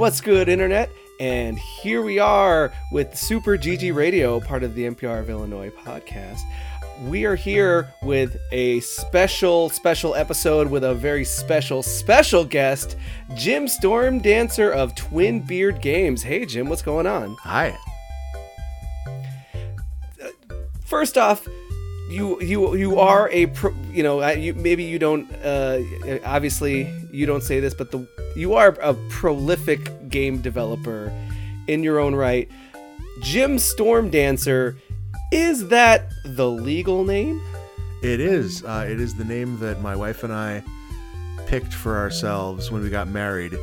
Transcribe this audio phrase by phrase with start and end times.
[0.00, 0.90] What's good, Internet?
[1.20, 6.40] And here we are with Super GG Radio, part of the NPR of Illinois podcast.
[7.02, 12.96] We are here with a special, special episode with a very special, special guest,
[13.34, 16.22] Jim Stormdancer of Twinbeard Games.
[16.22, 17.36] Hey, Jim, what's going on?
[17.42, 17.76] Hi.
[20.86, 21.46] First off,
[22.10, 25.80] you you you are a pro, you know you maybe you don't uh,
[26.24, 31.12] obviously you don't say this but the you are a prolific game developer
[31.68, 32.50] in your own right
[33.22, 34.76] jim stormdancer
[35.32, 37.40] is that the legal name
[38.02, 38.64] It is.
[38.64, 40.62] Uh, it is the name that my wife and I
[41.46, 43.54] picked for ourselves when we got married,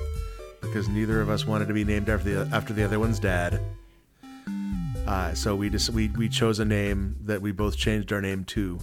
[0.62, 3.60] because neither of us wanted to be named after the after the other one's dad.
[5.08, 8.44] Uh, so we just we, we chose a name that we both changed our name
[8.44, 8.78] to.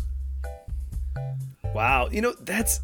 [1.75, 2.81] wow you know that's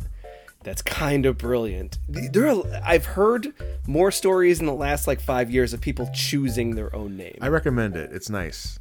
[0.62, 3.54] that's kind of brilliant there are, i've heard
[3.86, 7.48] more stories in the last like five years of people choosing their own name I
[7.48, 8.10] recommend it.
[8.12, 8.78] It's nice.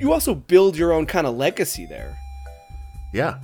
[0.00, 2.16] you also build your own kind of legacy there
[3.12, 3.38] Yeah.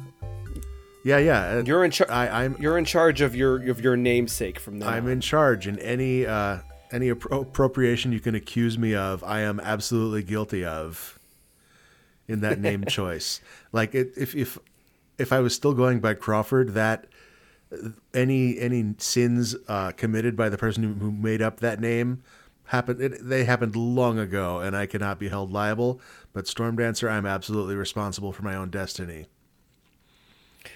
[1.04, 1.60] Yeah, yeah.
[1.60, 4.88] you're in charge I, I'm you're in charge of your of your namesake from now
[4.88, 5.12] I'm on.
[5.12, 6.58] in charge, and any uh,
[6.90, 11.18] any appro- appropriation you can accuse me of, I am absolutely guilty of.
[12.28, 14.58] In that name choice, like it, if if
[15.16, 17.06] if I was still going by Crawford, that
[18.14, 22.22] any any sins uh, committed by the person who, who made up that name
[22.66, 23.00] happened.
[23.00, 26.00] It, they happened long ago, and I cannot be held liable.
[26.32, 29.26] But Stormdancer, I'm absolutely responsible for my own destiny.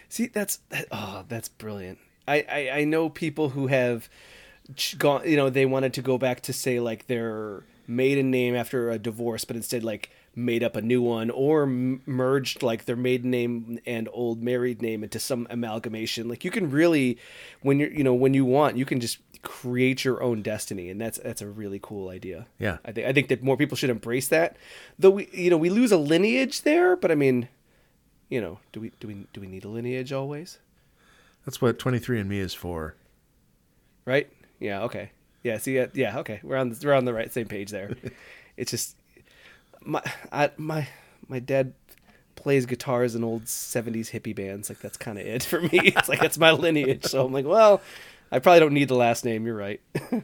[0.09, 1.99] See, that's that, oh, that's brilliant.
[2.27, 4.09] I, I I know people who have
[4.99, 8.91] gone, you know, they wanted to go back to say like their maiden name after
[8.91, 12.97] a divorce, but instead like made up a new one or m- merged like their
[12.97, 16.29] maiden name and old married name into some amalgamation.
[16.29, 17.19] Like you can really,
[17.63, 21.01] when you're, you know, when you want, you can just create your own destiny, and
[21.01, 22.47] that's that's a really cool idea.
[22.59, 22.79] Yeah.
[22.85, 24.57] I think I think that more people should embrace that.
[24.99, 27.49] Though we, you know, we lose a lineage there, but I mean,
[28.29, 30.59] you know, do we do we do we need a lineage always?
[31.45, 32.95] That's what 23andMe is for.
[34.05, 34.31] right?
[34.61, 34.83] Yeah.
[34.83, 35.11] Okay.
[35.43, 35.59] Yeah.
[35.59, 35.75] See.
[35.75, 35.87] Yeah.
[35.95, 36.41] yeah okay.
[36.43, 36.69] We're on.
[36.69, 37.97] The, we're on the right same page there.
[38.57, 38.97] it's just
[39.83, 40.87] my I, my
[41.29, 41.73] my dad
[42.37, 44.69] plays guitars in old '70s hippie bands.
[44.69, 45.71] Like that's kind of it for me.
[45.73, 47.05] It's like that's my lineage.
[47.05, 47.81] So I'm like, well,
[48.31, 49.47] I probably don't need the last name.
[49.47, 49.81] You're right.
[50.13, 50.23] all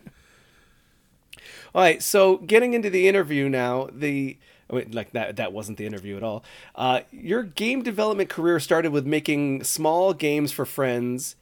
[1.75, 2.03] right.
[2.03, 4.37] So getting into the interview now, the.
[4.69, 6.43] I mean, like that that wasn't the interview at all.
[6.75, 11.37] Uh, your game development career started with making small games for friends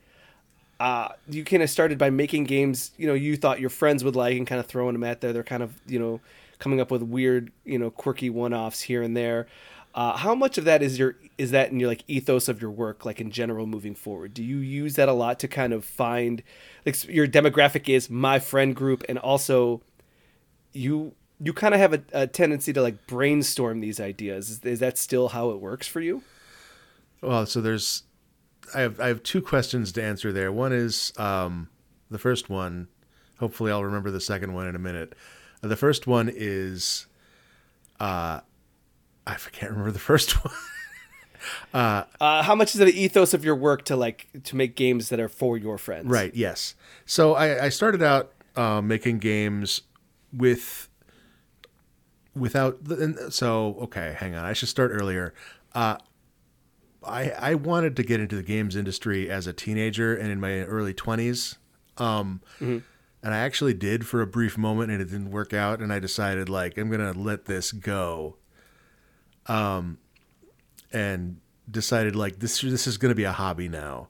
[0.80, 4.16] uh, you kind of started by making games you know you thought your friends would
[4.16, 5.32] like and kind of throwing them at there.
[5.32, 6.20] They're kind of you know
[6.58, 9.46] coming up with weird you know quirky one-offs here and there.
[9.94, 12.70] Uh, how much of that is your is that in your like ethos of your
[12.70, 14.34] work like in general moving forward?
[14.34, 16.42] Do you use that a lot to kind of find
[16.84, 19.82] like your demographic is my friend group and also
[20.72, 24.50] you you kind of have a, a tendency to like brainstorm these ideas.
[24.50, 26.22] Is, is that still how it works for you?
[27.20, 28.04] Well, so there's,
[28.74, 30.52] I have I have two questions to answer there.
[30.52, 31.68] One is um,
[32.10, 32.88] the first one.
[33.40, 35.14] Hopefully, I'll remember the second one in a minute.
[35.62, 37.06] Uh, the first one is,
[37.98, 38.40] uh,
[39.26, 40.54] I can't remember the first one.
[41.74, 42.04] uh,
[42.42, 45.28] how much is the ethos of your work to like to make games that are
[45.28, 46.34] for your friends Right.
[46.34, 46.74] Yes.
[47.06, 49.82] So I, I started out uh, making games
[50.32, 50.88] with
[52.34, 52.84] without.
[52.84, 54.44] the- and So okay, hang on.
[54.44, 55.34] I should start earlier.
[55.74, 55.96] Uh,
[57.06, 60.60] I I wanted to get into the games industry as a teenager and in my
[60.64, 61.56] early twenties.
[61.98, 62.40] Um,
[63.22, 65.80] And I actually did for a brief moment, and it didn't work out.
[65.80, 68.36] And I decided, like, I'm gonna let this go.
[69.46, 69.96] Um,
[70.92, 71.38] and
[71.70, 74.08] decided, like, this this is gonna be a hobby now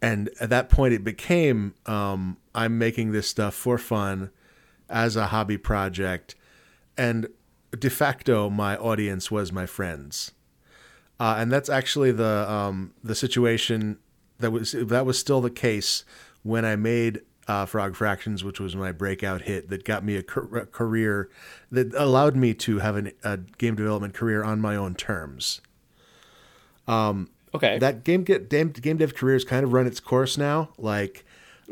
[0.00, 4.30] and at that point it became um, i'm making this stuff for fun
[4.88, 6.34] as a hobby project
[6.96, 7.28] and
[7.78, 10.32] de facto my audience was my friends
[11.22, 13.98] uh, and that's actually the um, the situation
[14.40, 16.04] that was that was still the case
[16.42, 20.22] when i made uh, frog fractions which was my breakout hit that got me a,
[20.22, 21.30] car- a career
[21.70, 25.60] that allowed me to have an, a game development career on my own terms.
[27.54, 27.78] Okay.
[27.78, 30.70] that game get game, game dev career has kind of run its course now.
[30.78, 31.24] Like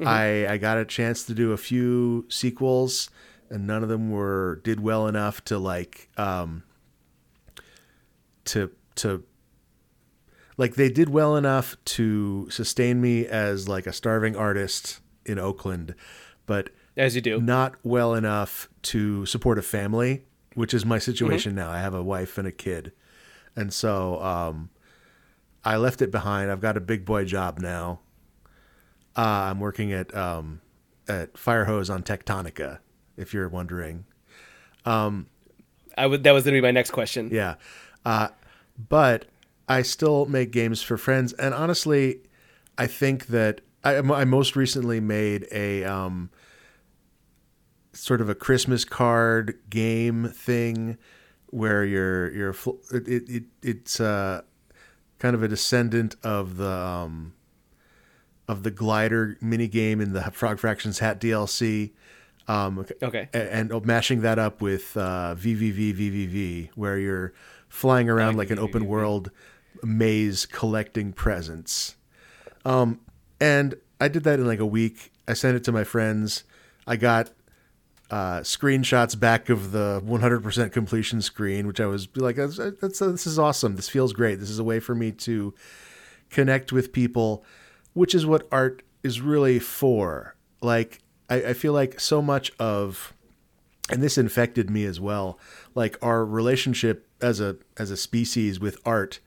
[0.05, 3.11] I I got a chance to do a few sequels
[3.49, 6.63] and none of them were did well enough to like um
[8.45, 9.25] to to
[10.61, 15.95] like they did well enough to sustain me as like a starving artist in Oakland,
[16.45, 16.69] but
[16.99, 20.23] as you do not well enough to support a family,
[20.55, 21.71] which is my situation now.
[21.71, 22.93] I have a wife and a kid.
[23.57, 24.69] And so um,
[25.65, 26.51] I left it behind.
[26.51, 28.01] I've got a big boy job now.
[29.17, 30.61] Uh, I'm working at um,
[31.09, 32.81] at Firehose on Tectonica,
[33.17, 34.05] if you're wondering.
[35.97, 36.23] I would.
[36.25, 37.31] That was going to be my next question.
[37.33, 37.55] Yeah.
[38.05, 38.29] Uh,
[38.77, 39.25] but
[39.71, 41.33] I still make games for friends.
[41.35, 42.23] And honestly,
[42.77, 46.31] I think that I, I most recently made a um,
[47.93, 50.99] sort of a Christmas card game thing
[51.47, 52.55] where you're, you're,
[52.93, 54.43] it, it, it it's uh,
[55.21, 57.35] kind of a descendant of the, um,
[58.49, 61.93] of the glider mini game in the Frog Fractions Hat DLC.
[62.49, 63.29] Um, Okay.
[63.33, 67.33] a- and mashing that up with uh, VVVVVV, where you're
[67.69, 69.31] flying around like an open world
[69.83, 71.97] maze collecting presents.
[72.65, 73.01] Um,
[73.41, 75.13] and I did that in like a week.
[75.27, 76.45] I sent it to my friends.
[76.87, 77.31] I got
[78.11, 83.27] uh, screenshots back of the 100% completion screen, which I was like, that's, that's, this
[83.27, 83.77] is awesome.
[83.77, 84.41] This feels great.
[84.41, 85.55] This is a way for me to
[86.29, 87.45] connect with people,
[87.93, 90.35] which is what art is really for.
[90.61, 93.15] Like, I, I feel like so much of,
[93.89, 95.39] and this infected me as well,
[95.75, 99.21] like our relationship as a as a species with art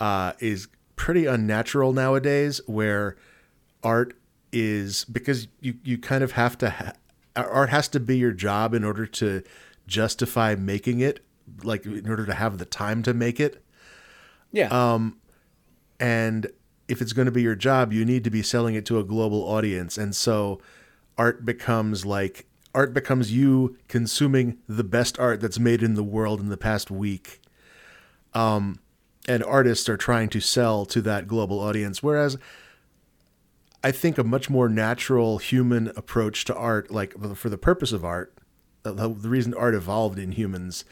[0.00, 3.16] uh, is pretty unnatural nowadays, where
[3.82, 4.16] art
[4.52, 6.92] is because you you kind of have to ha-
[7.36, 9.42] art has to be your job in order to
[9.86, 11.24] justify making it,
[11.62, 13.62] like in order to have the time to make it.
[14.52, 14.68] Yeah.
[14.68, 15.18] Um,
[15.98, 16.50] and
[16.88, 19.04] if it's going to be your job, you need to be selling it to a
[19.04, 19.96] global audience.
[19.96, 20.60] And so
[21.16, 26.40] art becomes like art becomes you consuming the best art that's made in the world
[26.40, 27.40] in the past week.
[28.32, 28.78] Um,
[29.28, 32.02] and artists are trying to sell to that global audience.
[32.02, 32.38] Whereas
[33.82, 38.04] I think a much more natural human approach to art, like for the purpose of
[38.04, 38.34] art,
[38.82, 40.84] the, reason art evolved in humans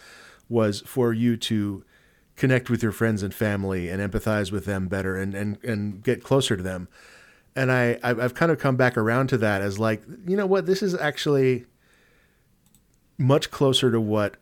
[0.49, 1.85] was for you to
[2.37, 6.23] connect with your friends and family and empathize with them better and, and, and get
[6.23, 6.89] closer to them.
[7.57, 10.47] And I, I've I've kind of come back around to that as like, you know
[10.47, 11.67] what, this is actually
[13.19, 14.37] much closer to what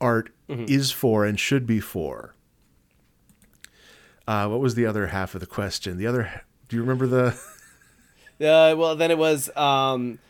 [0.00, 0.64] art mm-hmm.
[0.66, 2.34] is for and should be for.
[4.28, 5.96] Uh, what was the other half of the question?
[5.96, 7.40] The other, do you remember the?
[8.40, 9.50] Uh, well, then it was.
[9.56, 10.20] Um,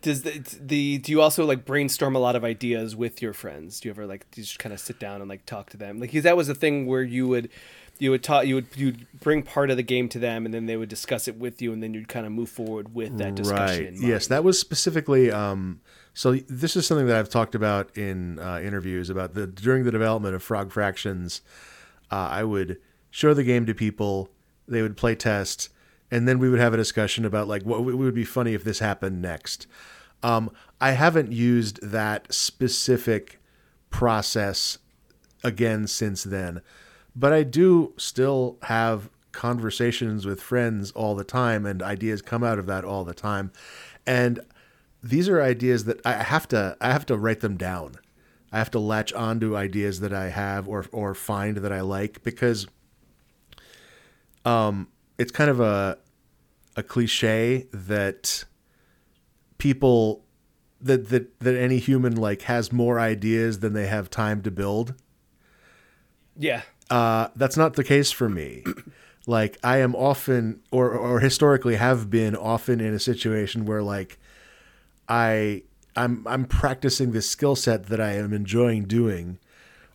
[0.00, 0.30] does the,
[0.60, 3.80] the do you also like brainstorm a lot of ideas with your friends?
[3.80, 5.98] Do you ever like you just kind of sit down and like talk to them?
[5.98, 7.48] Like that was a thing where you would
[7.98, 10.66] you would talk you would you'd bring part of the game to them and then
[10.66, 13.34] they would discuss it with you and then you'd kind of move forward with that
[13.34, 13.94] discussion.
[13.94, 14.08] mind.
[14.08, 15.32] Yes, that was specifically.
[15.32, 15.80] Um,
[16.14, 19.90] so this is something that I've talked about in uh, interviews about the during the
[19.90, 21.42] development of Frog Fractions.
[22.10, 22.78] Uh, I would
[23.12, 24.30] show the game to people.
[24.66, 25.68] They would play test,
[26.10, 28.80] and then we would have a discussion about like what would be funny if this
[28.80, 29.68] happened next.
[30.24, 30.50] Um,
[30.80, 33.40] I haven't used that specific
[33.90, 34.78] process
[35.44, 36.62] again since then,
[37.14, 42.58] but I do still have conversations with friends all the time, and ideas come out
[42.58, 43.52] of that all the time.
[44.06, 44.40] And
[45.02, 47.96] these are ideas that I have to I have to write them down.
[48.52, 52.22] I have to latch onto ideas that I have or or find that I like
[52.22, 52.66] because
[54.44, 55.98] um it's kind of a
[56.76, 58.44] a cliche that
[59.58, 60.24] people
[60.80, 64.94] that that that any human like has more ideas than they have time to build.
[66.36, 66.62] Yeah.
[66.90, 68.64] Uh, that's not the case for me.
[69.24, 74.18] Like I am often, or or historically have been often in a situation where like
[75.08, 75.62] I
[75.94, 79.38] I'm I'm practicing this skill set that I am enjoying doing,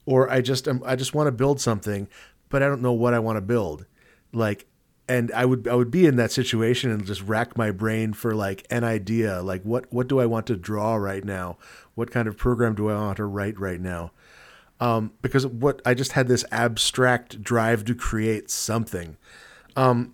[0.06, 2.08] or I just am, I just want to build something,
[2.48, 3.86] but I don't know what I want to build.
[4.34, 4.66] Like,
[5.08, 8.36] and I would I would be in that situation and just rack my brain for
[8.36, 11.58] like an idea, like what what do I want to draw right now?
[11.96, 14.12] What kind of program do I want to write right now?
[14.80, 19.18] um, because what I just had this abstract drive to create something,
[19.76, 20.14] um,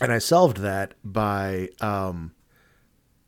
[0.00, 2.34] and I solved that by um,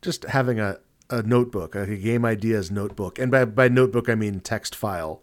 [0.01, 0.77] just having a,
[1.09, 5.21] a notebook, like a game ideas notebook, and by by notebook I mean text file.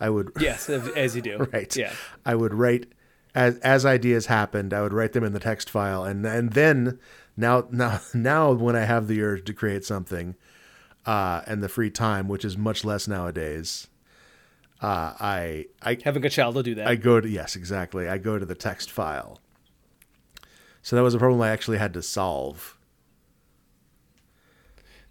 [0.00, 1.38] I would Yes, as as you do.
[1.52, 1.74] right.
[1.76, 1.92] Yeah.
[2.26, 2.92] I would write
[3.34, 4.72] as as ideas happened.
[4.72, 6.98] I would write them in the text file, and and then
[7.36, 10.34] now now now when I have the urge to create something,
[11.06, 13.88] uh, and the free time, which is much less nowadays,
[14.80, 16.86] uh, I I Having a child will do that.
[16.86, 18.08] I go to yes exactly.
[18.08, 19.38] I go to the text file.
[20.82, 22.76] So that was a problem I actually had to solve.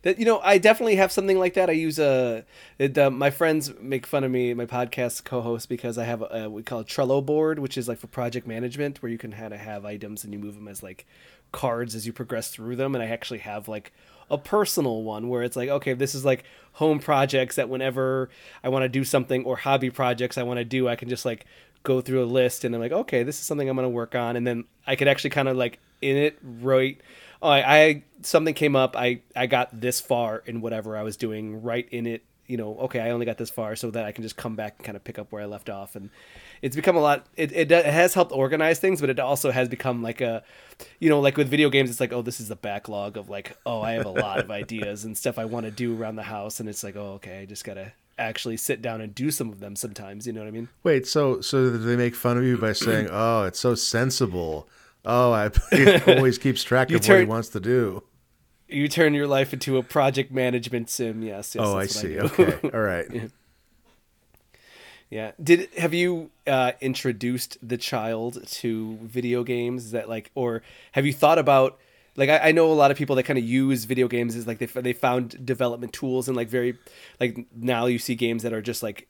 [0.04, 1.70] That you know, I definitely have something like that.
[1.70, 2.44] I use a.
[2.80, 6.26] It, uh, my friends make fun of me, my podcast co-host, because I have a,
[6.26, 9.32] a we call it Trello board, which is like for project management, where you can
[9.32, 11.06] kind of have items and you move them as like
[11.52, 12.96] cards as you progress through them.
[12.96, 13.94] And I actually have like
[14.30, 18.30] a personal one where it's like, okay, this is like home projects that whenever
[18.64, 21.26] I want to do something or hobby projects I want to do, I can just
[21.26, 21.46] like
[21.84, 24.16] go through a list and I'm like, okay, this is something I'm going to work
[24.16, 27.00] on, and then I could actually kind of like in it right.
[27.42, 28.96] Oh, I, I something came up.
[28.96, 32.24] I I got this far in whatever I was doing right in it.
[32.48, 34.76] You know, okay, I only got this far, so that I can just come back
[34.78, 36.10] and kind of pick up where I left off, and
[36.62, 37.26] it's become a lot.
[37.38, 40.44] It, it it has helped organize things, but it also has become like a,
[41.00, 43.56] you know, like with video games, it's like, oh, this is the backlog of like,
[43.66, 46.24] oh, I have a lot of ideas and stuff I want to do around the
[46.24, 49.50] house, and it's like, oh, okay, I just gotta actually sit down and do some
[49.50, 50.28] of them sometimes.
[50.28, 50.68] You know what I mean?
[50.84, 54.68] Wait, so so they make fun of you by saying, "Oh, it's so sensible."
[55.06, 58.04] Oh, I he always keeps track of what he wants to do.
[58.68, 61.24] You turn your life into a project management sim.
[61.24, 61.56] Yes.
[61.56, 62.14] yes oh, I see.
[62.14, 62.20] do.
[62.22, 63.32] okay, all right.
[65.10, 65.32] Yeah.
[65.44, 69.86] Did have you uh, introduced the child to video games?
[69.86, 71.80] Is that like, or have you thought about?
[72.18, 74.46] Like, I, I know a lot of people that kind of use video games as
[74.46, 76.78] like they they found development tools and like very
[77.20, 79.08] like now you see games that are just like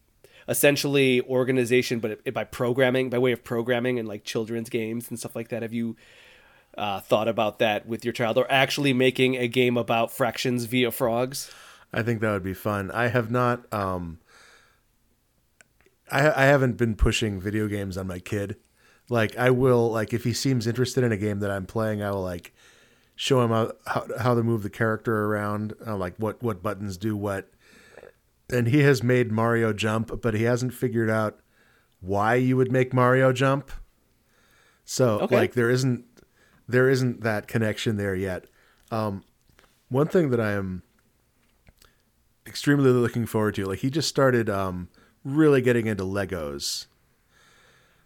[0.47, 5.19] essentially organization, but it, by programming by way of programming and like children's games and
[5.19, 5.61] stuff like that.
[5.61, 5.95] Have you
[6.77, 10.91] uh, thought about that with your child, or actually making a game about fractions via
[10.91, 11.51] frogs?
[11.93, 12.91] I think that would be fun.
[12.91, 13.71] I have not.
[13.73, 14.19] Um,
[16.11, 18.57] I I haven't been pushing video games on my kid.
[19.09, 22.11] Like I will like if he seems interested in a game that I'm playing, I
[22.11, 22.53] will like
[23.15, 26.97] show him how how, how to move the character around, uh, like what what buttons
[26.97, 27.49] do what.
[28.51, 31.39] And he has made Mario jump, but he hasn't figured out
[31.99, 33.71] why you would make Mario jump.
[34.85, 35.35] So Okay.
[35.35, 36.05] like there isn't
[36.67, 38.45] there isn't that connection there yet.
[38.91, 39.23] Um,
[39.89, 40.83] one thing that I am
[42.47, 43.65] extremely looking forward to.
[43.65, 44.89] Like he just started um
[45.23, 46.87] really getting into Legos.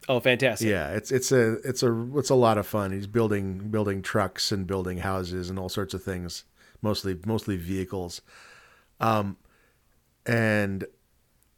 [0.07, 0.67] Oh, fantastic!
[0.67, 2.91] Yeah, it's it's a it's a it's a lot of fun.
[2.91, 6.43] He's building building trucks and building houses and all sorts of things,
[6.81, 8.21] mostly mostly vehicles.
[8.99, 9.37] Um
[10.25, 10.86] and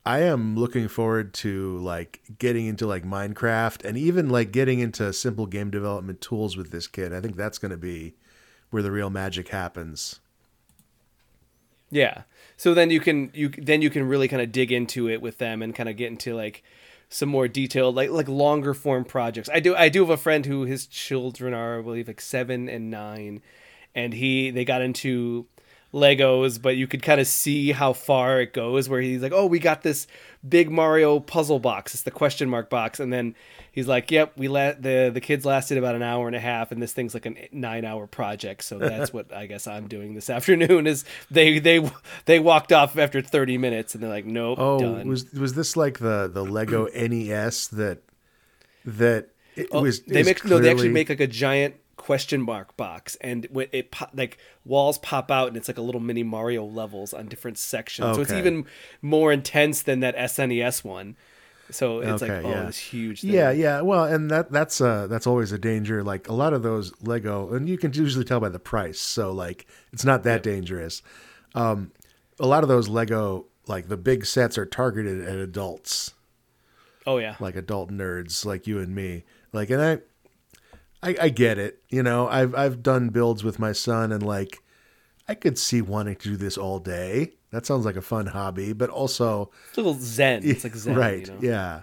[0.07, 5.11] I am looking forward to like getting into like Minecraft and even like getting into
[5.11, 7.13] simple game development tools with this kid.
[7.13, 8.15] I think that's going to be
[8.69, 10.21] where the real magic happens.
[11.89, 12.23] Yeah.
[12.55, 15.39] So then you can you then you can really kind of dig into it with
[15.39, 16.63] them and kind of get into like
[17.09, 19.49] some more detailed like like longer form projects.
[19.53, 22.69] I do I do have a friend who his children are I believe like 7
[22.69, 23.41] and 9
[23.93, 25.47] and he they got into
[25.97, 29.45] Legos, but you could kind of see how far it goes where he's like, "Oh,
[29.45, 30.07] we got this
[30.47, 31.93] big Mario puzzle box.
[31.93, 33.35] It's the question mark box." And then
[33.71, 36.71] he's like, "Yep, we let the the kids lasted about an hour and a half
[36.71, 40.29] and this thing's like a 9-hour project." So that's what I guess I'm doing this
[40.37, 41.89] afternoon is they they
[42.25, 45.75] they walked off after 30 minutes and they're like, "Nope, Oh, done." was was this
[45.75, 47.99] like the the Lego NES that
[48.85, 50.01] that it Oh, was?
[50.03, 53.91] they make no they actually make like a giant question mark box and when it
[53.91, 57.57] pop, like walls pop out and it's like a little mini mario levels on different
[57.57, 58.65] sections so it's even
[59.01, 61.17] more intense than that snes one
[61.69, 62.63] so it's like oh yeah.
[62.63, 63.31] this huge thing.
[63.31, 63.81] Yeah, yeah.
[63.81, 66.03] Well, and that that's uh that's always a danger.
[66.03, 68.99] Like a lot of those Lego, and you can usually tell by the price.
[68.99, 71.01] So like it's not that dangerous.
[71.55, 71.91] Um,
[72.39, 76.13] a lot of those Lego, like the big sets, are targeted at adults,
[77.05, 79.25] oh yeah like adult nerds, like you and me.
[79.53, 79.99] Like, and I,
[81.03, 81.81] I, I get it.
[81.89, 84.59] You know, I've I've done builds with my son, and like,
[85.27, 87.33] I could see wanting to do this all day.
[87.51, 90.95] That sounds like a fun hobby, but also it's a little zen it's like zen
[90.95, 91.39] right, you know?
[91.41, 91.81] yeah.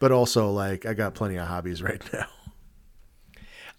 [0.00, 2.26] But also, like, I got plenty of hobbies right now.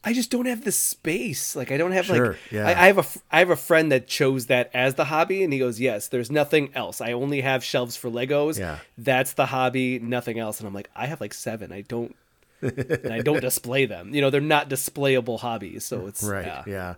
[0.04, 2.66] i just don't have the space like i don't have Sure, like yeah.
[2.68, 5.52] I, I have a i have a friend that chose that as the hobby and
[5.52, 8.80] he goes yes there's nothing else i only have shelves for legos Yeah.
[8.98, 12.16] that's the hobby nothing else and i'm like i have like seven i don't
[12.62, 14.14] and I don't display them.
[14.14, 16.46] You know, they're not displayable hobbies, so it's Right.
[16.46, 16.64] yeah.
[16.68, 16.96] Yeah.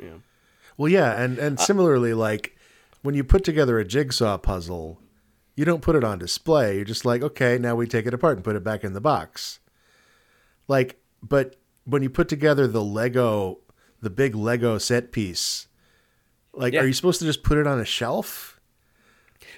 [0.00, 0.14] Yeah.
[0.76, 2.56] Well, yeah, and Uh, and similarly, like
[3.02, 5.00] when you put together a jigsaw puzzle,
[5.56, 6.76] you don't put it on display.
[6.76, 9.00] You're just like, okay, now we take it apart and put it back in the
[9.00, 9.58] box.
[10.68, 13.58] Like, but when you put together the Lego,
[14.00, 15.66] the big Lego set piece,
[16.52, 16.82] like, Yeah.
[16.82, 18.60] are you supposed to just put it on a shelf?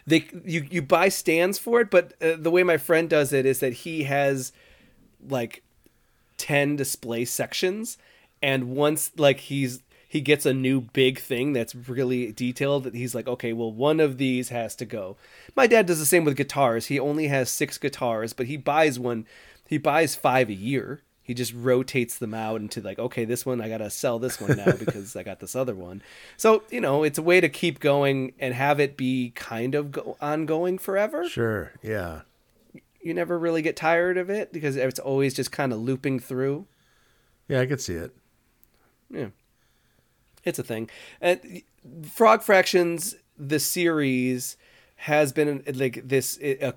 [0.07, 3.45] They you you buy stands for it, but uh, the way my friend does it
[3.45, 4.53] is that he has
[5.29, 5.63] like
[6.39, 7.99] 10 display sections
[8.43, 13.15] and once like he's he gets a new big thing that's really detailed that he's
[13.15, 15.17] like okay well one of these has to go
[15.55, 18.99] my dad does the same with guitars he only has six guitars but he buys
[18.99, 19.27] one
[19.69, 23.61] he buys five a year he just rotates them out into like okay this one
[23.61, 26.01] i gotta sell this one now because i got this other one
[26.39, 29.93] so you know it's a way to keep going and have it be kind of
[29.93, 31.73] go- ongoing forever Sure.
[31.83, 32.23] Yeah.
[33.03, 36.67] You never really get tired of it because it's always just kind of looping through.
[37.49, 38.15] Yeah, I could see it.
[39.11, 39.29] Yeah,
[40.45, 40.89] it's a thing.
[41.21, 41.63] And
[42.05, 44.57] Frog Fractions, the series,
[44.97, 46.75] has been like this a,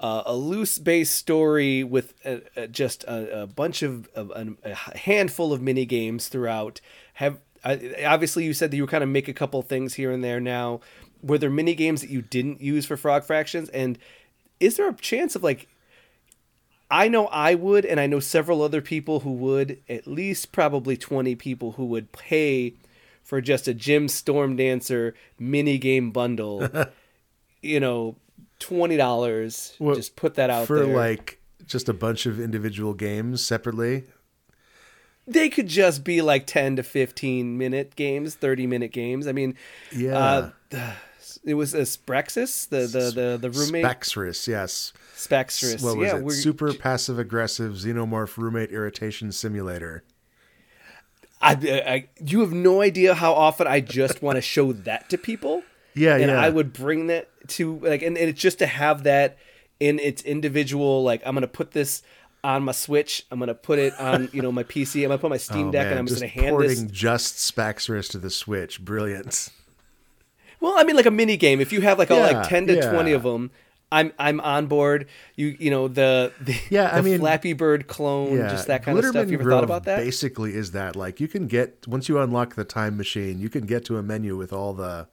[0.00, 4.30] uh, a loose base story with a, a, just a, a, bunch of, of
[4.64, 6.80] a handful of mini games throughout.
[7.14, 10.22] Have I, obviously you said that you kind of make a couple things here and
[10.22, 10.40] there.
[10.40, 10.80] Now,
[11.22, 13.68] were there mini games that you didn't use for Frog Fractions?
[13.68, 13.98] And
[14.62, 15.68] is there a chance of like
[16.90, 20.94] I know I would, and I know several other people who would, at least probably
[20.94, 22.74] 20 people who would pay
[23.22, 26.68] for just a Jim Stormdancer mini game bundle.
[27.62, 28.16] you know,
[28.58, 29.74] twenty dollars.
[29.78, 30.94] Well, just put that out for there.
[30.94, 34.04] like just a bunch of individual games separately.
[35.26, 39.26] They could just be like ten to fifteen minute games, thirty minute games.
[39.26, 39.56] I mean,
[39.96, 40.50] yeah.
[40.72, 40.92] Uh,
[41.44, 43.84] it was a Sprexus, the the the, the roommate.
[43.84, 44.92] Spexris, yes.
[45.16, 45.82] Spexris.
[45.82, 46.30] What was yeah, it?
[46.30, 50.04] Super passive aggressive xenomorph roommate irritation simulator.
[51.42, 55.18] I, I, you have no idea how often I just want to show that to
[55.18, 55.62] people.
[55.94, 56.22] Yeah, yeah.
[56.22, 56.40] and yeah.
[56.40, 59.38] I would bring that to like, and, and it's just to have that
[59.80, 61.02] in its individual.
[61.02, 62.02] Like, I'm gonna put this
[62.44, 63.26] on my Switch.
[63.30, 65.02] I'm gonna put it on you know my PC.
[65.02, 65.90] I'm gonna put my Steam oh, Deck, man.
[65.92, 66.90] and I'm just, just gonna hand porting this.
[66.90, 68.82] just Spaxris to the Switch.
[68.82, 69.50] Brilliant.
[70.62, 71.60] Well, I mean, like a mini game.
[71.60, 72.90] If you have like yeah, all like ten to yeah.
[72.90, 73.50] twenty of them,
[73.90, 75.08] I'm I'm on board.
[75.36, 78.82] You you know the, the yeah the I mean Flappy Bird clone, yeah, just that
[78.84, 79.28] kind Glittermitten of stuff.
[79.30, 79.98] You ever Grove thought about that?
[79.98, 83.66] Basically, is that like you can get once you unlock the time machine, you can
[83.66, 85.08] get to a menu with all the,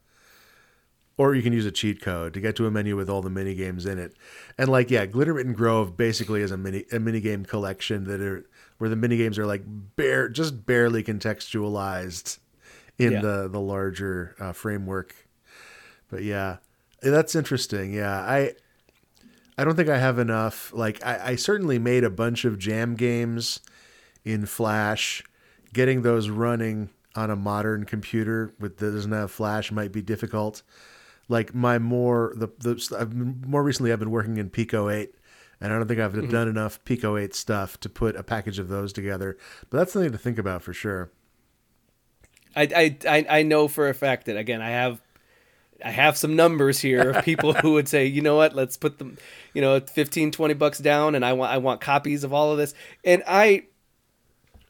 [1.18, 3.30] or you can use a cheat code to get to a menu with all the
[3.30, 4.14] mini games in it,
[4.58, 8.46] and like yeah, Glittermitten Grove basically is a mini a mini game collection that are
[8.78, 12.40] where the mini games are like bare just barely contextualized
[12.98, 13.22] in Yeah.
[13.22, 15.16] the the larger uh, framework.
[16.10, 16.58] But yeah,
[17.02, 17.94] eh, that's interesting.
[17.94, 18.54] Yeah, I
[19.58, 20.72] I don't think I have enough.
[20.74, 23.60] Like I, I certainly made a bunch of jam games
[24.24, 25.24] in Flash.
[25.74, 30.64] Getting those running on a modern computer with that doesn't have Flash might be difficult.
[31.28, 35.14] Like my more the the I've, more recently I've been working in Pico 8
[35.62, 36.32] and I don't think I've mm-hmm.
[36.32, 39.38] done enough Pico 8 stuff to put a package of those together.
[39.70, 41.12] But that's something to think about for sure.
[42.56, 45.02] I, I I I know for a fact that again I have
[45.84, 48.98] I have some numbers here of people who would say, you know what, let's put
[48.98, 49.18] them,
[49.54, 52.58] you know, 15, 20 bucks down and I want I want copies of all of
[52.58, 52.74] this.
[53.04, 53.64] And I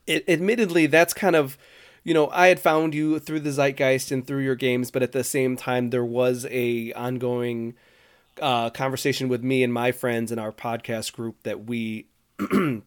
[0.07, 1.57] it, admittedly that's kind of
[2.03, 5.11] you know, I had found you through the zeitgeist and through your games, but at
[5.11, 7.75] the same time there was a ongoing
[8.41, 12.07] uh, conversation with me and my friends in our podcast group that we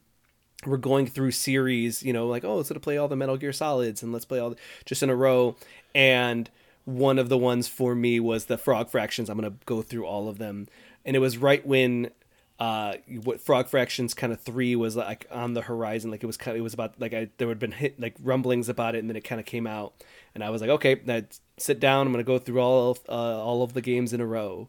[0.66, 4.02] we're going through series, you know, like, oh, let's play all the Metal Gear Solids
[4.02, 5.56] and let's play all the, just in a row.
[5.94, 6.48] And
[6.84, 9.28] one of the ones for me was the Frog Fractions.
[9.28, 10.68] I'm gonna go through all of them,
[11.04, 12.10] and it was right when
[12.58, 16.10] uh what Frog Fractions kind of three was like on the horizon.
[16.10, 18.14] Like it was kind of, it was about like I there had been hit like
[18.22, 19.94] rumblings about it, and then it kind of came out,
[20.34, 21.22] and I was like, okay, now
[21.58, 22.06] sit down.
[22.06, 24.68] I'm gonna go through all of, uh, all of the games in a row,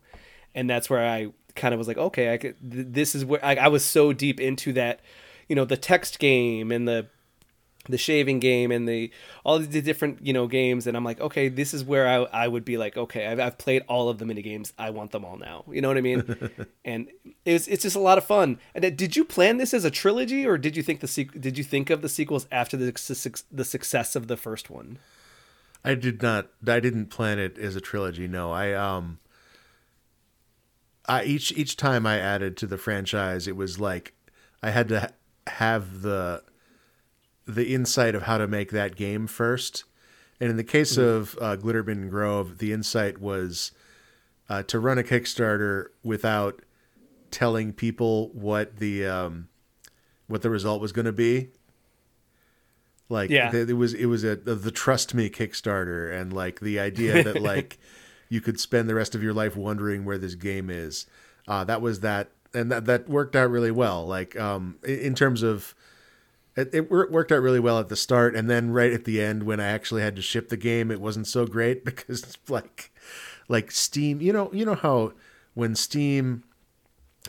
[0.54, 3.44] and that's where I kind of was like, okay, I could, th- this is where
[3.46, 5.02] I, I was so deep into that,
[5.48, 7.08] you know, the text game and the
[7.86, 9.12] the shaving game and the
[9.44, 12.48] all the different you know games and i'm like okay this is where i, I
[12.48, 15.26] would be like okay I've, I've played all of the mini games i want them
[15.26, 16.24] all now you know what i mean
[16.86, 17.10] and
[17.46, 19.92] it was, it's just a lot of fun and did you plan this as a
[19.92, 23.46] trilogy or did you think the sequ- did you think of the sequels after the,
[23.52, 24.98] the success of the first one
[25.84, 26.48] I did not.
[26.66, 28.28] I didn't plan it as a trilogy.
[28.28, 29.20] No, I um.
[31.06, 34.14] I each each time I added to the franchise, it was like
[34.62, 35.08] I had to ha-
[35.48, 36.44] have the
[37.46, 39.84] the insight of how to make that game first.
[40.40, 43.72] And in the case of uh, Glittermitten Grove, the insight was
[44.50, 46.62] uh, to run a Kickstarter without
[47.32, 49.48] telling people what the um,
[50.28, 51.50] what the result was going to be.
[53.10, 53.52] Like Yeah.
[53.52, 57.42] th- it was it was a the trust me Kickstarter and like the idea that
[57.42, 57.78] like
[58.30, 61.06] you could spend the rest of your life wondering where this game is.
[61.48, 64.06] Uh, that was that and that that worked out really well.
[64.06, 65.76] Like um, in, in terms of
[66.56, 69.44] it, it worked out really well at the start, and then right at the end
[69.44, 72.92] when I actually had to ship the game, it wasn't so great because like
[73.48, 75.14] like Steam, you know, you know how
[75.54, 76.44] when Steam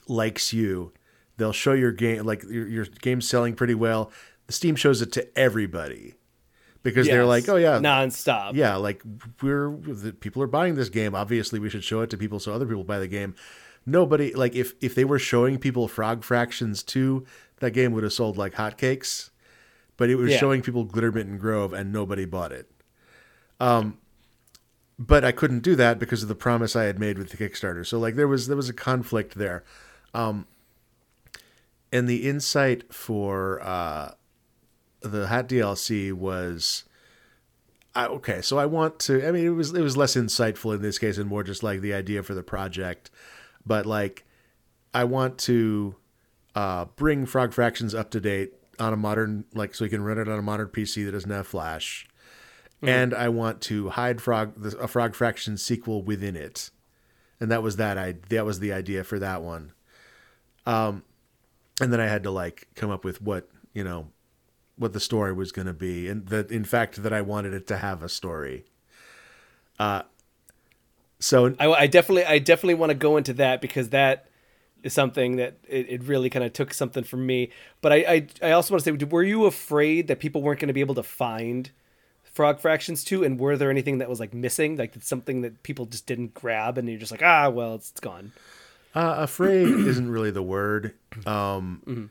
[0.09, 0.93] likes you,
[1.37, 4.11] they'll show your game like your, your game's selling pretty well.
[4.49, 6.15] Steam shows it to everybody
[6.83, 9.03] because they're like, oh yeah, nonstop yeah, like
[9.43, 11.15] we're the people are buying this game.
[11.15, 13.35] Obviously, we should show it to people so other people buy the game.
[13.87, 17.25] Nobody like if if they were showing people Frog Fractions 2,
[17.61, 19.31] that game would have sold like hotcakes.
[19.97, 20.39] But it was Yeah.
[20.39, 22.71] showing people Glittermitten Grove and nobody bought it.
[23.61, 23.99] Um
[24.99, 27.85] but I couldn't do that because of the promise I had made with the Kickstarter.
[27.87, 29.65] So like there was there was a conflict there.
[30.13, 30.47] Um
[31.93, 34.13] and the insight for uh
[35.01, 36.85] the Hat DLC was
[37.97, 39.25] I, okay, so I want to.
[39.25, 41.81] I mean, it was it was less insightful in this case and more just like
[41.81, 43.09] the idea for the project.
[43.65, 44.25] But like,
[44.93, 45.95] I want to
[46.55, 50.19] uh, bring Frog Fractions up to date on a modern, like, so you can run
[50.19, 52.07] it on a modern PC that doesn't have Flash.
[52.83, 56.71] And I want to hide Frog the, a Frog Fraction sequel within it,
[57.41, 57.97] and that was that.
[57.97, 59.73] I that was the idea for that one.
[60.67, 61.03] Um,
[61.81, 64.09] and then I had to like come up with what you know,
[64.77, 67.67] what the story was going to be, and that in fact that I wanted it
[67.69, 68.65] to have a story.
[69.79, 70.03] Uh,
[71.19, 74.29] so I, I definitely I definitely want to go into that because that
[74.85, 77.51] is something that it, it really kind of took something from me.
[77.81, 80.69] But I, I I also want to say, were you afraid that people weren't going
[80.69, 81.71] to be able to find
[82.23, 85.87] Frog Fractions two, and were there anything that was like missing, like something that people
[85.87, 88.33] just didn't grab, and you're just like, ah, well, it's, it's gone.
[88.95, 90.95] Uh, afraid isn't really the word.
[91.27, 92.11] Um,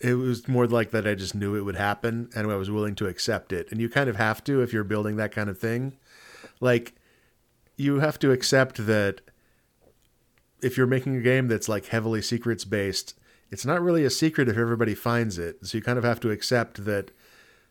[0.00, 1.06] It was more like that.
[1.06, 3.68] I just knew it would happen, and I was willing to accept it.
[3.70, 5.96] And you kind of have to if you're building that kind of thing.
[6.60, 6.94] Like,
[7.76, 9.22] you have to accept that
[10.64, 13.14] if you're making a game that's like heavily secrets based,
[13.50, 15.64] it's not really a secret if everybody finds it.
[15.66, 17.10] So you kind of have to accept that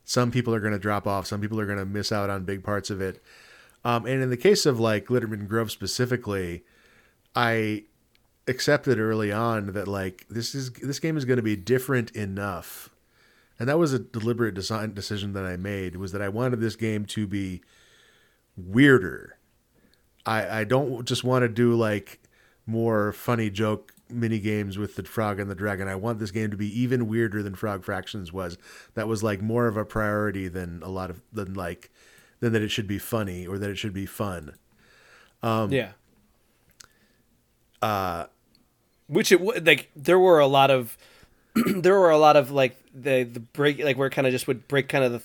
[0.05, 2.45] some people are going to drop off, some people are going to miss out on
[2.45, 3.21] big parts of it.
[3.83, 6.63] Um, and in the case of like Glittermitten Grove specifically,
[7.35, 7.83] I
[8.47, 12.89] accepted early on that like this is this game is going to be different enough,
[13.59, 16.75] and that was a deliberate design decision that I made was that I wanted this
[16.75, 17.61] game to be
[18.55, 19.37] weirder.
[20.25, 22.22] I I don't just want to do like
[22.65, 25.87] more funny joke mini games with the frog and the dragon.
[25.87, 28.57] I want this game to be even weirder than Frog Fractions was.
[28.93, 31.91] That was like more of a priority than a lot of than like
[32.39, 34.55] than that it should be funny or that it should be fun.
[35.41, 35.91] Um, yeah.
[37.81, 38.25] Uh,
[39.07, 39.89] which it would like.
[39.95, 40.97] There were a lot of,
[41.55, 44.47] there were a lot of like the the break like where it kind of just
[44.47, 45.21] would break kind of the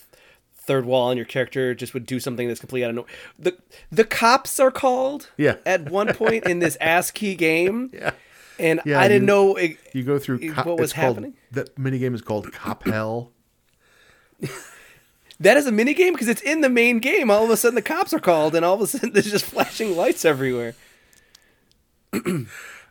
[0.68, 3.11] third wall and your character just would do something that's completely out of nowhere.
[3.38, 3.59] The
[3.90, 5.31] the cops are called.
[5.37, 5.57] Yeah.
[5.66, 7.90] At one point in this ASCII game.
[7.92, 8.12] Yeah.
[8.61, 11.16] And Yeah, I didn't you- know it, You go through co- what was it's called-
[11.16, 11.35] happening?
[11.52, 13.33] That minigame is called Cop Hell.
[15.40, 17.31] that is a mini game because it's in the main game.
[17.31, 19.44] All of a sudden the cops are called and all of a sudden there's just
[19.44, 20.74] flashing lights everywhere.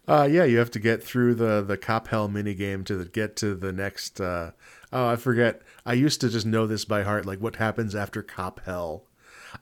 [0.10, 3.36] Uh, yeah, you have to get through the the Cop Hell minigame to the, get
[3.36, 4.22] to the next.
[4.22, 4.52] Uh,
[4.94, 5.62] oh, I forget.
[5.88, 7.26] I used to just know this by heart.
[7.26, 9.06] Like what happens after Cop Hell.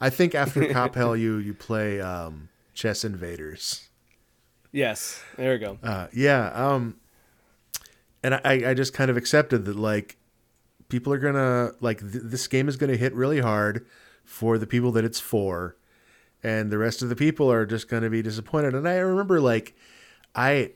[0.01, 3.89] I think after Cop Hell, you you play um, Chess Invaders.
[4.71, 5.23] Yes.
[5.38, 5.77] There we go.
[5.83, 6.47] Uh, yeah.
[6.47, 6.97] Um,
[8.23, 10.17] and I, I just kind of accepted that like
[10.89, 13.85] people are gonna like th- this game is gonna hit really hard
[14.23, 15.77] for the people that it's for,
[16.41, 18.73] and the rest of the people are just gonna be disappointed.
[18.73, 19.75] And I remember like
[20.33, 20.71] I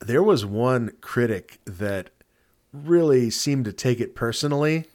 [0.00, 2.08] there was one critic that
[2.74, 4.86] really seemed to take it personally.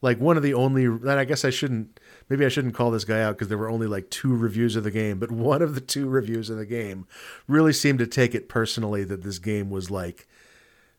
[0.00, 3.04] Like one of the only, and I guess I shouldn't, maybe I shouldn't call this
[3.04, 5.74] guy out because there were only like two reviews of the game, but one of
[5.74, 7.06] the two reviews of the game
[7.48, 10.28] really seemed to take it personally that this game was like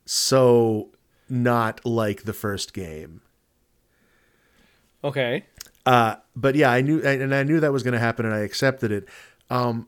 [0.05, 0.89] so
[1.29, 3.21] not like the first game.
[5.03, 5.45] Okay.
[5.85, 8.39] Uh, but yeah, I knew, and I knew that was going to happen, and I
[8.39, 9.07] accepted it.
[9.49, 9.87] Um,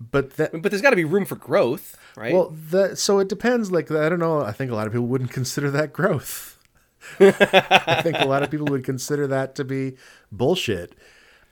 [0.00, 2.32] but that, But there's got to be room for growth, right?
[2.32, 3.70] Well, the, so it depends.
[3.70, 4.40] Like I don't know.
[4.40, 6.58] I think a lot of people wouldn't consider that growth.
[7.18, 9.96] I think a lot of people would consider that to be
[10.30, 10.94] bullshit.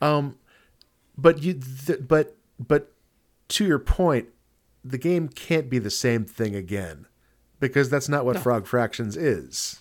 [0.01, 0.37] Um,
[1.17, 2.93] but you, th- but but
[3.49, 4.29] to your point,
[4.85, 7.07] the game can't be the same thing again
[7.61, 9.81] because that's not what Frog Fractions is.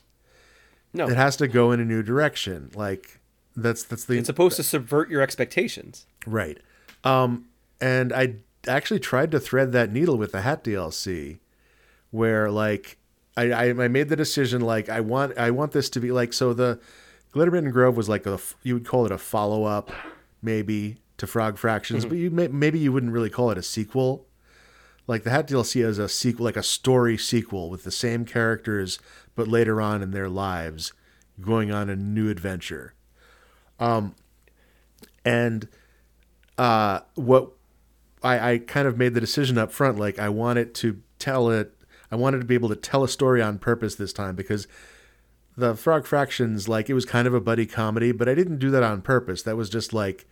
[0.93, 1.07] no.
[1.07, 2.71] It has to go in a new direction.
[2.73, 3.19] Like
[3.55, 6.05] that's that's the it's supposed to subvert your expectations.
[6.25, 6.57] Right.
[7.03, 7.45] Um,
[7.79, 8.35] and I
[8.67, 11.39] actually tried to thread that needle with the Hat DLC,
[12.11, 12.97] where like
[13.35, 16.53] I, I, made the decision like I want I want this to be like so
[16.53, 16.79] the
[17.33, 19.91] Glittermitten Grove was like a you would call it a follow up
[20.41, 24.27] maybe to Frog Fractions, but you may, maybe you wouldn't really call it a sequel.
[25.07, 28.99] Like the Hat DLC is a sequel, like a story sequel with the same characters,
[29.35, 30.93] but later on in their lives,
[31.39, 32.93] going on a new adventure.
[33.79, 34.15] Um,
[35.23, 35.67] and
[36.57, 37.51] uh, what
[38.23, 41.73] I, I kind of made the decision up front, like I wanted to tell it,
[42.11, 44.67] I wanted to be able to tell a story on purpose this time because
[45.55, 48.71] the Frog Fractions, like it was kind of a buddy comedy, but I didn't do
[48.71, 49.41] that on purpose.
[49.43, 50.27] That was just like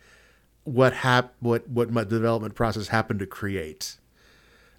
[0.64, 3.98] what hap- what what my development process happened to create.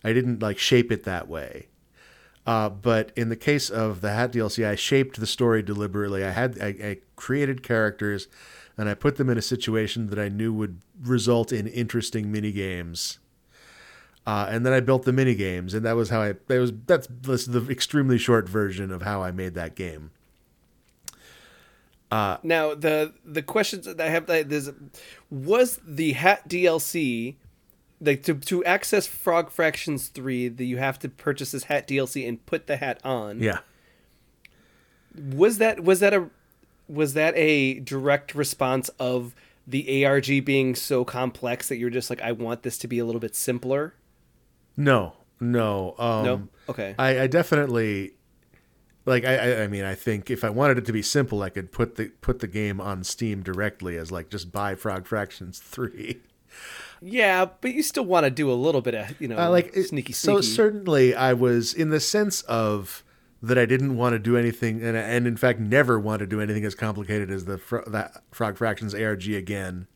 [0.04, 1.68] I didn't like shape it that way.
[2.46, 6.24] Uh, but in the case of the Hat DLC, I shaped the story deliberately.
[6.24, 8.30] I had I, I created characters,
[8.78, 12.52] and I put them in a situation that I knew would result in interesting mini
[12.52, 13.20] games.
[14.26, 16.34] Uh, and then I built the mini games, and that was how I.
[16.48, 20.12] That was that's, that's the extremely short version of how I made that game.
[22.44, 24.70] Now the the questions that I have that there's
[25.30, 27.36] was the Hat DLC
[28.00, 32.28] like to to access Frog Fractions three, that you have to purchase this hat DLC
[32.28, 33.40] and put the hat on.
[33.40, 33.60] Yeah.
[35.34, 36.30] Was that was that a
[36.88, 42.22] was that a direct response of the ARG being so complex that you're just like,
[42.22, 43.94] I want this to be a little bit simpler?
[44.78, 45.96] No, no.
[46.00, 46.48] Um, No?
[46.70, 46.96] Okay.
[46.98, 48.14] I, I definitely
[49.06, 49.26] like.
[49.26, 51.96] I, I, mean, I think if I wanted it to be simple, I could put
[51.96, 56.22] the put the game on Steam directly as like just buy Frog Fractions three.
[57.02, 59.76] Yeah, but you still want to do a little bit of you know Uh, like
[59.76, 60.56] it- sneaky So sneaky.
[60.56, 63.04] certainly, I was in the sense of
[63.42, 66.42] that I didn't want to do anything, and and in fact never want to do
[66.42, 69.88] anything as complicated as the fro- that Frog Fractions ARG again.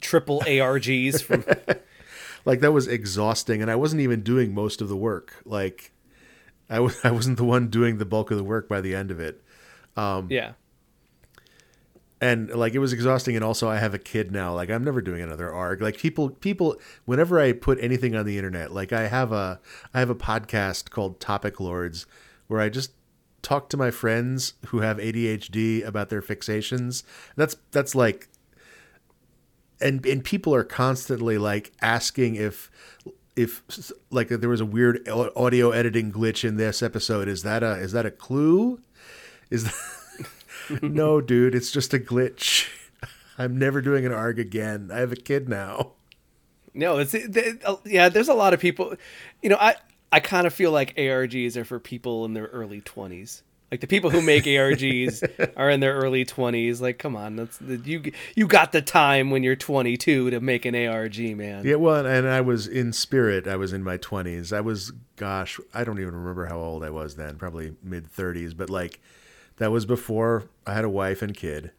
[0.00, 1.44] triple ARGs from
[2.44, 5.36] Like that was exhausting, and I wasn't even doing most of the work.
[5.46, 5.92] Like
[6.68, 9.10] I was I wasn't the one doing the bulk of the work by the end
[9.10, 9.42] of it.
[9.96, 10.52] Um, yeah.
[12.20, 15.00] and like it was exhausting and also i have a kid now like i'm never
[15.00, 19.06] doing another arg like people people whenever i put anything on the internet like i
[19.06, 19.60] have a
[19.92, 22.06] i have a podcast called topic lords
[22.46, 22.92] where i just
[23.42, 27.02] talk to my friends who have adhd about their fixations
[27.36, 28.28] that's that's like
[29.80, 32.70] and and people are constantly like asking if
[33.36, 33.62] if
[34.10, 37.92] like there was a weird audio editing glitch in this episode is that a is
[37.92, 38.80] that a clue
[39.50, 39.74] is that
[40.82, 42.68] no, dude, it's just a glitch.
[43.38, 44.90] I'm never doing an ARG again.
[44.92, 45.92] I have a kid now.
[46.72, 48.08] No, it's it, uh, yeah.
[48.08, 48.96] There's a lot of people.
[49.42, 49.76] You know, I
[50.14, 53.42] I kind of feel like ARGs are for people in their early 20s.
[53.72, 56.80] Like the people who make ARGs are in their early 20s.
[56.80, 58.12] Like, come on, that's you.
[58.36, 61.66] You got the time when you're 22 to make an ARG, man.
[61.66, 63.48] Yeah, well, and I was in spirit.
[63.48, 64.56] I was in my 20s.
[64.56, 67.34] I was, gosh, I don't even remember how old I was then.
[67.34, 69.00] Probably mid 30s, but like
[69.56, 71.72] that was before I had a wife and kid.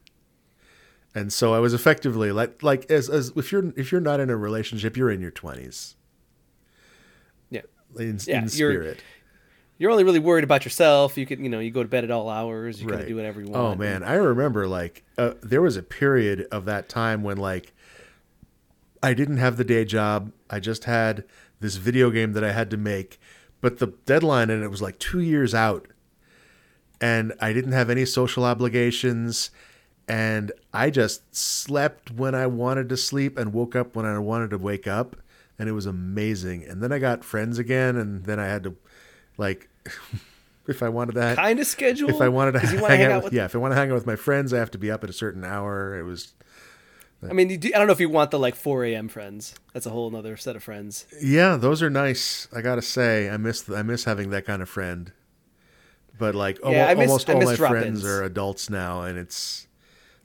[1.14, 4.30] And so I was effectively like, like as, as if you're if you're not in
[4.30, 5.96] a relationship, you're in your 20s.
[8.00, 9.00] In, Yeah, in you're- spirit.
[9.78, 11.18] You're only really worried about yourself.
[11.18, 12.82] You can, you know, you go to bed at all hours.
[12.82, 13.00] You Right.
[13.00, 13.58] can do whatever you want.
[13.58, 17.74] Oh man, I remember like uh, there was a period of that time when like
[19.04, 20.32] I didn't have the day job.
[20.50, 21.26] I just had
[21.60, 23.20] this video game that I had to make,
[23.60, 25.88] but the deadline and it was like 2 years out.
[27.02, 29.52] And I didn't have any social obligations
[30.08, 34.52] and I just slept when I wanted to sleep and woke up when I wanted
[34.52, 35.18] to wake up
[35.60, 36.64] and it was amazing.
[36.64, 38.76] And then I got friends again and then I had to
[39.38, 39.70] like
[40.68, 42.10] if I wanted that kind of schedule.
[42.10, 43.92] if I wanted to you hang, wanna out, with, yeah, if I want to hang
[43.92, 45.98] out with my friends, I have to be up at a certain hour.
[45.98, 46.34] It was,
[47.28, 49.08] I mean, you do, I don't know if you want the like 4 a.m.
[49.08, 49.56] friends.
[49.74, 51.06] That's a whole other set of friends.
[51.22, 52.48] yeah, those are nice.
[52.56, 55.12] I gotta say, I miss, I miss having that kind of friend.
[56.18, 59.68] But like, Yeah, I miss- almost all my friends are adults now, and it's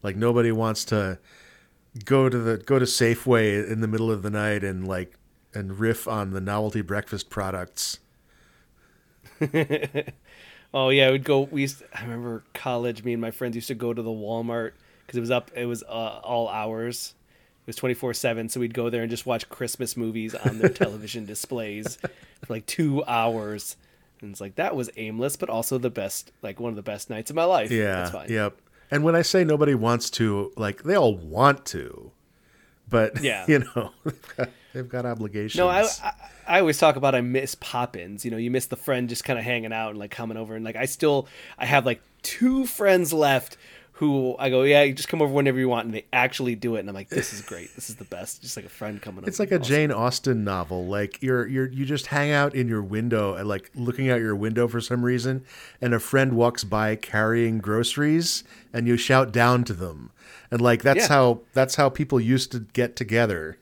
[0.02, 1.18] like nobody wants to
[2.04, 5.14] go to the go to Safeway in the middle of the night and like
[5.54, 7.98] and riff on the novelty breakfast products.
[10.72, 11.40] Oh yeah, we'd go.
[11.50, 11.82] We used.
[11.92, 13.02] I remember college.
[13.02, 14.70] Me and my friends used to go to the Walmart
[15.04, 15.50] because it was up.
[15.56, 17.14] It was uh, all hours.
[17.62, 18.48] It was twenty four seven.
[18.48, 22.08] So we'd go there and just watch Christmas movies on their television displays for
[22.52, 23.76] like two hours.
[24.20, 26.30] And it's like that was aimless, but also the best.
[26.40, 27.72] Like one of the best nights of my life.
[27.72, 28.30] Yeah, that's fine.
[28.30, 28.56] yep.
[28.92, 32.12] And when I say nobody wants to, like they all want to,
[32.88, 33.44] but Yeah.
[33.48, 33.90] you know,
[34.72, 35.56] they've got, obligations.
[35.58, 36.12] No, I, I
[36.46, 38.24] I always talk about I miss pop-ins.
[38.24, 40.54] You know, you miss the friend just kind of hanging out and like coming over
[40.56, 41.28] and like I still
[41.58, 43.56] I have like two friends left
[43.92, 46.76] who I go, yeah, you just come over whenever you want, and they actually do
[46.76, 49.00] it, and I'm like, this is great, this is the best, just like a friend
[49.02, 49.28] coming over.
[49.28, 49.68] It's like a Awesome.
[49.68, 50.86] Jane Austen novel.
[50.86, 54.34] Like you're you're you just hang out in your window and like looking out your
[54.34, 55.44] window for some reason,
[55.82, 60.10] and a friend walks by carrying groceries, and you shout down to them,
[60.50, 61.08] and like that's Yeah.
[61.08, 63.58] how that's how people used to get together.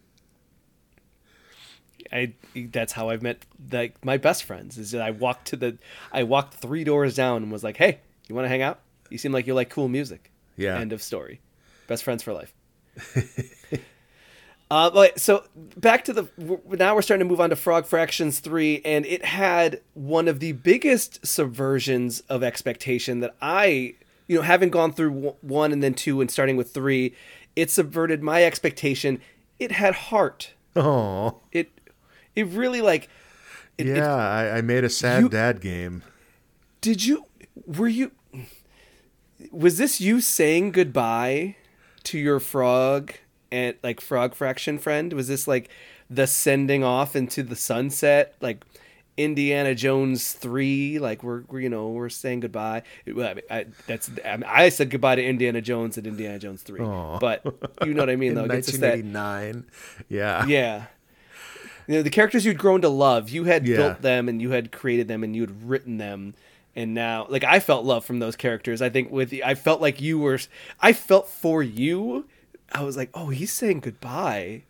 [2.13, 4.79] I that's how I've met like my best friends.
[4.79, 5.79] Is that I walked to the
[6.13, 8.81] I walked three doors down and was like, hey, you want to hang out?
[9.11, 10.31] You seem like you like cool music.
[10.57, 10.79] Yeah.
[10.79, 11.41] End of story.
[11.87, 12.53] Best friends for life.
[14.71, 15.45] uh, but so
[15.77, 16.29] back to the
[16.69, 20.41] now we're starting to move on to Frog Fractions three, and it had one of
[20.41, 23.95] the biggest subversions of expectation that I,
[24.27, 27.15] you know, having gone through one and then two and starting with three,
[27.57, 29.21] it subverted my expectation.
[29.59, 30.53] It had heart.
[30.77, 31.71] Oh, It,
[32.39, 33.09] it really like.
[33.77, 34.15] It, it- yeah.
[34.15, 36.03] I, I made a sad You- dad game.
[36.81, 37.25] did you?
[37.67, 38.13] Were you?
[39.53, 41.57] Was this you saying goodbye
[42.05, 43.13] to your frog
[43.53, 45.13] and like frog fraction friend?
[45.13, 45.71] Was this like
[46.11, 48.65] the sending off into the sunset, like
[49.17, 50.99] Indiana Jones three?
[50.99, 52.83] Like we're, we're you know we're saying goodbye.
[53.07, 56.63] I mean, I, that's I, mean, I said goodbye to Indiana Jones at Indiana Jones
[56.63, 57.19] three, Aw.
[57.21, 57.45] but
[57.85, 58.47] you know what I mean though.
[58.49, 59.67] Just that 1989.
[60.09, 60.47] Yeah.
[60.47, 60.87] yeah.
[61.89, 63.77] You know, the characters you'd grown to love, you had Yeah.
[63.77, 66.35] built them and you had created them and you had written them.
[66.77, 68.81] And now, like I felt love from those characters.
[68.81, 70.39] I think with I felt like you were,
[70.81, 72.27] I felt for you.
[72.73, 74.63] I was like, oh, he's saying goodbye.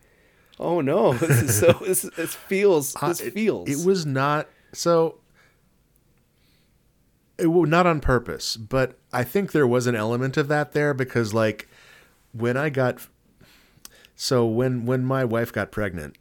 [0.61, 1.72] Oh no, this is so.
[1.85, 2.94] this, this feels.
[2.94, 3.68] This Uh, it- feels.
[3.68, 5.16] It was not so.
[7.37, 10.92] It was not on purpose, but I think there was an element of that there
[10.92, 11.68] because, like,
[12.33, 13.07] when I got,
[14.16, 16.16] so when when my wife got pregnant,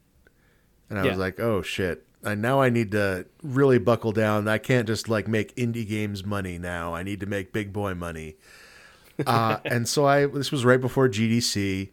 [0.90, 1.10] and I Yeah.
[1.12, 4.48] was like, oh shit, And now I need to really buckle down.
[4.48, 6.94] I can't just like make indie games money now.
[6.96, 8.36] I need to make big boy money.
[9.26, 11.90] Uh, and so I this was right before GDC,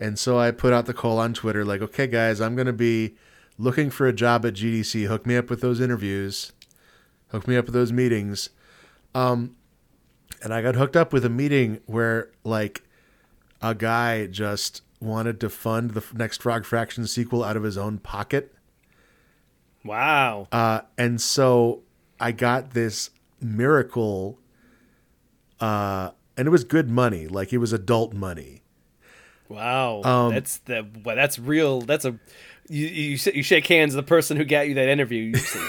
[0.00, 3.14] and so I put out the call on Twitter like, okay guys, I'm gonna be
[3.58, 5.06] looking for a job at GDC.
[5.06, 6.52] Hook me up with those interviews.
[7.28, 8.50] Hook me up with those meetings.
[9.14, 9.56] Um,
[10.42, 12.82] and I got hooked up with a meeting where like
[13.62, 17.98] a guy just wanted to fund the next Frog Fraction sequel out of his own
[17.98, 18.54] pocket.
[19.84, 20.46] wow.
[20.50, 21.82] Uh, and so
[22.20, 24.38] I got this miracle,
[25.60, 27.26] uh, and it was good money.
[27.26, 28.62] Like it was adult money.
[29.48, 31.82] Wow, Um, that's the well, that's real.
[31.82, 32.18] That's a
[32.68, 35.22] you you, you shake hands with the person who got you that interview.
[35.24, 35.60] You say,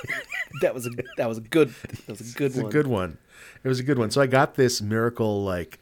[0.60, 1.74] that was a that was a good
[2.06, 2.66] that was a good one.
[2.66, 3.18] a good one.
[3.64, 4.10] It was a good one.
[4.10, 5.78] So I got this miracle like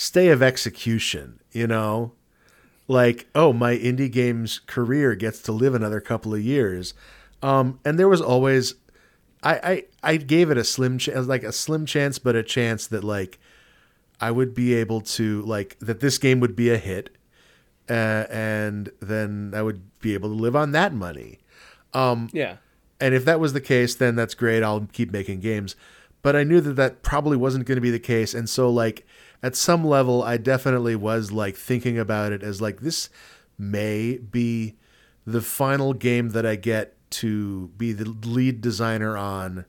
[0.00, 2.12] stay of execution, you know?
[2.88, 6.94] Like, oh, my indie games career gets to live another couple of years.
[7.42, 8.74] Um, and there was always
[9.42, 9.54] I,
[10.02, 13.04] I I gave it a slim chance like a slim chance, but a chance that
[13.04, 13.38] like
[14.20, 17.10] I would be able to like that this game would be a hit.
[17.88, 21.40] Uh, and then I would be able to live on that money.
[22.32, 22.56] yeah,
[23.00, 24.62] And if that was the case, then that's great.
[24.62, 25.74] I'll keep making games.
[26.22, 28.32] But I knew that that probably wasn't going to be the case.
[28.32, 29.06] And so, like,
[29.42, 33.08] at some level, I definitely was like thinking about it as like, this
[33.58, 34.76] may be
[35.26, 39.64] the final game that I get to be the lead designer on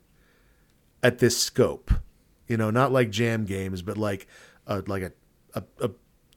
[1.02, 1.92] at this scope.
[2.48, 4.28] You know, not like jam games, but like
[4.68, 5.12] a, like a,
[5.54, 5.92] a, a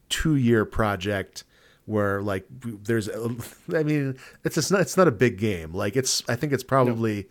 [0.09, 1.45] two year project
[1.87, 3.09] where like there's
[3.75, 5.73] I mean it's it's not it's not a big game.
[5.73, 7.29] Like it's I think it's probably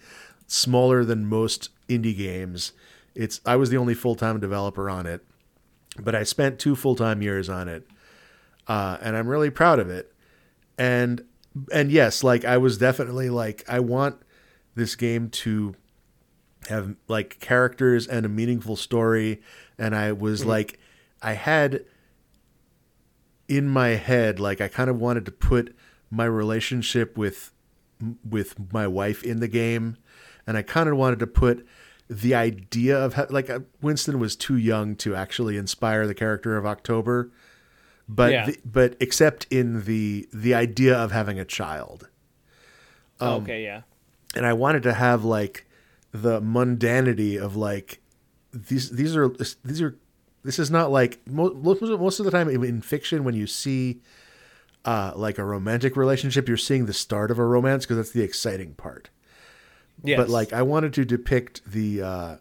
[0.47, 2.73] smaller than most indie games.
[3.15, 5.25] It's I was the only full-time developer on it
[5.99, 7.87] but I spent two full-time years on it
[8.67, 10.13] uh, and I'm really proud of it.
[10.77, 11.23] And
[11.71, 14.19] and yes like I was definitely like I want
[14.73, 15.75] this game to
[16.67, 19.41] have like characters and a meaningful story.
[19.77, 20.79] And I was like
[21.21, 21.85] I had
[23.47, 25.75] in my head like I kind of wanted to put
[26.09, 27.51] my relationship with
[28.27, 29.97] with my wife in the game.
[30.47, 31.65] And I kind of wanted to put
[32.21, 36.57] the idea of how, like uh, Winston was too young to actually inspire the character
[36.57, 37.31] of October
[38.09, 38.45] but Yeah.
[38.47, 42.09] the, but except in the the idea of having a child.
[43.19, 43.81] Um, okay, yeah,
[44.35, 45.65] and I wanted to have like
[46.11, 47.99] the mundanity of like
[48.53, 49.29] these these are
[49.63, 49.95] these are
[50.43, 54.01] this is not like most most of the time in, in fiction when you see
[54.85, 58.21] uh like a romantic relationship you're seeing the start of a romance because that's the
[58.21, 59.09] exciting part
[60.03, 60.17] yes.
[60.17, 62.35] but like I wanted to depict the uh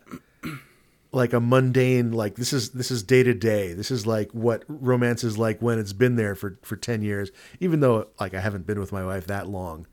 [1.13, 4.65] like a mundane like this is this is day to day this is like what
[4.69, 8.41] romance is like when it's been there for for 10 years even though like I
[8.41, 9.87] haven't been with my wife that long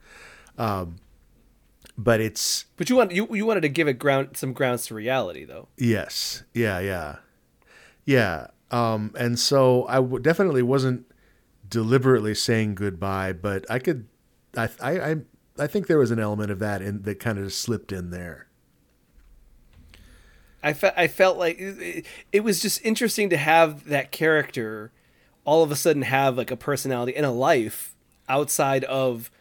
[0.57, 0.97] um
[1.97, 4.95] but it's but you want you you wanted to give it ground some grounds to
[4.95, 5.67] reality though.
[5.77, 6.43] Yes.
[6.53, 6.79] Yeah.
[6.79, 7.17] Yeah.
[8.05, 8.47] Yeah.
[8.71, 11.05] Um, and so I w- definitely wasn't
[11.67, 14.07] deliberately saying goodbye, but I could,
[14.55, 15.15] I, I,
[15.59, 18.09] I, think there was an element of that in that kind of just slipped in
[18.09, 18.47] there.
[20.61, 24.91] I felt I felt like it, it was just interesting to have that character
[25.45, 27.95] all of a sudden have like a personality and a life
[28.27, 29.31] outside of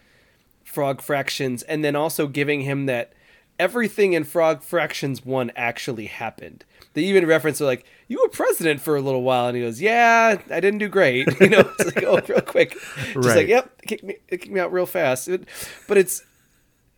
[0.65, 3.13] Frog Fractions, and then also giving him that
[3.59, 6.65] everything in Frog Fractions one actually happened.
[6.99, 10.37] They even reference like you were president for a little while, and he goes, "Yeah,
[10.51, 13.37] I didn't do great." You know, it's like oh, real quick, just Right.
[13.37, 15.29] like yep, kick me, it kicked me out real fast.
[15.29, 15.47] It-
[15.87, 16.23] but it's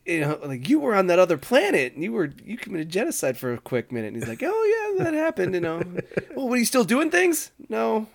[0.06, 3.36] you know, like you were on that other planet and you were you committed genocide
[3.36, 4.08] for a quick minute.
[4.14, 5.54] And he's like, oh yeah, that happened.
[5.54, 5.82] You know,
[6.34, 7.50] well, what are you still doing things?
[7.68, 8.06] No,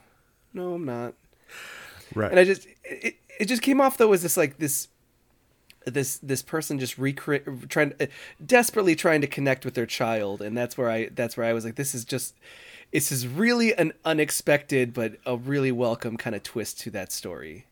[0.53, 1.13] no, I'm not.
[2.15, 2.31] Right.
[2.31, 4.87] And I just it, it just came off though as this like this
[5.85, 8.05] this this person just recreate trying uh,
[8.45, 11.65] desperately trying to connect with their child and that's where I that's where I was
[11.65, 12.35] like this is just
[12.91, 17.65] this is really an unexpected but a really welcome kind of twist to that story.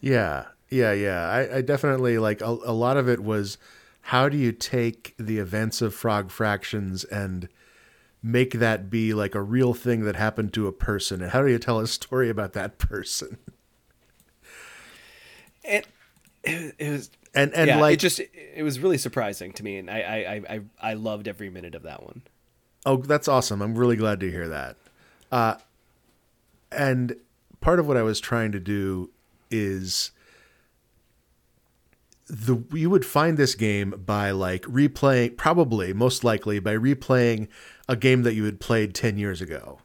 [0.00, 1.28] Yeah, yeah, yeah.
[1.28, 3.58] I, I definitely like a, a lot of it was
[4.02, 7.48] how do you take the events of Frog Fractions and
[8.22, 11.50] make that be like a real thing that happened to a person, and how do
[11.50, 13.38] you tell a story about that person?
[15.68, 15.86] and
[16.42, 19.76] it, it was And and yeah, like it just it was really surprising to me,
[19.76, 20.60] and I I, I
[20.90, 22.22] I loved every minute of that one.
[22.84, 23.62] Oh, that's awesome.
[23.62, 24.76] I'm really glad to hear that.
[25.30, 25.54] Uh,
[26.72, 27.14] and
[27.60, 29.10] part of what I was trying to do
[29.52, 30.10] is
[32.26, 37.46] the you would find this game by like replaying probably most likely by replaying
[37.88, 39.78] a game that you had played 10 years ago.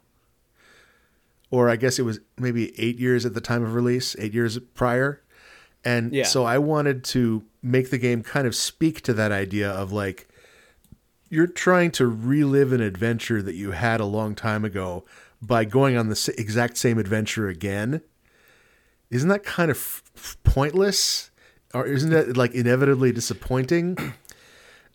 [1.52, 4.58] Or I guess it was maybe 8 years at the time of release, 8 years
[4.74, 5.22] prior.
[5.84, 6.24] And Yeah.
[6.24, 10.28] so I wanted to make the game kind of speak to that idea of like
[11.28, 15.04] you're trying to relive an adventure that you had a long time ago
[15.42, 18.00] by going on the exact same adventure again.
[19.10, 21.30] Isn't that kind of f- pointless?
[21.74, 23.96] Or isn't that like inevitably disappointing?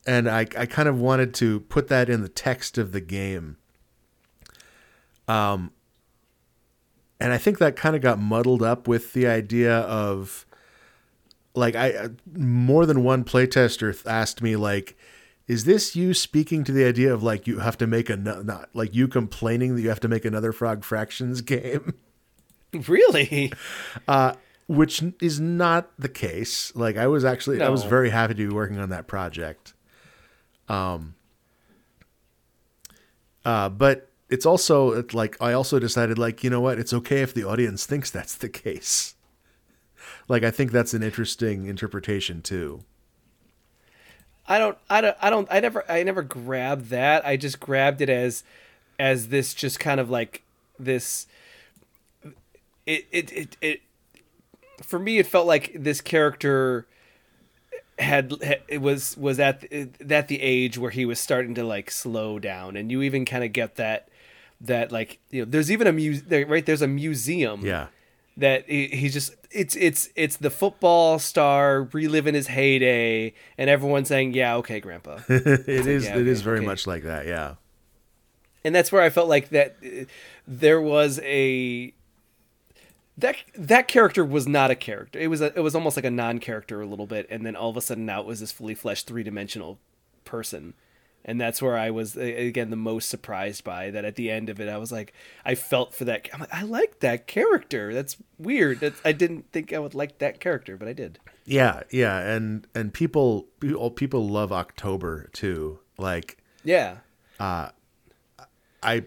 [0.08, 3.58] And I, I kind of wanted to put that in the text of the game.
[5.28, 5.72] Um,
[7.20, 10.46] and I think that kind of got muddled up with the idea of
[11.60, 14.98] like I more than one playtester asked me like
[15.48, 18.42] is this you speaking to the idea of like you have to make a no-
[18.42, 21.94] not like you complaining that you have to make another frog fractions game?
[22.88, 23.52] Really?
[24.68, 26.72] which is not the case.
[26.76, 29.74] Like i was actually i was very happy to be working on that project.
[30.68, 31.16] Um
[33.44, 36.80] uh but it's also it's like i also decided like you know what?
[36.80, 39.16] It's okay if the audience thinks that's the case
[40.30, 42.82] like i think that's an interesting interpretation too
[44.50, 47.24] I don't, I don't, I don't, I never, I never grabbed that.
[47.26, 48.44] I just grabbed it as,
[48.98, 50.42] as this just kind of like
[50.80, 51.28] this.
[52.88, 53.82] It, it, it, it.
[54.82, 56.88] For me, it felt like this character
[58.00, 58.34] had,
[58.68, 59.66] it was was at
[60.00, 63.44] that the age where he was starting to like slow down, and you even kind
[63.44, 64.10] of get that,
[64.62, 66.66] that like you know, there's even a muse there, right.
[66.66, 67.88] There's a museum yeah
[68.40, 74.08] that he, he's just it's it's it's the football star reliving his heyday and everyone's
[74.08, 75.20] saying yeah okay grandpa.
[75.30, 76.66] It is yeah, it is okay, very okay.
[76.66, 77.56] much like that yeah.
[78.64, 80.06] And that's where i felt like that uh,
[80.48, 81.94] there was a
[83.18, 85.20] that that character was not a character.
[85.20, 87.70] It was a, it was almost like a non-character a little bit and then all
[87.70, 89.80] of a sudden now it was this fully fleshed three-dimensional
[90.26, 90.74] person
[91.26, 94.06] and that's where I was again the most surprised by that.
[94.06, 95.14] At the end of it, I was like,
[95.46, 96.28] I felt for that.
[96.34, 97.94] I'm like, I like that character.
[97.94, 98.80] That's weird.
[98.80, 101.20] That's, I didn't think I would like that character, but I did.
[101.46, 105.80] Yeah, yeah, and and people people people love October too.
[105.98, 106.98] Like Yeah,
[107.40, 107.70] uh,
[108.82, 109.04] I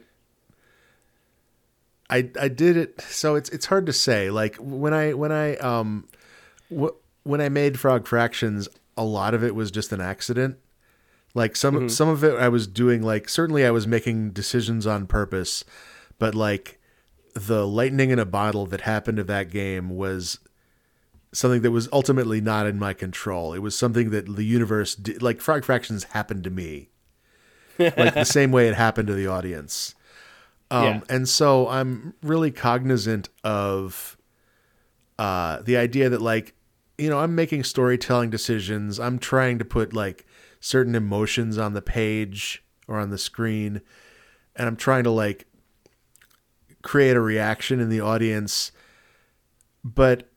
[2.10, 4.30] I I did it so it's it's hard to say.
[4.30, 6.08] Like when I when I um
[6.68, 10.58] wh- when I made Frog Fractions, a lot of it was just an accident.
[11.34, 15.06] Like some some of it I was doing like certainly I was making decisions on
[15.06, 15.64] purpose,
[16.18, 16.78] but like
[17.34, 20.38] the lightning in a bottle that happened to that game was
[21.32, 23.54] something that was ultimately not in my control.
[23.54, 26.90] It was something that the universe did, like Frog Fractions happened to me.
[27.78, 29.94] like the same way it happened to the audience.
[30.70, 31.00] Um, Yeah.
[31.08, 34.16] And so I'm really cognizant of
[35.18, 36.54] uh, the idea that, like,
[36.98, 39.00] you know, I'm making storytelling decisions.
[39.00, 40.26] I'm trying to put like
[40.62, 43.82] certain emotions on the page or on the screen,
[44.56, 45.46] and I'm trying to like
[46.82, 48.72] create a reaction in the audience.
[49.84, 50.30] But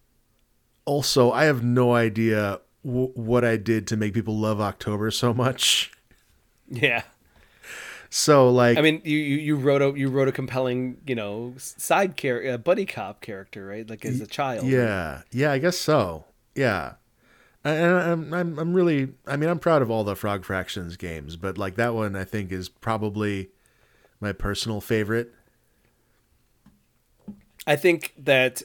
[0.84, 5.34] also, I have no idea w- what I did to make people love October so
[5.34, 5.92] much.
[6.68, 7.04] yeah.
[8.10, 12.16] So, like, I mean, you, you, wrote a you wrote a compelling you know side
[12.16, 13.88] character, uh, buddy cop character, right?
[13.88, 14.66] Like as a child.
[14.66, 16.26] Yeah, yeah, I guess so.
[16.56, 16.94] Yeah,
[17.66, 21.36] and I'm I'm I'm really I mean I'm proud of all the Frog Fractions games,
[21.36, 23.50] but like that one I think is probably
[24.20, 25.34] my personal favorite.
[27.68, 28.62] I think that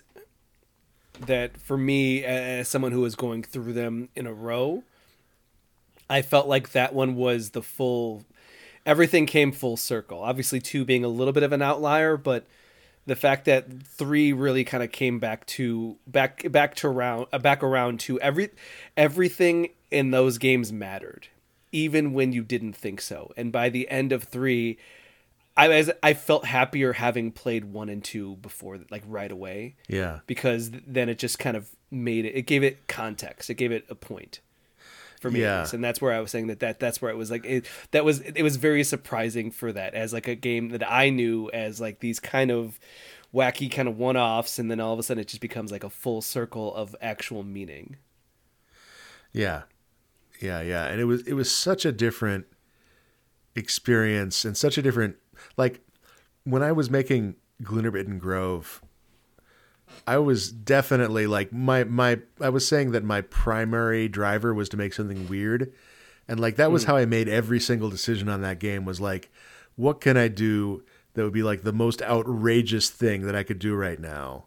[1.18, 4.84] that for me as someone who was going through them in a row,
[6.08, 8.24] I felt like that one was the full
[8.84, 10.22] everything came full circle.
[10.22, 12.46] Obviously 2 being a little bit of an outlier, but
[13.10, 17.40] the fact that 3 really kind of came back to back back to around uh,
[17.40, 18.50] back around to every
[18.96, 21.26] everything in those games mattered
[21.72, 23.32] even when you didn't think so.
[23.36, 24.78] And by the end of 3
[25.56, 30.20] I was I felt happier having played one and two before, like right away, Yeah,
[30.28, 32.36] because then it just kind of made it.
[32.36, 33.50] It gave it context.
[33.50, 34.38] It gave it a point
[35.20, 35.66] for me, Yeah.
[35.72, 37.66] and that's where I was saying that that that's where it was like it.
[37.92, 41.48] That was it was very surprising for that as like a game that I knew
[41.52, 42.80] as like these kind of
[43.32, 45.84] wacky kind of one offs, and then all of a sudden it just becomes like
[45.84, 47.96] a full circle of actual meaning.
[49.32, 49.62] yeah,
[50.40, 52.46] yeah, yeah, and it was it was such a different
[53.54, 55.16] experience and such a different
[55.56, 55.80] like
[56.44, 58.82] when I was making Glittermitten Grove.
[60.06, 64.76] I was definitely like my my I was saying that my primary driver was to
[64.76, 65.72] make something weird.
[66.28, 69.30] And like that was how I made every single decision on that game was like
[69.76, 70.82] what can I do
[71.14, 74.46] that would be like the most outrageous thing that I could do right now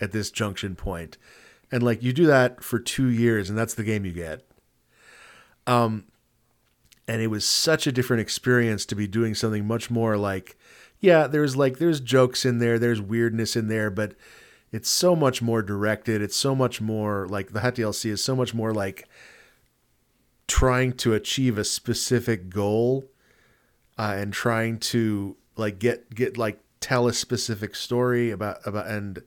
[0.00, 1.18] at this junction point.
[1.70, 4.46] And like you do that for 2 years and that's the game you get.
[5.66, 6.04] Um
[7.06, 10.56] and it was such a different experience to be doing something much more like
[11.00, 14.14] yeah, there's like there's jokes in there, there's weirdness in there, but
[14.70, 16.20] it's so much more directed.
[16.20, 19.08] It's so much more like the Hat DLC is so much more like
[20.46, 23.04] trying to achieve a specific goal
[23.98, 29.22] uh, and trying to like get get like tell a specific story about about and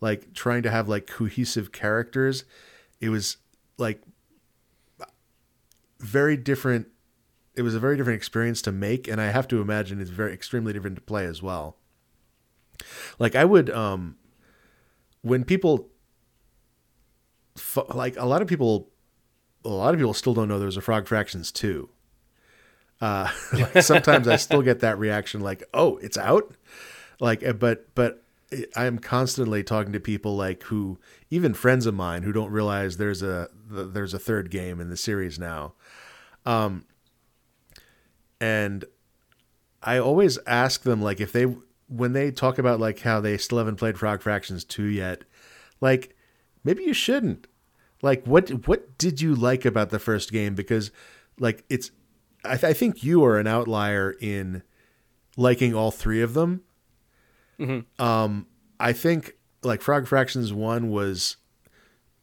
[0.00, 2.44] like trying to have like cohesive characters.
[3.00, 3.36] It was
[3.76, 4.02] like
[5.98, 6.88] very different.
[7.54, 10.32] It was a very different experience to make, and I have to imagine it's very
[10.32, 11.76] extremely different to play as well.
[13.18, 14.16] Like I would um
[15.22, 15.88] when people
[17.94, 18.88] like a lot of people
[19.64, 21.88] a lot of people still don't know there's a frog fractions 2
[23.00, 26.54] uh like sometimes i still get that reaction like oh it's out?
[27.20, 28.22] Like uh, but but
[28.76, 30.98] i'm constantly talking to people like who
[31.30, 34.96] even friends of mine who don't realize there's a there's a third game in the
[34.96, 35.74] series now.
[36.46, 36.84] Um
[38.40, 38.84] and
[39.82, 41.46] i always ask them like if they
[41.88, 45.24] when they talk about like how they still haven't played Frog Fractions 2 yet,
[45.80, 46.14] like
[46.62, 47.46] maybe you shouldn't.
[48.02, 50.92] Like what what did you like about the first game because
[51.40, 51.90] like it's
[52.44, 54.62] I, th- I think you are an outlier in
[55.36, 56.62] liking all three of them.
[57.58, 58.02] Mm-hmm.
[58.02, 58.46] Um
[58.78, 59.34] I think
[59.64, 61.38] like Frog Fractions 1 was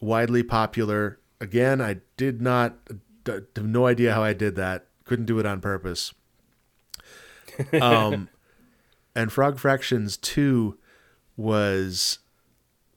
[0.00, 1.20] widely popular.
[1.40, 2.78] Again, I did not
[3.26, 4.86] have no idea how I did that.
[5.04, 6.14] Couldn't do it on purpose.
[7.80, 8.28] Um
[9.16, 10.78] and Frog Fractions 2
[11.36, 12.18] was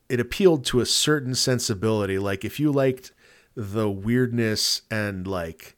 [0.10, 2.20] it appealed to a certain sensibility.
[2.20, 3.14] Like if you liked
[3.56, 5.78] the weirdness and like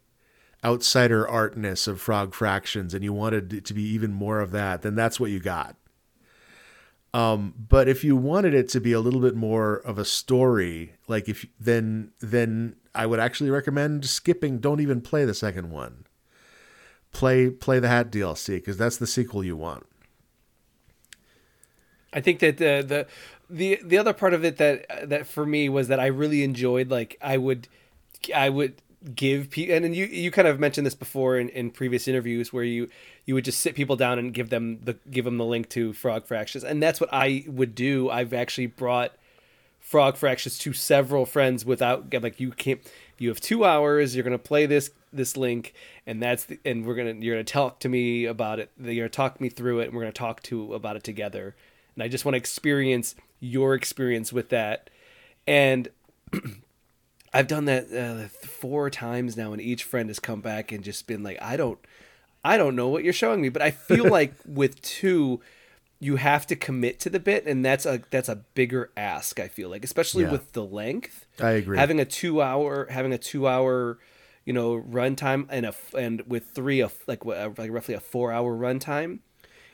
[0.66, 4.82] outsider artness of Frog Fractions and you wanted it to be even more of that,
[4.82, 5.76] then that's what you got.
[7.14, 10.96] Um, but if you wanted it to be a little bit more of a story,
[11.08, 14.60] like if then then I would actually recommend skipping.
[14.60, 16.06] Don't even play the second one.
[17.12, 19.86] Play play the Hat DLC because that's the sequel you want.
[22.14, 23.08] I think that the the
[23.50, 26.90] the the other part of it that that for me was that I really enjoyed
[26.90, 27.68] like I would
[28.34, 28.76] I would
[29.16, 32.54] give people and and you you kind of mentioned this before in, in previous interviews
[32.54, 32.88] where you
[33.26, 35.94] you would just sit people down and give them the give them the link to
[35.94, 38.10] frog fractions and that's what I would do.
[38.10, 39.14] I've actually brought
[39.80, 42.80] frog fractions to several friends without like you can't
[43.18, 45.74] you have two hours you're gonna play this this link
[46.06, 49.10] and that's the, and we're gonna you're gonna talk to me about it you're gonna
[49.10, 51.56] talk me through it and we're gonna talk to about it together
[51.96, 54.90] and I just want to experience your experience with that.
[55.48, 55.90] And
[57.34, 61.08] I've done that uh, four times now, and each friend has come back and just
[61.08, 61.80] been like, "I don't,
[62.44, 65.42] I don't know what you're showing me," but I feel like with two,
[66.00, 69.40] you have to commit to the bit, and that's a that's a bigger ask.
[69.40, 70.32] I feel like, especially yeah.
[70.32, 71.26] with the length.
[71.40, 71.78] I agree.
[71.78, 73.98] Having a two hour, having a two hour,
[74.46, 78.56] you know, runtime, and a and with three, a, like like roughly a four hour
[78.56, 79.20] runtime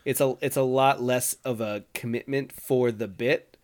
[0.08, 3.58] it's a it's a lot less of a commitment for the bit.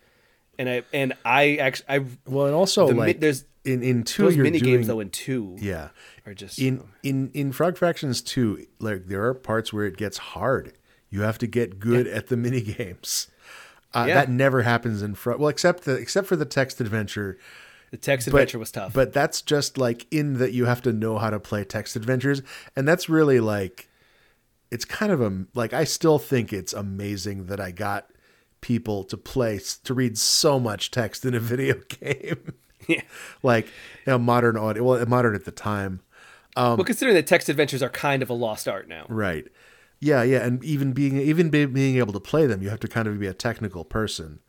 [0.59, 4.23] And i and i actually i well and also the, like there's in in two
[4.23, 5.87] those mini doing, games though in two yeah.
[6.27, 10.19] are just in in in frog fractions 2 like there are parts where it gets
[10.19, 10.73] hard.
[11.09, 12.13] You have to get good yeah.
[12.13, 13.29] at the mini games.
[13.95, 14.13] Uh, yeah.
[14.15, 17.39] that never happens in front well except the except for the text adventure.
[17.89, 18.93] The text adventure was tough.
[18.93, 22.43] but that's just like in that you have to know how to play text adventures.
[22.75, 23.87] And that's really like
[24.74, 28.09] it's kind of a like I still think it's amazing that I got
[28.61, 32.53] people to play to read so much text in a video game.
[32.88, 33.01] Yeah.
[33.43, 36.01] like you know, modern audio, well, modern at the time.
[36.55, 39.47] Um, well, considering that text adventures are kind of a lost art now, right?
[39.99, 42.88] Yeah, yeah, and even being even be, being able to play them, you have to
[42.88, 44.39] kind of be a technical person.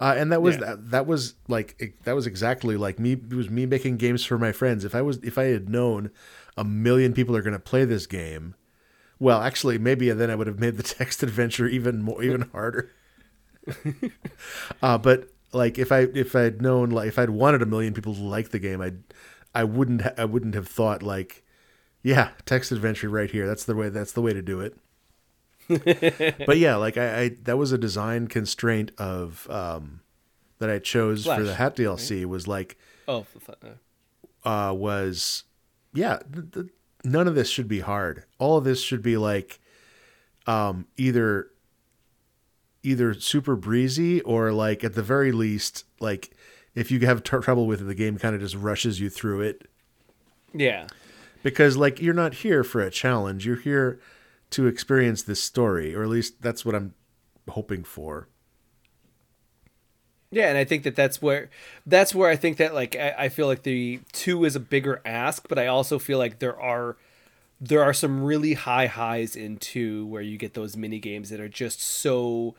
[0.00, 0.66] Uh, and that was yeah.
[0.66, 3.12] that, that was like it, that was exactly like me.
[3.12, 4.84] It was me making games for my friends.
[4.84, 6.10] If I was if I had known
[6.56, 8.54] a million people are going to play this game,
[9.18, 12.90] well, actually, maybe then I would have made the text adventure even more, even harder.
[14.82, 18.14] uh, but like if I if I'd known like if I'd wanted a million people
[18.14, 18.92] to like the game, I
[19.54, 21.44] I wouldn't ha- I wouldn't have thought like,
[22.02, 23.46] yeah, text adventure right here.
[23.46, 23.88] That's the way.
[23.88, 24.76] That's the way to do it.
[26.46, 30.00] but yeah, like I, I, that was a design constraint of um
[30.58, 32.28] that I chose Flash, for the Hat DLC right?
[32.28, 32.76] was like
[33.08, 33.24] oh
[34.44, 35.44] uh was
[35.94, 36.68] yeah the, the
[37.04, 38.24] none of this should be hard.
[38.38, 39.60] All of this should be like
[40.46, 41.48] um, either
[42.82, 46.30] either super breezy or like at the very least like
[46.74, 49.40] if you have t- trouble with it the game kind of just rushes you through
[49.40, 49.66] it
[50.52, 50.86] Yeah.
[51.42, 54.00] because like you're not here for a challenge you're here
[54.50, 56.92] to experience this story or at least that's what i'm
[57.48, 58.28] hoping for
[60.34, 61.48] Yeah, and I think that that's where
[61.86, 65.00] that's where I think that like I, I feel like the two is a bigger
[65.04, 66.96] ask, but I also feel like there are
[67.60, 71.40] there are some really high highs in two where you get those mini games that
[71.40, 72.54] are just so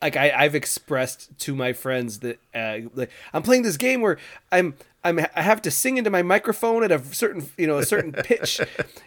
[0.00, 4.18] like I, I've expressed to my friends that uh, like I'm playing this game where
[4.50, 7.84] I'm I'm I have to sing into my microphone at a certain you know a
[7.84, 8.60] certain pitch,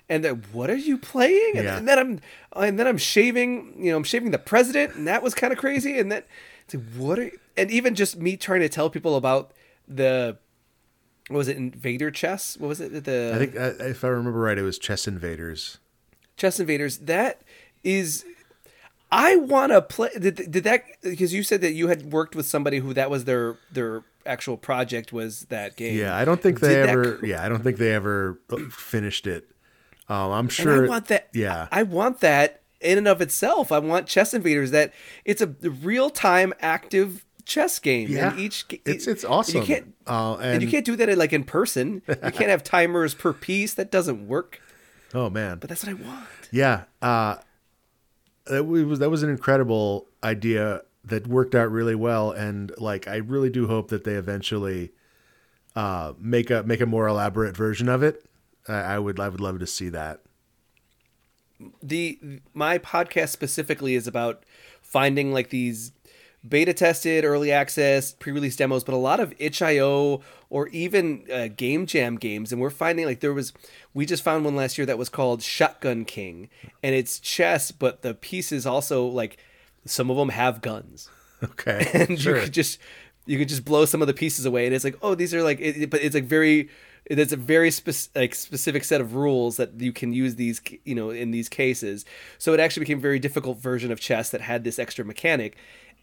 [0.07, 1.53] and then what are you playing?
[1.55, 1.77] And, Yeah.
[1.77, 2.19] and then I'm
[2.55, 5.57] and then I'm shaving you know I'm shaving the president, and that was kind of
[5.57, 5.97] crazy.
[5.97, 6.23] And then
[6.67, 9.51] it's like what are and even just me trying to tell people about
[9.87, 10.37] the
[11.29, 12.57] what was it Invader Chess?
[12.57, 15.79] What was it the i think uh, if i remember right it was chess invaders
[16.37, 16.99] Chess Invaders.
[16.99, 17.41] That
[17.83, 18.23] is,
[19.11, 20.09] I want to play.
[20.19, 23.25] Did, did that because you said that you had worked with somebody who that was
[23.25, 25.97] their their actual project was that game.
[25.97, 28.39] yeah i don't think they Did ever cr- yeah i don't think they ever
[28.69, 29.49] finished it
[30.09, 31.29] um i'm And sure I want that.
[31.33, 33.71] yeah I want that in and of itself.
[33.71, 34.71] I want Chess Invaders.
[34.71, 34.93] That
[35.25, 38.09] it's a real time active chess game.
[38.09, 38.31] Yeah.
[38.31, 39.65] and each It's- it's and You awesome.
[39.65, 39.93] can't.
[40.05, 42.01] Uh, and, you can't do that like in person.
[42.07, 43.73] You can't have timers per piece.
[43.73, 44.61] That doesn't work.
[45.13, 46.27] oh man But that's what I want.
[46.51, 47.35] Yeah, uh,
[48.45, 53.17] that was that was an incredible idea that worked out really well, and like I
[53.17, 54.91] really do hope that they eventually
[55.75, 58.25] uh, make a make a more elaborate version of it.
[58.67, 60.21] I, I would I would love to see that.
[61.81, 62.19] The
[62.53, 64.43] my podcast specifically is about
[64.81, 65.91] finding like these
[66.47, 71.85] beta tested early access pre-release demos but a lot of itch.io or even uh, game
[71.85, 73.53] jam games and we're finding like there was
[73.93, 76.47] we just found one last year that was called shotgun king
[76.83, 79.37] and it's chess but the pieces also like
[79.85, 81.09] some of them have guns
[81.43, 82.37] Okay, and sure.
[82.37, 82.79] you could just
[83.25, 85.43] you could just blow some of the pieces away and it's like oh these are
[85.43, 86.69] like it, but it's like very
[87.09, 90.95] it's a very spec- like specific set of rules that you can use these you
[90.95, 92.05] know in these cases
[92.37, 95.55] so it actually became a very difficult version of chess that had this extra mechanic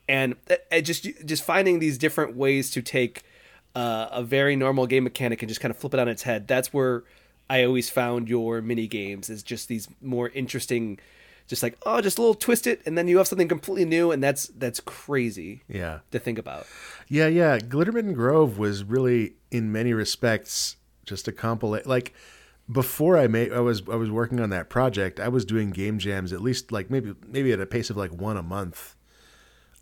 [0.09, 3.23] and it just just finding these different ways to take
[3.75, 6.47] uh, a very normal game mechanic and just kind of flip it on its head
[6.47, 7.05] that's where
[7.51, 10.99] i always found your mini games is just these more interesting
[11.47, 14.11] just like oh just a little twist it and then you have something completely new
[14.11, 16.67] and that's that's crazy yeah, to think about.
[17.09, 17.59] yeah, yeah.
[17.59, 21.89] Glittermitten Grove was really, in many respects, just a compilation.
[21.89, 22.15] Like
[22.71, 25.21] before I made, I was I was working on that project.
[25.21, 28.13] I was doing game jams at least like maybe maybe at a pace of like
[28.13, 28.95] one a month.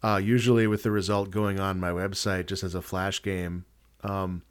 [0.05, 3.65] Uh, usually with the result going on my website just as a flash game.
[4.03, 4.43] Um,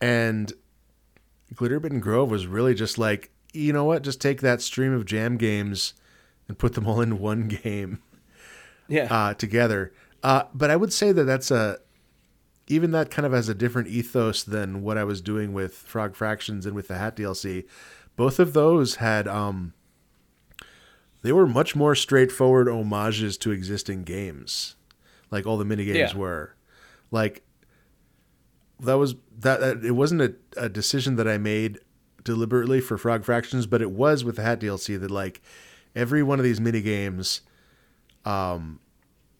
[0.00, 0.52] and
[1.54, 4.02] Glittermitten Grove was really just like, you know what?
[4.02, 5.92] Just take that stream of jam games
[6.48, 8.00] and put them all in one game
[8.88, 9.08] Yeah.
[9.10, 9.92] uh, together.
[10.22, 11.78] Uh, but I would say that that's a
[12.70, 16.14] even that kind of has a different ethos than what I was doing with Frog
[16.14, 17.66] Fractions and with the Hat DLC.
[18.16, 19.72] Both of those had um,
[21.22, 24.76] they were much more straightforward homages to existing games,
[25.30, 26.16] like all the mini games Yeah.
[26.18, 26.54] were.
[27.10, 27.42] Like
[28.78, 31.78] that was that, that it wasn't a, a decision that I made
[32.24, 35.40] deliberately for Frog Fractions, but it was with the Hat DLC that like
[35.96, 37.40] every one of these mini games
[38.24, 38.78] um,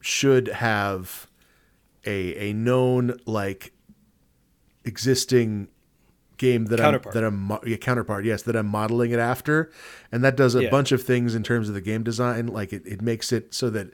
[0.01, 1.29] should have
[2.07, 3.73] a a known like
[4.85, 5.69] existing
[6.37, 7.15] game that Counterpart.
[7.17, 9.71] I'm that I'm yeah, counterpart yes that I'm modeling it after.
[10.11, 10.71] And that does a Yeah.
[10.71, 12.47] bunch of things in terms of the game design.
[12.47, 13.93] Like it, it makes it so that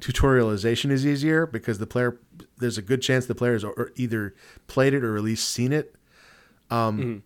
[0.00, 2.18] tutorialization is easier because the player
[2.58, 4.34] there's a good chance the players are either
[4.66, 5.94] played it or at least seen it.
[6.70, 7.22] Um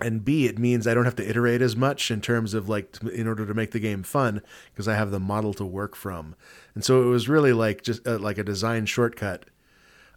[0.00, 2.96] and b it means i don't have to iterate as much in terms of like
[3.12, 4.40] in order to make the game fun
[4.72, 6.34] because i have the model to work from.
[6.74, 9.44] And so it was really like just uh, like a design shortcut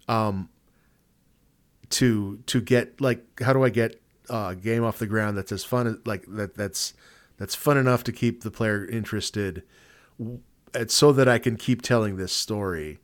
[0.08, 0.48] um
[1.90, 5.52] to to get like how do i get uh, a game off the ground that's
[5.52, 6.94] as fun like that that's
[7.36, 9.62] that's fun enough to keep the player interested
[10.88, 12.98] so that i can keep telling this story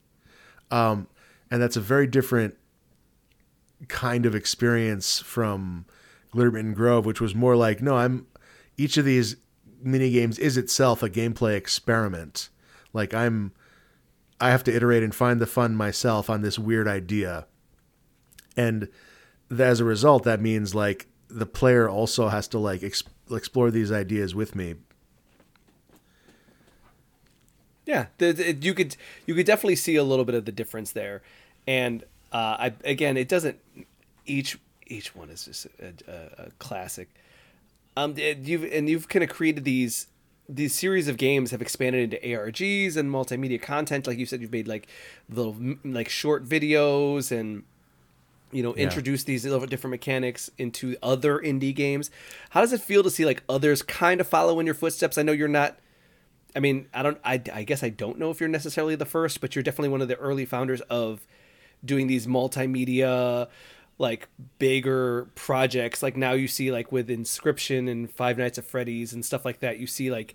[0.71, 1.07] um
[1.51, 2.57] and that's a very different
[3.89, 5.85] kind of experience from
[6.35, 8.27] Glittermitten Grove, which was more like, no, I'm
[8.77, 9.37] each of these
[9.83, 12.49] mini games is itself a gameplay experiment.
[12.93, 13.53] Like I'm
[14.43, 17.47] I have to iterate and find the fun myself on this weird idea.
[18.57, 18.89] And
[19.49, 23.71] th- as a result, that means like the player also has to like ex- explore
[23.71, 24.75] these ideas with me.
[27.87, 30.93] Yeah, the, the- you could you could definitely see a little bit of the difference
[30.93, 31.23] there,
[31.67, 33.59] and uh, I again it doesn't
[34.27, 37.09] each each one is just a, a, a classic.
[37.97, 40.07] Um, you've and you've kind of created these
[40.49, 44.07] these series of games have expanded into ARGs and multimedia content.
[44.07, 44.87] Like you said, you've made like
[45.31, 47.63] little like short videos and
[48.51, 48.83] you know Yeah.
[48.85, 52.11] introduce these little different mechanics into other indie games.
[52.51, 55.17] How does it feel to see like others kind of follow in your footsteps?
[55.17, 55.79] I know you're not.
[56.55, 57.19] I mean, I don't.
[57.25, 60.03] I, I guess I don't know if you're necessarily the first, but you're definitely one
[60.03, 61.27] of the early founders of
[61.85, 63.49] doing these multimedia
[63.99, 64.29] like
[64.59, 69.25] bigger projects like now you see like with inscription and five nights at freddy's and
[69.25, 70.35] stuff like that you see like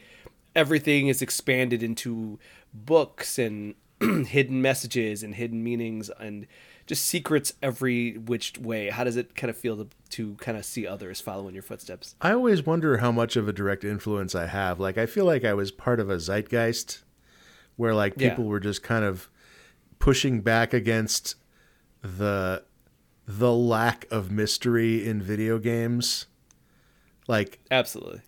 [0.56, 2.40] everything is expanded into
[2.74, 3.76] books and
[4.28, 6.46] hidden messages and hidden meanings and
[6.86, 10.64] just secrets every which way how does it kind of feel to, to kind of
[10.64, 14.34] see others follow in your footsteps I always wonder how much of a direct influence
[14.36, 14.80] I have.
[14.80, 17.04] Like, I feel like I was part of a zeitgeist
[17.76, 18.30] where, like, Yeah.
[18.30, 19.30] people were just kind of
[20.00, 21.36] pushing back against
[22.02, 22.64] the
[23.28, 26.28] the lack of mystery in video games.
[27.28, 28.22] Like, absolutely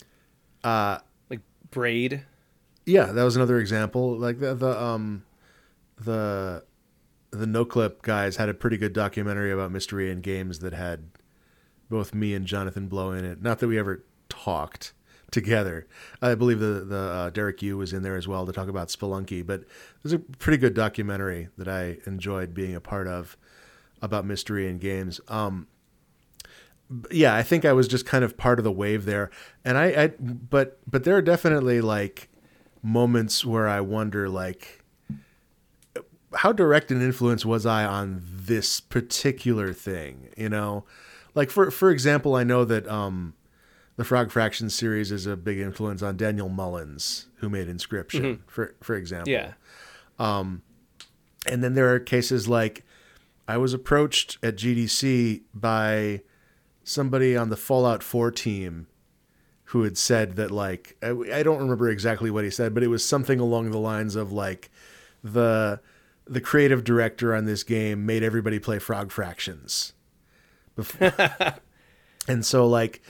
[0.63, 1.39] uh, like
[1.71, 2.25] braid
[2.89, 4.17] yeah, that was another example.
[4.17, 5.23] Like the the um
[5.99, 6.63] the
[7.31, 11.09] the no clip guys had a pretty good documentary about mystery in games that had
[11.89, 13.41] both me and Jonathan Blow in it.
[13.41, 14.93] Not that we ever talked
[15.29, 15.85] together.
[16.19, 18.87] I believe the the uh, Derek Yu was in there as well to talk about
[18.87, 19.67] Spelunky, but it
[20.01, 23.37] was a pretty good documentary that I enjoyed being a part of
[24.01, 25.19] about mystery and games.
[25.27, 25.67] Um
[27.11, 29.29] yeah, I think I was just kind of part of the wave there.
[29.63, 32.29] And I, I but but there are definitely like
[32.81, 34.83] moments where I wonder like
[36.33, 40.85] how direct an influence was I on this particular thing, you know?
[41.35, 43.33] Like for for example, I know that um
[43.97, 48.73] the Frog Fraction series is a big influence on Daniel Mullins, who made Inscription, for
[48.81, 49.31] for example.
[49.31, 49.53] yeah
[50.17, 52.83] And then there are cases like
[53.49, 56.21] I was approached at GDC by
[56.83, 58.85] somebody on the Fallout 4 team
[59.65, 62.89] who had said that like I, I don't remember exactly what he said, but it
[62.89, 64.69] was something along the lines of like
[65.23, 65.81] the
[66.27, 69.93] the creative director on this game made everybody play Frog Fractions.
[72.27, 73.01] And so like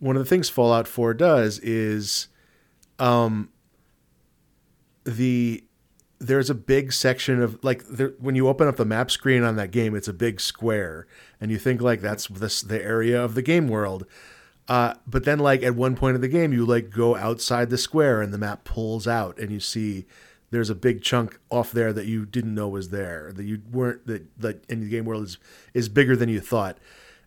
[0.00, 2.26] one of the things Fallout 4 does is
[2.98, 3.50] um
[5.04, 5.62] the
[6.20, 9.56] there's a big section of like there, when you open up the map screen on
[9.56, 11.06] that game, it's a big square,
[11.40, 14.06] and you think like that's this the area of the game world.
[14.68, 17.78] Uh, but then like at one point of the game, you like go outside the
[17.78, 20.04] square and the map pulls out, and you see
[20.50, 24.06] there's a big chunk off there that you didn't know was there that you weren't
[24.06, 25.38] that that in the game world is
[25.72, 26.76] is bigger than you thought.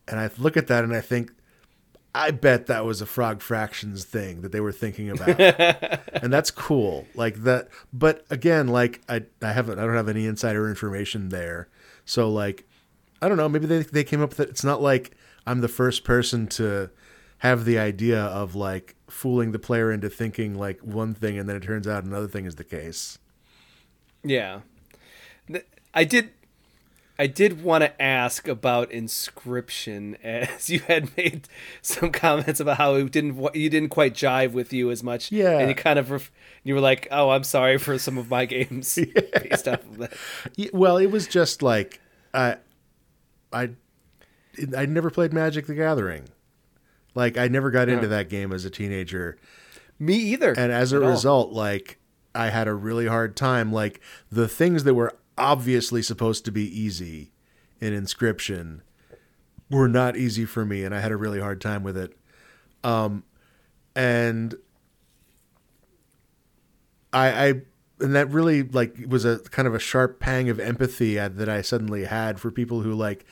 [0.08, 1.32] And I look at that and I think
[2.16, 5.40] I bet that was a Frog Fractions thing that they were thinking about,
[6.22, 7.08] and that's cool.
[7.16, 11.70] Like that, but again, like I, I haven't, I don't have any insider information there,
[12.06, 12.68] so like,
[13.22, 13.50] I don't know.
[13.50, 14.50] Maybe they they came up with it.
[14.50, 15.16] It's not like
[15.48, 16.92] I'm the first person to
[17.40, 21.56] have the idea of like fooling the player into thinking like one thing, and then
[21.56, 23.18] it turns out another thing is the case.
[24.24, 24.62] Yeah.
[25.94, 26.32] I did
[27.20, 31.48] I did want to ask about inscription as you had made
[31.82, 35.32] some comments about how it didn't you didn't quite jive with you as much.
[35.32, 35.60] Yeah.
[35.60, 36.32] And you kind of ref-
[36.64, 38.98] you were like, "Oh, I'm sorry for some of my games
[39.42, 40.14] based off of that."
[40.56, 42.00] Yeah, well, it was just like
[42.34, 42.58] I,
[43.52, 43.70] I,
[44.76, 46.30] I never played Magic the Gathering.
[47.16, 49.38] Like I never got into that game as a teenager.
[50.00, 50.54] Me either.
[50.58, 51.10] and as a at all.
[51.10, 52.00] result like
[52.36, 54.02] i had a really hard time like
[54.32, 57.32] the things that were obviously supposed to be easy
[57.80, 58.82] in inscription
[59.70, 62.16] were not easy for me and i had a really hard time with it.
[62.84, 63.24] Um
[63.96, 64.56] and
[67.12, 67.48] i i
[68.00, 71.62] and that really like was a kind of a sharp pang of empathy that i
[71.62, 73.26] suddenly had for people who like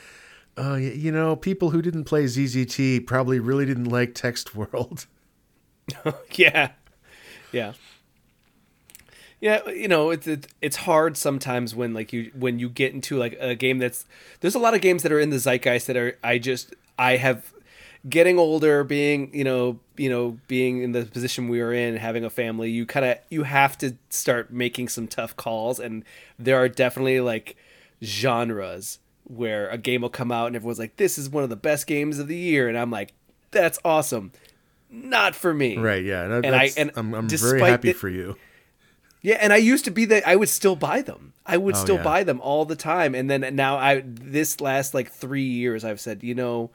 [0.58, 5.08] uh, you know, people who didn't play ZZT probably really didn't like Text World.
[6.34, 6.72] yeah,
[7.52, 7.74] yeah,
[9.42, 9.68] yeah.
[9.68, 13.36] You know, it's it's it's hard sometimes when like you when you get into like
[13.39, 14.06] a game that's
[14.39, 17.18] there's a lot of games that are in the zeitgeist that are I just I
[17.18, 17.52] have
[18.08, 22.24] getting older, being you know you know being in the position we are in, having
[22.24, 22.70] a family.
[22.70, 26.06] You kind of you have to start making some tough calls, and
[26.39, 27.58] there are definitely like
[28.04, 31.56] genres where a game will come out and everyone's like, "This is one of the
[31.56, 33.14] best games of the year," and I'm like,
[33.52, 34.32] "That's awesome."
[34.94, 36.26] Not for me, Right, yeah.
[36.26, 38.36] And, And I and I'm, I'm very happy the- for you.
[39.22, 41.34] Yeah, and I used to be that I would still buy them.
[41.45, 42.03] I would Oh, still yeah.
[42.03, 43.13] buy them all the time.
[43.15, 46.72] And then now I this last like 3 years I've said, you know,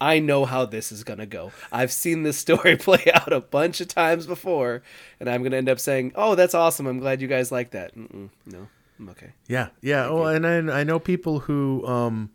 [0.00, 1.52] I know how this is going to go.
[1.70, 4.82] I've seen this story play out a bunch of times before,
[5.20, 6.86] and I'm going to end up saying, "Oh, that's awesome.
[6.86, 8.68] I'm glad you guys like that." Mm-mm, no.
[8.98, 9.32] I'm okay.
[9.48, 10.06] Yeah, yeah.
[10.08, 12.30] Oh, and I, I know people who um,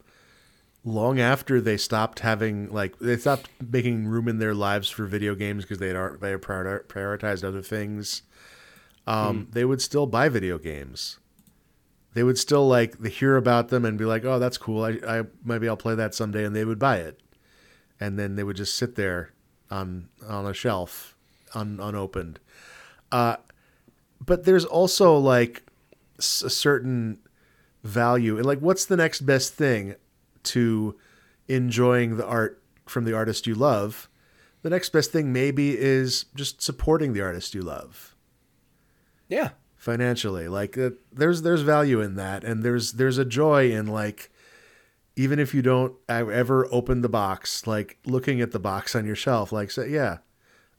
[0.83, 5.35] long after they stopped having like they stopped making room in their lives for video
[5.35, 8.23] games because they had they prioritized other things.
[9.09, 11.19] Um, They would still buy video games.
[12.13, 14.83] They would still like hear about them and be like, "Oh, that's cool.
[14.83, 17.19] I, I maybe I'll play that someday," and they would buy it,
[17.99, 19.31] and then they would just sit there
[19.69, 21.15] on on a shelf,
[21.53, 22.39] un, unopened.
[23.11, 23.37] Uh,
[24.23, 25.63] but there's also like
[26.19, 27.19] a certain
[27.83, 29.95] value and like what's the next best thing
[30.43, 30.95] to
[31.47, 34.09] enjoying the art from the artist you love
[34.63, 38.15] the next best thing maybe is just supporting the artist you love
[39.29, 39.51] Yeah.
[39.77, 44.29] financially like uh, there's there's value in that and there's there's a joy in like
[45.15, 49.15] even if you don't ever open the box like looking at the box on your
[49.15, 50.17] shelf like say yeah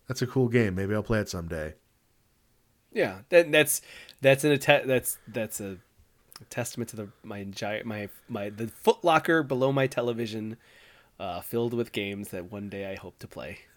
[0.07, 1.72] that's a cool game maybe i'll play it someday
[2.92, 3.20] Yeah.
[3.30, 3.80] That that's
[4.20, 5.78] that's an att- that's that's a
[6.51, 10.57] testament to the my giant my my the foot locker below my television
[11.20, 13.59] uh, filled with games that one day I hope to play.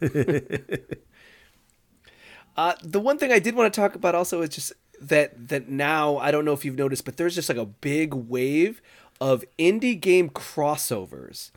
[2.56, 5.68] uh, the one thing I did want to talk about also is just that that
[5.68, 8.80] now I don't know if you've noticed, but there's just like a big wave
[9.20, 11.50] of indie game crossovers.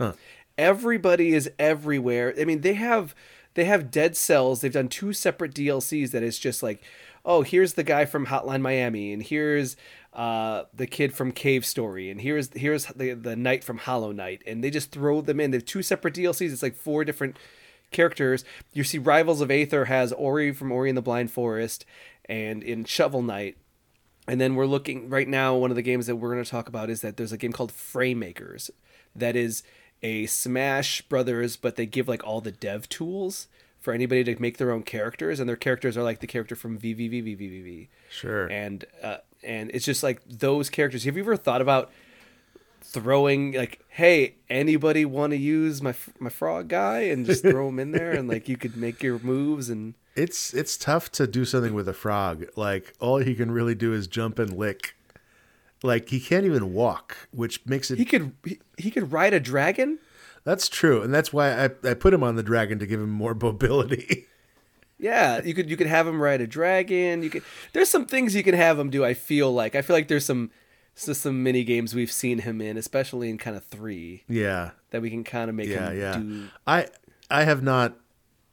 [0.57, 2.33] Everybody is everywhere.
[2.39, 3.13] I mean, they have
[3.53, 4.61] they have Dead Cells.
[4.61, 6.83] They've done two separate DLCs that is just like,
[7.25, 9.75] oh, here's the guy from Hotline Miami, and here's
[10.13, 14.41] uh, the kid from Cave Story, and here's here's the the knight from Hollow Knight,
[14.47, 15.51] and they just throw them in.
[15.51, 16.51] They have two separate DLCs.
[16.51, 17.37] It's like four different
[17.91, 18.43] characters.
[18.73, 21.85] You see, Rivals of Aether has Ori from Ori and the Blind Forest,
[22.25, 23.57] and in Shovel Knight.
[24.27, 25.55] And then we're looking right now.
[25.55, 27.53] One of the games that we're going to talk about is that there's a game
[27.53, 28.69] called Fraymakers
[29.15, 29.63] that is
[30.03, 33.47] a Smash Brothers, but they give like all the dev tools
[33.79, 36.77] for anybody to make their own characters, and their characters are like the character from
[36.77, 37.87] VVVVVV.
[38.09, 41.05] sure And uh, and it's just like those characters.
[41.05, 41.91] Have you ever thought about
[43.01, 47.79] throwing like, hey, anybody want to use my my frog guy and just throw him
[47.79, 51.45] in there, and like you could make your moves and it's it's tough to do
[51.45, 52.45] something with a frog.
[52.55, 54.95] Like all he can really do is jump and lick.
[55.83, 59.39] Like he can't even walk, which makes it he could he, he could ride a
[59.39, 59.99] dragon.
[60.43, 63.11] That's true, and that's why I, I put him on the dragon to give him
[63.11, 64.25] more mobility.
[64.97, 67.21] Yeah, you could you could have him ride a dragon.
[67.21, 67.43] You could.
[67.73, 69.05] There's some things you can have him do.
[69.05, 70.49] I feel like I feel like there's some
[70.97, 75.01] so some mini games we've seen him in, especially in kind of three, yeah, that
[75.01, 76.17] we can kind of make yeah, him yeah.
[76.17, 76.47] do.
[76.65, 76.87] I
[77.29, 77.95] I have not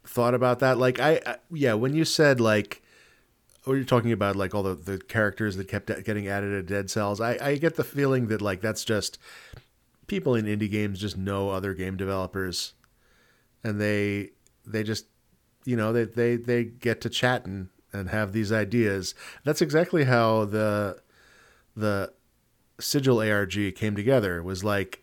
[0.06, 0.76] thought about that.
[0.76, 2.82] Like I, I yeah, when you said like,
[3.66, 6.90] or you're talking about like all the the characters that kept getting added to Dead
[6.90, 9.18] Cells, I I get the feeling that like that's just
[10.06, 12.74] people in indie games just know other game developers,
[13.64, 14.32] and they
[14.66, 15.06] they just
[15.64, 19.14] you know they they they get to chatting and have these ideas.
[19.44, 20.98] That's exactly how the
[21.74, 22.12] the
[22.84, 24.42] Sigil ARG came together.
[24.42, 25.02] Was like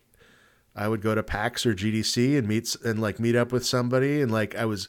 [0.74, 4.20] I would go to PAX or GDC and meet and like meet up with somebody,
[4.20, 4.88] and like I was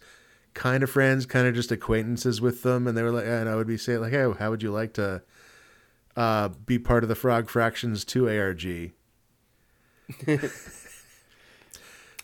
[0.53, 3.55] kind of friends, kind of just acquaintances with them, and they were like, and I
[3.55, 5.21] would be saying like, hey, how would you like to
[6.15, 8.63] uh, be part of the Frog Fractions Two ARG?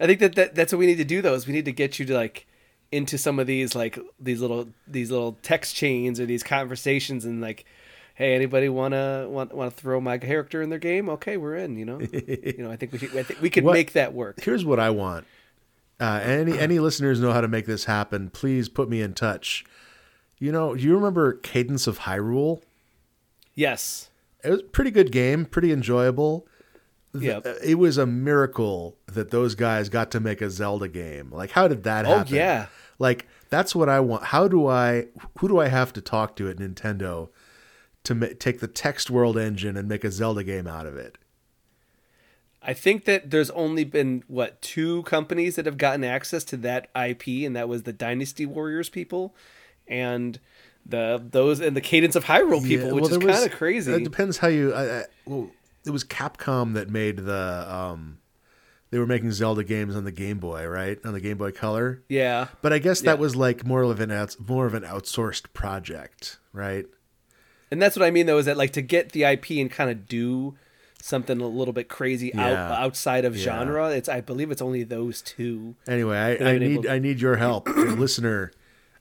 [0.02, 1.22] I think that, that that's what we need to do.
[1.22, 2.48] Though is we need to get you to like
[2.92, 7.42] into some of these like these little these little text chains or these conversations and
[7.42, 7.66] like
[8.20, 11.76] hey anybody wanna want want to throw my character in their game okay we're in
[11.78, 14.14] you know you know i think we should, I think we could What- make that
[14.14, 15.26] work Here's what I want.
[16.00, 18.30] Uh, any any listeners know how to make this happen?
[18.30, 19.66] Please put me in touch.
[20.38, 22.62] You know, do you remember Cadence of Hyrule?
[23.56, 24.10] yes
[24.44, 26.46] It was a pretty good game, pretty enjoyable.
[27.12, 27.48] The- Yep.
[27.64, 31.32] It was a miracle that those guys got to make a Zelda game.
[31.32, 32.36] Like, how did that Oh, happen?
[32.36, 32.68] yeah.
[33.00, 34.26] Like, that's what I want.
[34.26, 35.08] How do I,
[35.40, 37.30] who do I have to talk to at Nintendo
[38.10, 41.18] to ma- take the text world engine and make a Zelda game out of it?
[42.62, 46.90] I think that there's only been what two companies that have gotten access to that
[47.00, 49.34] IP, and that was the Dynasty Warriors people,
[49.88, 50.40] and
[50.86, 53.94] the those and the Cadence of Hyrule people, Yeah, which is kind of crazy.
[53.94, 54.74] It depends how you.
[54.74, 55.52] I, I, well,
[55.86, 57.66] it was Capcom that made the.
[57.74, 58.18] Um,
[58.92, 60.98] they were making Zelda games on the Game Boy, right?
[61.06, 62.02] On the Game Boy Color.
[62.10, 63.22] yeah, But I guess that Yeah.
[63.22, 66.88] was like more of an outs, more of an outsourced project, right?
[67.72, 69.90] And that's what I mean though is that like to get the IP and kind
[69.90, 70.56] of do
[71.02, 73.44] something a little bit crazy out outside of Yeah.
[73.44, 73.90] genre.
[73.92, 75.76] It's I believe it's only those two.
[75.88, 78.52] Anyway, I, I need to- I need your help, listener.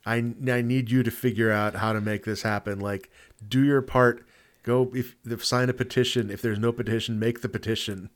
[0.07, 0.17] I
[0.51, 2.79] I need you to figure out how to make this happen.
[2.81, 3.11] Like,
[3.47, 4.25] do your part.
[4.63, 6.31] Go if, if sign a petition.
[6.31, 8.11] If there's no petition, make the petition.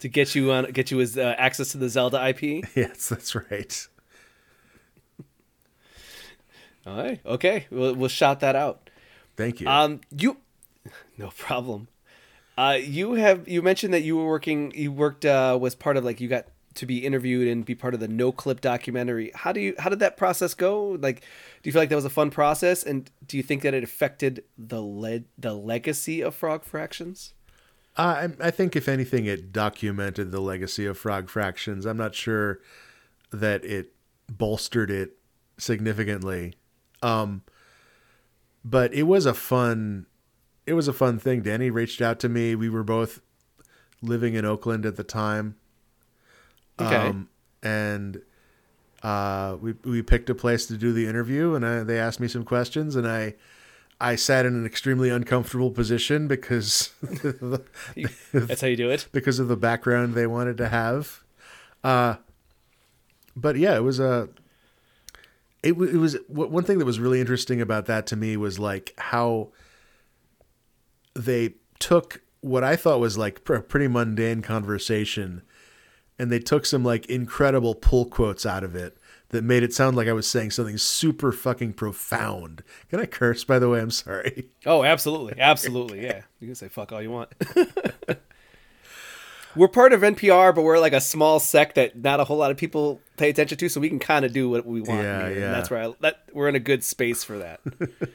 [0.00, 2.64] To get you on, get you as uh, access to the Zelda IP.
[2.76, 3.88] Yes, that's right.
[6.86, 8.85] All right, okay, we'll we'll shout that out.
[9.36, 9.68] Thank you.
[9.68, 10.38] Um, you,
[11.18, 11.88] no problem.
[12.58, 14.72] Uh, you have you mentioned that you were working.
[14.74, 17.94] You worked uh, was part of like you got to be interviewed and be part
[17.94, 19.30] of the No Clip documentary.
[19.34, 20.96] How do you how did that process go?
[21.00, 22.82] Like, do you feel like that was a fun process?
[22.82, 27.34] And do you think that it affected the le- the legacy of Frog Fractions?
[27.96, 31.86] Uh, I, I think if anything, it documented the legacy of Frog Fractions.
[31.86, 32.60] I'm not sure
[33.32, 33.92] that it
[34.30, 35.16] bolstered it
[35.58, 36.54] significantly,
[37.02, 37.42] um,
[38.66, 40.06] but it was a fun.
[40.66, 41.42] It was a fun thing.
[41.42, 42.56] Danny reached out to me.
[42.56, 43.22] We were both
[44.02, 45.54] living in Oakland at the time.
[46.80, 46.94] Okay.
[46.96, 47.28] Um,
[47.62, 48.20] and
[49.02, 52.26] uh, we we picked a place to do the interview, and I, they asked me
[52.26, 53.34] some questions, and I
[54.00, 56.90] I sat in an extremely uncomfortable position because
[58.32, 59.06] That's how you do it.
[59.12, 61.22] because of the background they wanted to have.
[61.84, 62.16] Uh,
[63.36, 64.28] but yeah, it was a.
[65.66, 68.94] It, it was one thing that was really interesting about that to me was like
[68.98, 69.50] how
[71.14, 75.42] they took what I thought was like a pretty mundane conversation
[76.18, 78.96] and they took some like incredible pull quotes out of it
[79.30, 82.62] that made it sound like I was saying something super fucking profound.
[82.88, 83.80] Can I curse by the way?
[83.80, 84.48] I'm sorry.
[84.64, 86.04] Oh, absolutely, absolutely.
[86.04, 87.32] Yeah, you can say fuck all you want.
[89.56, 92.50] we're part of NPR, but we're like a small sect that not a whole lot
[92.50, 95.02] of people pay attention to, so we can kind of do what we want.
[95.02, 95.52] Yeah, here, and yeah.
[95.52, 97.60] that's where I, that we're in a good space for that.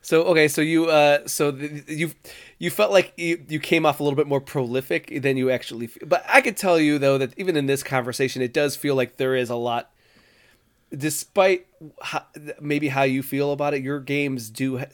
[0.00, 2.12] so okay, so you uh, so the, you
[2.58, 5.86] you felt like you, you came off a little bit more prolific than you actually.
[5.86, 8.94] f- But I could tell you though that even in this conversation, it does feel
[8.94, 9.90] like there is a lot
[10.96, 11.66] despite
[12.02, 12.24] how,
[12.60, 14.86] maybe how you feel about it, your games do ha-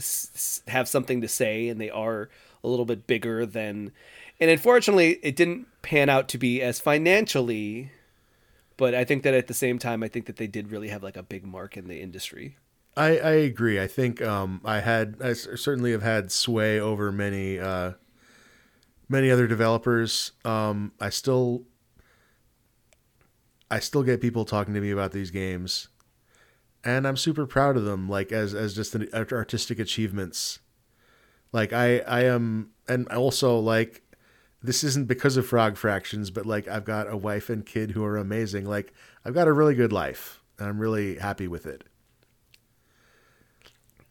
[0.69, 2.29] have something to say, and they are
[2.65, 3.93] a little bit bigger than.
[4.41, 7.91] And unfortunately, it didn't pan out to be as financially.
[8.77, 11.03] But I think that at the same time, I think that they did really have
[11.03, 12.57] like a big mark in the industry.
[12.97, 13.81] I, I agree.
[13.81, 17.93] I think um, I had i certainly have had sway over many uh,
[19.09, 20.33] many other developers.
[20.45, 21.65] Um, I still
[23.71, 25.89] I still get people talking to me about these games,
[26.85, 28.09] and I'm super proud of them.
[28.09, 30.59] Like as as just an artistic achievements.
[31.53, 34.03] Like I I am, and also like
[34.63, 38.05] this isn't because of Frog Fractions, but like I've got a wife and kid who
[38.05, 38.65] are amazing.
[38.65, 38.93] Like
[39.25, 41.85] I've got a really good life, and I'm really happy with it.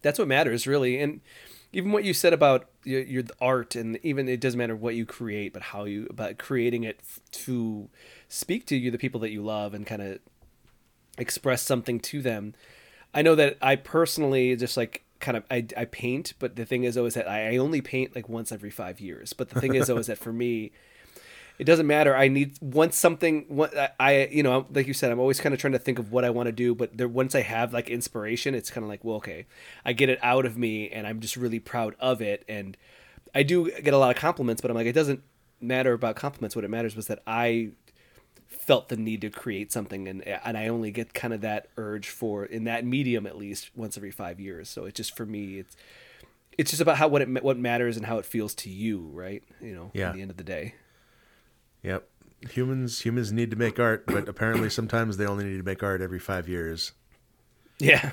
[0.01, 0.99] That's what matters, really.
[0.99, 1.21] And
[1.73, 5.05] even what you said about your, your art, and even it doesn't matter what you
[5.05, 6.99] create, but how you about creating it
[7.31, 7.89] to
[8.27, 10.19] speak to you, the people that you love, and kind of
[11.17, 12.53] express something to them.
[13.13, 16.83] I know that I personally just like kind of I, I paint, but the thing
[16.83, 19.33] is always that I, I only paint like once every five years.
[19.33, 20.71] But the thing is always that for me,
[21.59, 22.15] it doesn't matter.
[22.15, 23.45] I need once something.
[23.47, 26.11] What I, you know, like you said, I'm always kind of trying to think of
[26.11, 26.73] what I want to do.
[26.73, 29.45] But there, once I have like inspiration, it's kind of like, well, okay,
[29.85, 32.43] I get it out of me, and I'm just really proud of it.
[32.49, 32.75] And
[33.35, 35.21] I do get a lot of compliments, but I'm like, it doesn't
[35.59, 36.55] matter about compliments.
[36.55, 37.71] What it matters was that I
[38.61, 42.09] felt the need to create something, and and I only get kind of that urge
[42.09, 44.69] for in that medium at least once every five years.
[44.69, 45.75] So it's just for me, it's
[46.57, 49.43] it's just about how what it what matters and how it feels to you, right?
[49.61, 50.09] You know, Yeah.
[50.09, 50.75] at the end of the day.
[51.83, 52.07] Yep.
[52.51, 56.01] Humans humans need to make art, but apparently sometimes they only need to make art
[56.01, 56.91] every five years.
[57.79, 58.11] Yeah.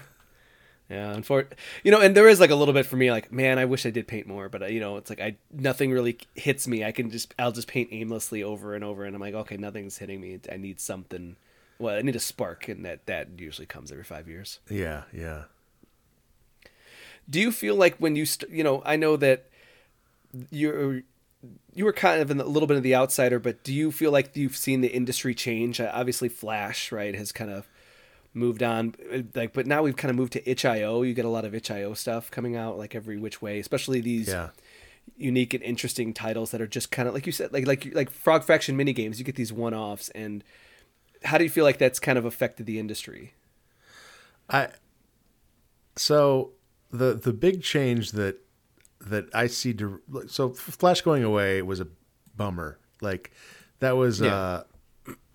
[0.90, 1.52] Yeah, unfor-
[1.84, 3.84] you know, and there is like a little bit for me, like, man, I wish
[3.84, 6.82] I did paint more, but uh, you know, it's like I nothing really hits me.
[6.82, 9.98] I can just I'll just paint aimlessly over and over, and I'm like, okay, nothing's
[9.98, 10.40] hitting me.
[10.50, 11.36] I need something.
[11.78, 14.60] Well, I need a spark, and that that usually comes every five years.
[14.70, 15.44] Yeah, yeah.
[17.28, 19.50] Do you feel like when you st- you know, I know that
[20.50, 21.02] you're
[21.74, 24.10] you were kind of in a little bit of the outsider, but do you feel
[24.10, 25.80] like you've seen the industry change?
[25.80, 27.68] Uh, obviously, Flash right has kind of
[28.34, 28.94] moved on,
[29.34, 31.02] like, but now we've kind of moved to itch.io.
[31.02, 34.28] You get a lot of itch.io stuff coming out like every which way, especially these
[34.28, 34.50] Yeah.
[35.16, 38.10] unique and interesting titles that are just kind of like you said, like like like
[38.10, 39.18] Frog Fraction mini games.
[39.18, 40.44] You get these one offs, and
[41.24, 43.34] how do you feel like that's kind of affected the industry?
[44.50, 44.68] I
[45.96, 46.52] so
[46.90, 48.36] the the big change that
[49.00, 49.74] that I see
[50.26, 51.86] so Flash going away was a
[52.36, 52.78] bummer.
[53.00, 53.30] Like
[53.80, 54.34] that was Yeah.
[54.34, 54.62] uh,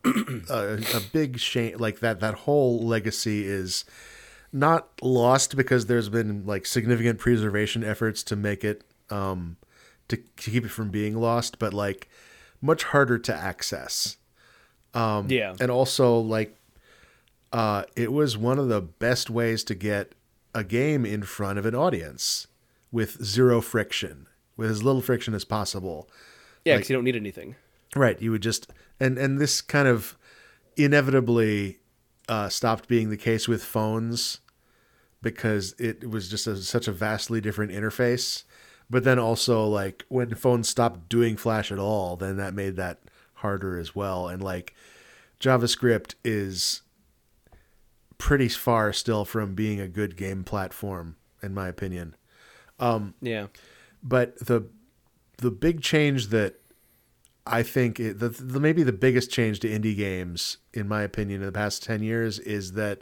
[0.05, 1.77] a a big shame.
[1.77, 3.85] Like that that whole legacy is
[4.51, 9.57] not lost because there's been like significant preservation efforts to make it um
[10.09, 12.09] to, to keep it from being lost, but like
[12.61, 14.17] much harder to access.
[14.93, 15.55] Um, Yeah.
[15.59, 16.55] and also like
[17.51, 20.13] uh, it was one of the best ways to get
[20.55, 22.47] a game in front of an audience
[22.91, 24.27] with zero friction,
[24.57, 26.09] with as little friction as possible.
[26.65, 27.55] Yeah, Like- because you don't need anything.
[27.95, 28.19] Right.
[28.21, 30.17] You would just and and this kind of
[30.75, 31.79] inevitably
[32.29, 34.39] uh, stopped being the case with phones
[35.21, 38.43] because it was just a, such a vastly different interface.
[38.89, 42.99] but then also like when phones stopped doing Flash at all, then that made that
[43.35, 44.27] harder as well.
[44.27, 44.73] And like
[45.39, 46.81] JavaScript is
[48.17, 52.15] pretty far still from being a good game platform, in my opinion.
[52.79, 53.47] Um, Yeah.
[54.01, 54.67] But the
[55.37, 56.55] the big change that
[57.45, 61.41] I think it, the, the maybe the biggest change to indie games, in my opinion,
[61.41, 63.01] in the past ten years is that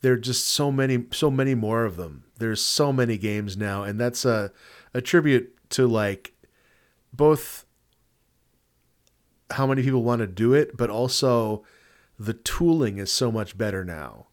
[0.00, 2.24] there are just so many so many more of them.
[2.38, 4.52] There's so many games now, and that's a
[4.94, 6.32] a tribute to like
[7.12, 7.64] both
[9.50, 11.64] how many people want to do it, but also
[12.18, 14.26] the tooling is so much better now.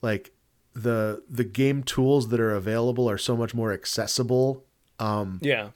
[0.00, 0.32] Like
[0.74, 4.64] the the game tools that are available are so much more accessible
[4.98, 5.70] Um, Yeah.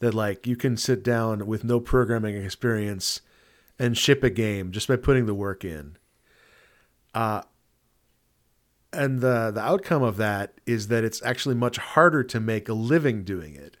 [0.00, 3.20] That like you can sit down with no programming experience
[3.78, 5.96] and ship a game just by putting the work in.
[7.14, 7.42] Uh
[8.92, 12.72] and the the outcome of that is that it's actually much harder to make a
[12.74, 13.76] living doing it.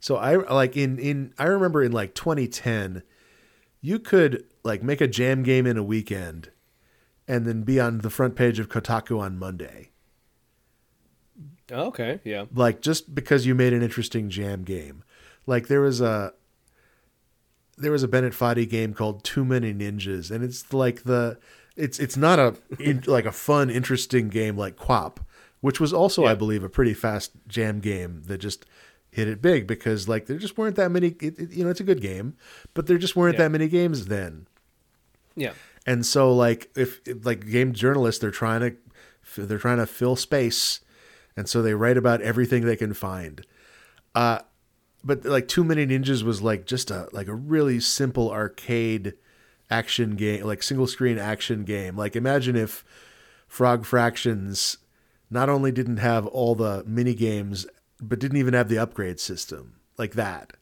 [0.00, 3.02] So I like in in I remember in like 2010
[3.80, 6.50] you could like make a jam game in a weekend
[7.28, 9.90] and then be on the front page of Kotaku on Monday
[11.70, 12.20] Oh, okay.
[12.24, 12.46] Yeah.
[12.54, 15.04] like just because you made an interesting jam game.
[15.46, 16.32] Like there was a
[17.78, 21.38] there was a Bennett Foddy game called Too Many Ninjas, and it's like the
[21.76, 25.18] it's it's not a in, like a fun, interesting game like QWOP,
[25.60, 28.66] which was also I believe a pretty fast jam game that just
[29.10, 31.08] hit it big because like there just weren't that many.
[31.20, 32.36] It, it- you know, it's a good game,
[32.74, 33.44] but there just weren't Yeah.
[33.44, 34.46] that many games then.
[35.34, 35.52] Yeah.
[35.86, 40.80] And so like if like game journalists they're trying to they're trying to fill space
[41.36, 43.44] and so they write about everything they can find.
[44.14, 44.40] Uh
[45.04, 49.14] but like Too Many Ninjas was like just a like a really simple arcade
[49.70, 51.96] action game, like single screen action game.
[51.96, 52.84] Like imagine if
[53.48, 54.78] Frog Fractions
[55.30, 57.66] not only didn't have all the mini games
[58.00, 60.54] but didn't even have the upgrade system like that.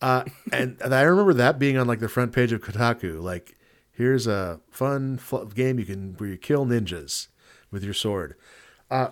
[0.00, 3.20] Uh, and, I remember that being on like the front page of Kotaku.
[3.20, 3.56] Like,
[3.92, 7.26] here's a fun fl- game you can where you kill ninjas
[7.70, 8.36] with your sword.
[8.90, 9.08] Uh,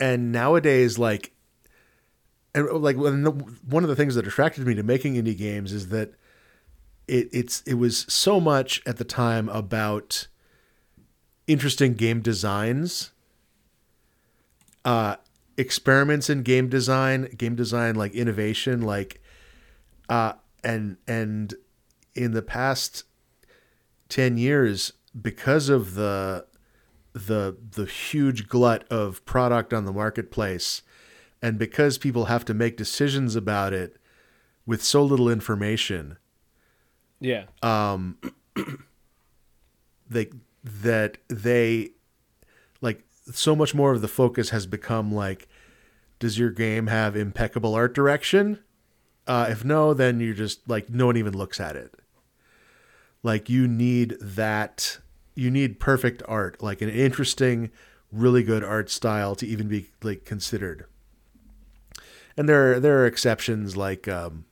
[0.00, 1.32] and nowadays, like,
[2.54, 5.72] and like when the, one of the things that attracted me to making indie games
[5.72, 6.14] is that
[7.06, 10.28] it it's it was so much at the time about
[11.46, 13.10] interesting game designs
[14.84, 15.16] uh
[15.56, 19.20] experiments in game design game design like innovation like
[20.08, 20.32] uh
[20.62, 21.54] and and
[22.14, 23.04] in the past
[24.08, 26.46] 10 years because of the
[27.12, 30.82] the the huge glut of product on the marketplace
[31.44, 33.98] and because people have to make decisions about it
[34.64, 36.16] with so little information
[37.20, 37.44] Yeah.
[40.08, 40.30] they
[40.64, 41.90] that they
[42.80, 45.46] like so much more of the focus has become like
[46.18, 48.60] does your game have impeccable art direction?
[49.26, 51.94] Uh, if no then you're just like no one even looks at it.
[53.22, 54.98] Like you need that
[55.34, 57.70] you need perfect art like an interesting
[58.10, 60.86] really good art style to even be like considered
[62.36, 64.44] and there are, there are exceptions like um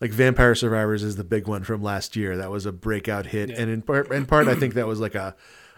[0.00, 2.36] like Vampire Survivors is the big one from last year.
[2.36, 3.56] That was a breakout hit, Yeah.
[3.60, 5.34] and in part, in part, I think that was like a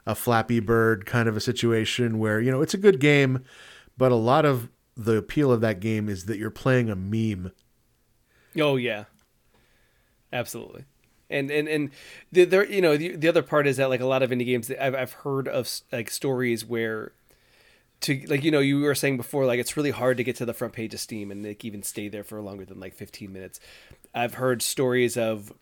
[0.07, 3.45] a Flappy Bird kind of a situation where you know it's a good game,
[3.97, 7.51] but a lot of the appeal of that game is that you're playing a meme.
[8.61, 9.05] Oh yeah,
[10.33, 10.85] absolutely.
[11.31, 11.91] And and and
[12.31, 14.45] the there you know the, the other part is that like a lot of indie
[14.45, 17.13] games I've I've heard of like stories where
[18.03, 20.45] to like you know you were saying before like it's really hard to get to
[20.45, 23.33] the front page of Steam and like even stay there for longer than like 15
[23.33, 23.61] minutes.
[24.15, 25.53] I've heard stories of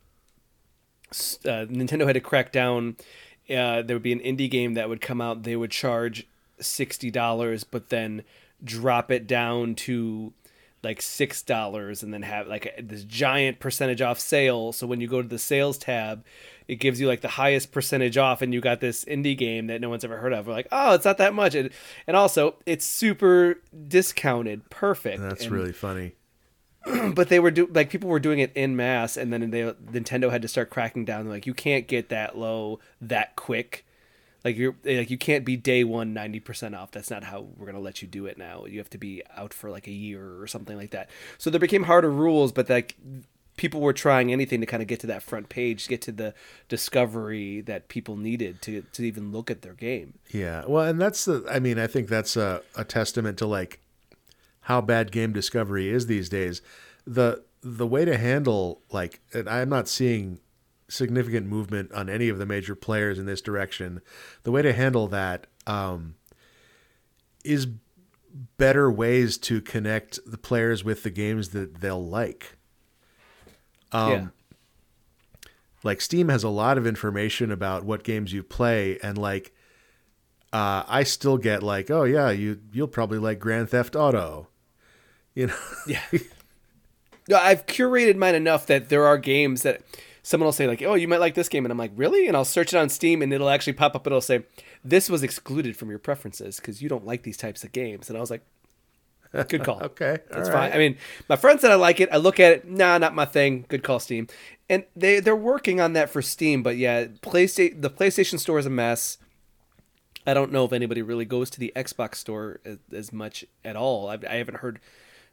[1.10, 2.96] uh, Nintendo had to crack down.
[3.48, 5.42] Uh, there would be an indie game that would come out.
[5.42, 6.26] They would charge
[6.60, 8.22] sixty dollars, but then
[8.62, 10.32] drop it down to
[10.82, 14.73] like six dollars, and then have like a, this giant percentage off sale.
[14.73, 16.24] So when you go to the sales tab,
[16.69, 19.81] it gives you like the highest percentage off, and you got this indie game that
[19.81, 20.47] no one's ever heard of.
[20.47, 21.70] We're like, oh, it's not that much, and,
[22.07, 25.20] and also it's super discounted, perfect.
[25.20, 26.12] That's And- really funny.
[27.15, 30.31] but they were do like people were doing it in mass and then they Nintendo
[30.31, 33.85] had to start cracking down like you can't get that low that quick
[34.44, 37.66] like you're eh, like you can't be day one 90% off that's not how we're
[37.66, 39.92] going to let you do it now you have to be out for like a
[39.92, 41.08] year or something like that
[41.38, 42.96] so there became harder rules but like
[43.56, 46.32] people were trying anything to kind of get to that front page get to the
[46.68, 51.24] discovery that people needed to to even look at their game Yeah, well, and that's
[51.24, 51.44] the.
[51.50, 53.80] I mean, I think that's a, a testament to like
[54.62, 56.62] how bad game discovery is these days.
[57.06, 60.38] The the way to handle like, and I'm not seeing
[60.90, 64.00] significant movement on any of the major players in this direction.
[64.42, 66.16] The way to handle that um,
[67.44, 67.66] is
[68.58, 72.56] better ways to connect the players with the games that they'll like.
[73.92, 74.26] Um, yeah.
[75.82, 79.52] Like Steam has a lot of information about what games you play, and like,
[80.52, 84.48] uh, I still get like, oh yeah, you you'll probably like Grand Theft Auto,
[85.34, 85.56] you know.
[85.86, 86.02] Yeah.
[87.28, 89.82] No, I've curated mine enough that there are games that
[90.31, 92.36] someone will say like, "Oh, you might like this game," and I'm like, "Really?" And
[92.36, 94.07] I'll search it on Steam, and it'll actually pop up.
[94.07, 94.44] and It'll say,
[94.85, 98.16] "This was excluded from your preferences because you don't like these types of games." And
[98.16, 98.43] I was like,
[99.48, 99.82] "Good call.
[99.82, 100.97] Okay, that's all fine." I mean,
[101.28, 102.09] my friend said I like it.
[102.12, 103.65] I look at it, nah, not my thing.
[103.69, 104.28] Good call, Steam.
[104.69, 108.66] And they they're working on that for Steam, but yeah, PlayStation the PlayStation Store is
[108.66, 109.19] a mess.
[110.27, 113.74] I don't know if anybody really goes to the Xbox store as, as much at
[113.74, 114.09] all.
[114.09, 114.78] I've, I haven't heard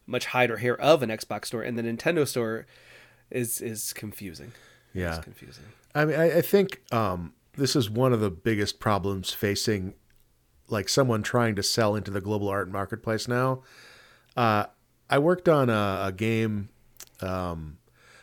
[0.08, 2.66] much hide or hair of an Xbox store, and the Nintendo store
[3.30, 4.54] is is confusing.
[4.98, 5.16] Yeah.
[5.16, 5.64] it's confusing.
[5.96, 9.94] I mean, I, I think um, this is one of the biggest problems facing
[10.70, 13.64] like someone trying to sell into the global art marketplace now.
[14.36, 14.66] Uh,
[15.10, 16.70] I worked on a, a game.
[17.22, 17.78] Um,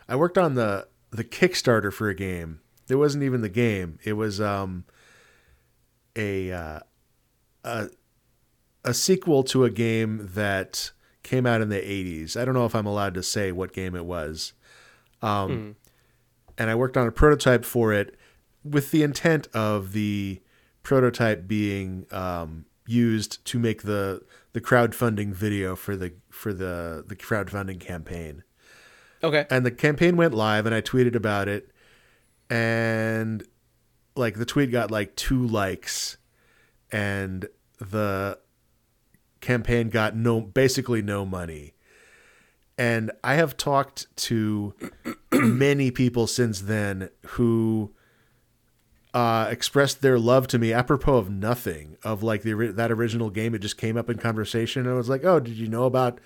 [0.08, 2.60] I worked on the the Kickstarter for a game.
[2.88, 3.98] It wasn't even the game.
[4.04, 4.84] It was um,
[6.14, 6.80] a uh,
[7.64, 7.88] a
[8.84, 10.92] a sequel to a game that
[11.22, 12.38] came out in the 80s.
[12.38, 14.52] I don't know if I'm allowed to say what game it was.
[15.22, 15.76] Um,
[16.56, 18.16] And I worked on a prototype for it
[18.62, 20.40] with the intent of the
[20.82, 24.22] prototype being um, used to make the
[24.52, 28.44] the crowdfunding video for the for the the crowdfunding campaign.
[29.22, 29.46] Okay.
[29.50, 31.70] And the campaign went live, and I tweeted about it,
[32.50, 33.42] and
[34.16, 36.18] like the tweet got like two likes,
[36.92, 37.46] and
[37.78, 38.38] the
[39.40, 41.73] campaign got no basically no money.
[42.76, 44.74] And I have talked to
[45.32, 47.92] many people since then who
[49.12, 53.54] uh, expressed their love to me apropos of nothing of like the that original game.
[53.54, 54.88] It just came up in conversation.
[54.88, 56.18] I was like, "Oh, did you know about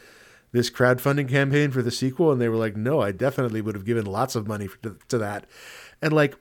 [0.53, 3.85] this crowdfunding campaign for the sequel?" And they were like, "No, I definitely would have
[3.85, 5.45] given lots of money to, to that."
[6.01, 6.35] And like,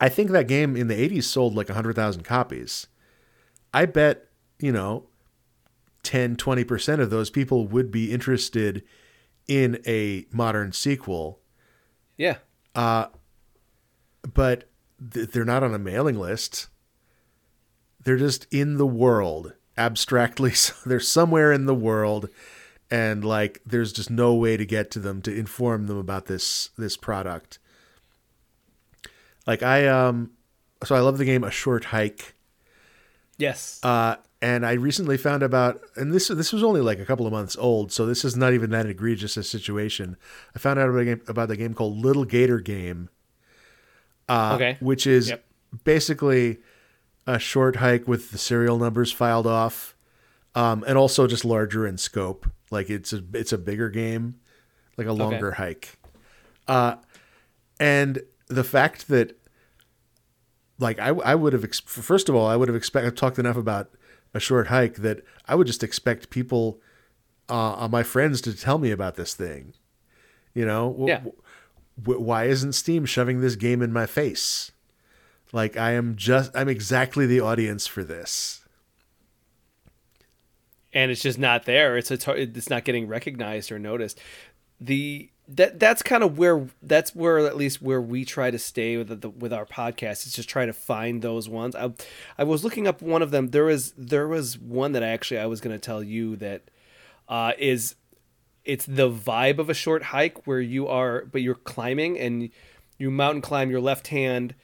[0.00, 2.88] I think that game in the '80s sold like hundred thousand copies.
[3.72, 4.28] I bet
[4.58, 5.06] you know
[6.04, 8.82] 10 20% of those people would be interested
[9.46, 11.40] in a modern sequel.
[12.16, 12.36] Yeah.
[12.74, 14.70] but
[15.12, 16.68] th- they're not on a mailing list.
[18.02, 20.50] They're just in the world abstractly.
[20.54, 22.28] So they're somewhere in the world
[22.90, 26.70] and like there's just no way to get to them to inform them about this
[26.76, 27.58] this product.
[29.46, 30.30] Like i um
[30.84, 32.34] so i love the game a short hike.
[33.36, 33.80] Yes.
[33.82, 37.32] Uh, and I recently found about, and this this was only like a couple of
[37.32, 40.18] months old, so this is not even that egregious a situation.
[40.54, 43.08] I found out about a game, about the game called Little Gator Game,
[44.28, 44.76] uh, okay.
[44.80, 45.44] which is Yep.
[45.84, 46.58] basically
[47.26, 49.96] a short hike with the serial numbers filed off,
[50.54, 52.46] um, and also just larger in scope.
[52.70, 54.40] Like it's a it's a bigger game,
[54.98, 55.96] like a longer hike.
[56.68, 56.96] Uh,
[57.80, 59.38] and the fact that
[60.78, 63.56] like I, I would have first of all I would have expect I've talked enough
[63.56, 63.88] about
[64.34, 66.80] a short hike that I would just expect people
[67.48, 69.72] uh, uh, my friends to tell me about this thing
[70.54, 71.22] you know Yeah.
[72.02, 74.72] w- why isn't steam shoving this game in my face
[75.52, 78.60] like I am just I'm exactly the audience for this
[80.92, 81.96] and it's just not there.
[81.96, 84.20] It's it's it's not getting recognized or noticed.
[84.80, 88.96] The that that's kind of where that's where at least where we try to stay
[88.96, 90.26] with the, with our podcast.
[90.26, 91.76] is just try to find those ones.
[91.76, 91.92] I
[92.38, 93.48] I was looking up one of them.
[93.48, 96.62] There was there was one that I actually I was going to tell you that
[97.28, 97.94] uh, is
[98.64, 102.50] it's the vibe of a short hike where you are but you're climbing and
[102.96, 103.70] you mountain climb.
[103.70, 104.54] Your left hand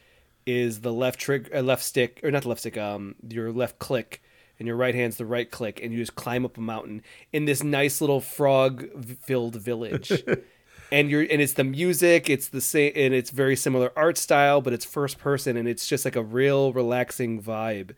[0.47, 2.78] is the left trigger, uh, left stick, or not the left stick.
[2.78, 4.23] Um, your left click,
[4.59, 7.02] and your right hand's the right click, and you just climb up a mountain
[7.32, 10.24] in this nice little frog-filled village.
[10.92, 14.60] and you're and it's the music, it's the same, and it's very similar art style,
[14.60, 17.92] but it's first person, and it's just like a real relaxing vibe.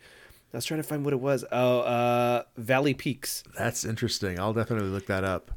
[0.53, 1.45] I was trying to find what it was.
[1.51, 3.43] Oh, uh, Valley Peaks.
[3.57, 5.51] that's interesting I'll definitely look that up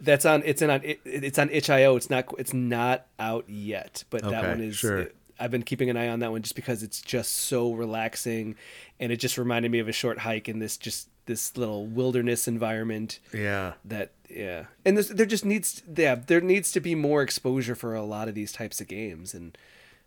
[0.00, 0.42] That's on.
[0.44, 0.82] It's in on.
[0.82, 1.94] It, it's on itch.io.
[1.96, 2.26] It's not.
[2.38, 4.76] It's not out yet, but that one is.
[4.76, 5.08] sure.
[5.38, 8.56] I've been keeping an eye on that one just because it's just so relaxing,
[9.00, 12.48] and it just reminded me of a short hike in this just this little wilderness
[12.48, 13.20] environment.
[13.32, 17.94] yeah That yeah, and there just needs yeah there needs to be more exposure for
[17.94, 19.56] a lot of these types of games, and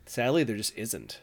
[0.06, 1.20] sadly there just isn't.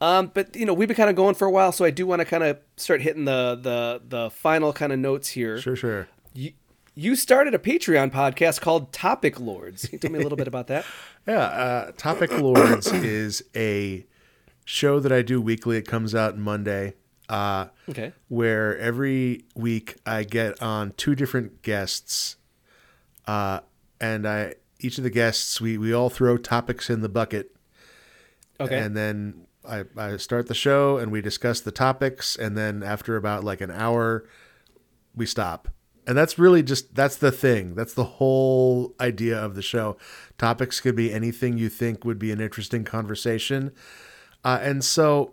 [0.00, 2.06] Um, but you know we've been kind of going for a while, so I do
[2.06, 5.76] want to kind of start hitting the the the final kind of notes here sure
[5.76, 6.52] sure you,
[6.94, 9.86] you started a Patreon podcast called Topic Lords.
[9.86, 10.84] Can you tell me a little bit about that?
[11.26, 14.06] Yeah, uh, Topic Lords is a
[14.64, 15.76] show that I do weekly.
[15.76, 16.94] It comes out Monday.
[17.28, 18.12] Uh, Okay.
[18.28, 22.36] where every week I get on two different guests,
[23.26, 23.60] uh,
[24.00, 27.56] and I each of the guests we we all throw topics in the bucket,
[28.60, 28.78] Okay.
[28.78, 33.16] and then I, I start the show and we discuss the topics, and then after
[33.16, 34.28] about like an hour,
[35.14, 35.68] we stop.
[36.08, 37.74] And that's really just that's the thing.
[37.74, 39.96] That's the whole idea of the show.
[40.38, 43.72] Topics could be anything you think would be an interesting conversation.
[44.44, 45.32] Uh, and so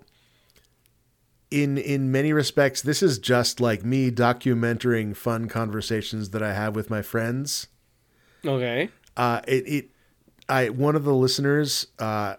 [1.54, 6.76] in in many respects this is just like me documenting fun conversations that I have
[6.76, 7.68] with my friends.
[8.46, 8.90] okay.
[9.16, 9.90] Uh, it, it,
[10.50, 12.38] I, one of the listeners, uh,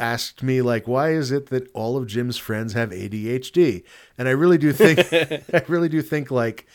[0.00, 3.84] asked me like, why is it that all of Jim's friends have ADHD?
[4.16, 6.66] And I really do think, I really do think like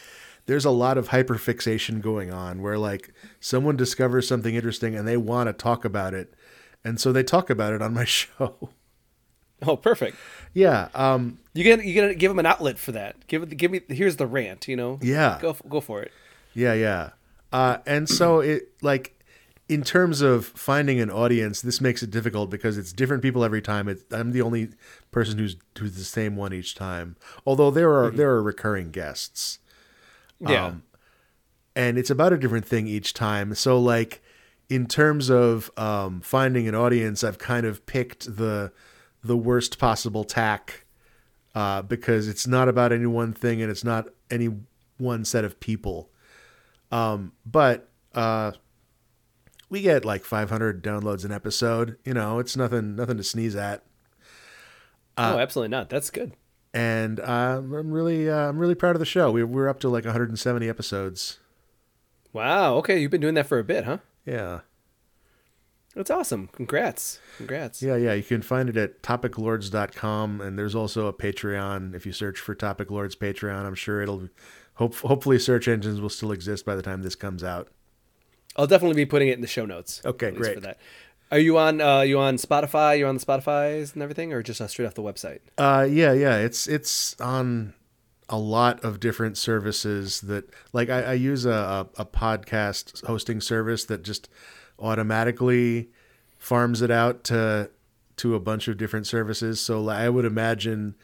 [0.46, 5.18] there's a lot of hyperfixation going on where like someone discovers something interesting and they
[5.18, 6.36] want to talk about it.
[6.84, 8.70] And so they talk about it on my show.
[9.62, 10.18] Oh, perfect.
[10.54, 10.90] yeah.
[10.94, 13.28] Um, You get you to give them an outlet for that.
[13.28, 13.56] Give it.
[13.58, 13.82] Give me.
[13.88, 14.68] Here's the rant.
[14.68, 15.00] You know.
[15.02, 15.38] Yeah.
[15.42, 16.12] Go go for it.
[16.54, 17.12] Yeah, yeah.
[17.54, 19.12] Uh, and so it like
[19.70, 23.62] in terms of finding an audience, this makes it difficult because it's different people every
[23.62, 23.88] time.
[23.88, 24.70] It's, I'm the only
[25.12, 27.16] person who's who's the same one each time.
[27.46, 29.60] Although there are there are recurring guests,
[30.40, 30.66] Yeah.
[30.68, 30.84] Um,
[31.76, 33.56] and it's about a different thing each time.
[33.56, 34.22] So like
[34.70, 38.72] in terms of um, finding an audience, I've kind of picked the
[39.26, 40.86] the worst possible tack
[41.56, 44.50] uh, because it's not about any one thing and it's not any
[44.98, 46.10] one set of people.
[46.92, 48.52] Um, but uh,
[49.70, 51.98] we get like 500 downloads an episode.
[52.06, 53.84] You know, it's nothing nothing to sneeze at.
[55.18, 55.90] oh, absolutely not.
[55.90, 56.34] That's good.
[56.74, 57.24] And uh,
[57.58, 59.32] I'm really uh, I'm really proud of the show.
[59.32, 61.40] We, we're up to like 170 episodes.
[62.34, 62.76] Wow.
[62.76, 64.00] Okay, you've been doing that for a bit, huh?
[64.26, 64.60] Yeah.
[65.96, 66.50] That's awesome.
[66.52, 67.20] Congrats.
[67.38, 67.82] Congrats.
[67.82, 68.14] Yeah, yeah.
[68.14, 70.42] You can find it at topiclords.com.
[70.42, 71.96] And there's also a Patreon.
[71.96, 74.28] If you search for Topic Lords Patreon, I'm sure it'll
[74.76, 77.70] hope hopefully search engines will still exist by the time this comes out.
[78.58, 80.02] I'll definitely be putting it in the show notes.
[80.06, 80.56] Okay, great.
[80.56, 80.80] For that.
[81.32, 81.82] Are you on?
[81.82, 83.00] Uh, you on Spotify?
[83.00, 85.40] You're on the Spotify's and everything, or just uh, straight off the website?
[85.58, 86.38] Uh, yeah, yeah.
[86.38, 87.74] It's it's on
[88.30, 93.40] a lot of different services that like I, I use a, a, a podcast hosting
[93.42, 94.30] service that just
[94.80, 95.90] automatically
[96.38, 97.70] farms it out to
[98.18, 99.60] to a bunch of different services.
[99.60, 100.96] So I would imagine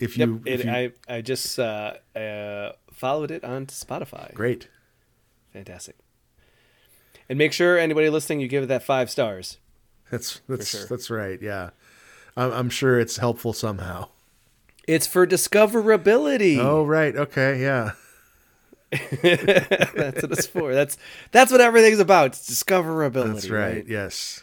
[0.00, 0.28] if Yep.
[0.28, 4.32] you, It, if you I I just uh, uh, followed it on Spotify.
[4.34, 4.68] great.
[5.52, 5.96] Fantastic.
[7.28, 9.58] And make sure anybody listening, you give it that five stars.
[10.10, 10.86] That's that's sure.
[10.86, 11.40] that's right.
[11.42, 11.70] Yeah,
[12.36, 14.08] I'm, I'm sure it's helpful somehow.
[14.86, 16.56] It's for discoverability.
[16.58, 17.92] Oh right, okay, yeah,
[19.22, 20.74] that's what it's for.
[20.74, 20.96] That's
[21.30, 22.28] that's what everything's about.
[22.28, 23.34] It's discoverability.
[23.34, 23.86] that's right.
[23.86, 24.42] Yes.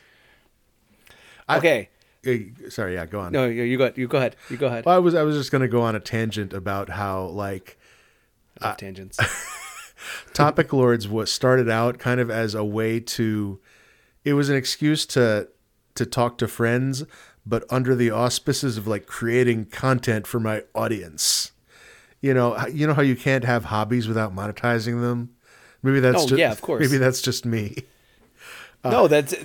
[1.49, 1.89] Okay.
[2.25, 2.39] Eh,
[2.69, 3.05] Sorry, yeah.
[3.05, 3.31] Go on.
[3.31, 3.91] No, you, go.
[3.95, 4.35] You go ahead.
[4.49, 4.85] You go ahead.
[4.85, 7.77] Well, I was I was just gonna go on a tangent about how like
[8.61, 9.19] I love tangents.
[10.33, 13.59] Topic Lords was started out kind of as a way to
[14.23, 15.47] it was an excuse to
[15.95, 17.03] to talk to friends,
[17.45, 21.51] but under the auspices of like creating content for my audience.
[22.25, 25.29] You know, you know how you can't have hobbies without monetizing them.
[25.83, 26.81] Maybe that's Oh, just yeah, of course.
[26.81, 27.75] Maybe that's just me.
[28.83, 29.35] no, that's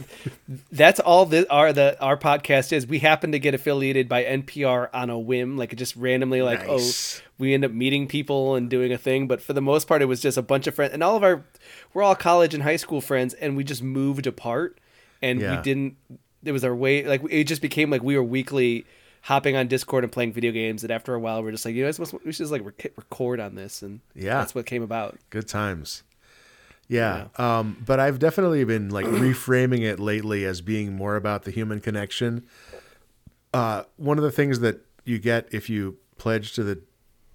[0.72, 2.86] that's all that our the our podcast is.
[2.86, 6.76] We happen to get affiliated by NPR on a whim, like just randomly, like oh,
[6.78, 7.20] Nice.
[7.20, 9.28] oh, we end up meeting people and doing a thing.
[9.28, 11.22] But for the most part, it was just a bunch of friends, and all of
[11.22, 11.44] our
[11.92, 14.78] we're all college and high school friends, and we just moved apart,
[15.20, 15.56] and Yeah.
[15.56, 15.96] we didn't.
[16.44, 18.86] It was our way, like it just became like we were weekly
[19.22, 21.82] hopping on Discord and playing video games, and after a while, we're just like, you
[21.84, 21.92] know,
[22.24, 24.38] we should just like rec- record on this, and Yeah.
[24.38, 25.18] that's what came about.
[25.30, 26.02] Good times.
[26.88, 27.28] Yeah.
[27.36, 31.80] Um, but I've definitely been like reframing it lately as being more about the human
[31.80, 32.44] connection.
[33.52, 36.82] Uh, one of the things that you get if you pledge to the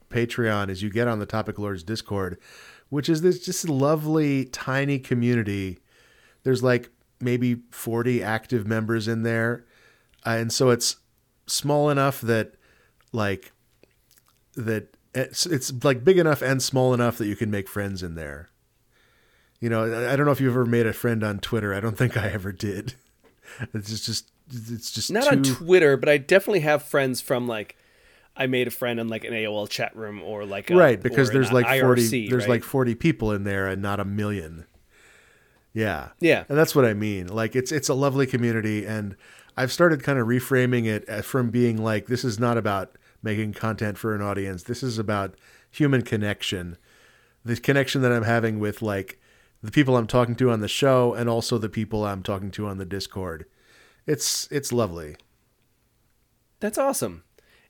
[0.09, 2.37] Patreon is you get on the Topic Lords Discord,
[2.89, 5.79] which is this just lovely tiny community.
[6.43, 6.89] There's like
[7.19, 9.65] maybe 40 active members in there.
[10.25, 10.97] Uh, and so it's
[11.47, 12.53] small enough that
[13.11, 13.51] like
[14.55, 18.15] that it's, it's like big enough and small enough that you can make friends in
[18.15, 18.49] there.
[19.59, 21.73] You know, I- don't know if you've ever made a friend on Twitter.
[21.73, 22.93] I don't think I ever did.
[23.73, 27.77] It's just, it's just not too, on Twitter, but I definitely have friends from like
[28.35, 31.31] I made a friend on like an AOL chat room or like a, right because
[31.31, 32.49] there's like 40 there's right?
[32.49, 34.65] like 40 people in there and not a million.
[35.73, 36.09] Yeah.
[36.19, 36.43] Yeah.
[36.49, 37.27] And that's what I mean.
[37.27, 39.15] Like it's it's a lovely community and
[39.57, 43.53] I've started kind of reframing it uh, from being like this is not about making
[43.53, 44.63] content for an audience.
[44.63, 45.35] This is about
[45.71, 46.77] human connection.
[47.43, 49.19] The connection that I'm having with like
[49.63, 52.67] the people I'm talking to on the show and also the people I'm talking to
[52.67, 53.45] on the Discord.
[54.05, 55.15] It's it's lovely.
[56.59, 57.23] That's awesome.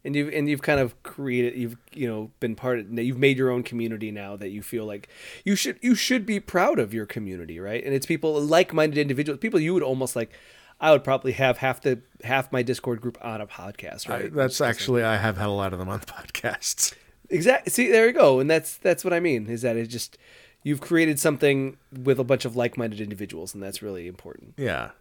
[0.03, 3.37] and you've and you've kind of created you've you know been part of you've made
[3.37, 5.09] your own community now that you feel like
[5.43, 9.39] you should you should be proud of your community right and it's people like-minded individuals
[9.39, 10.31] people you would almost like
[10.79, 14.25] i would probably have half the half my discord group on a podcast right?
[14.25, 16.93] I, that's actually I have had a lot of them on the podcasts.
[17.29, 18.39] exactly see there you go.
[18.39, 20.17] And that's that's what i mean is that it just
[20.63, 24.53] you've created something with a bunch of like-minded individuals and that's really important.
[24.57, 24.91] Yeah.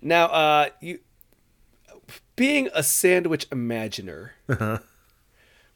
[0.00, 1.00] now uh you
[2.36, 4.32] being a sandwich imaginer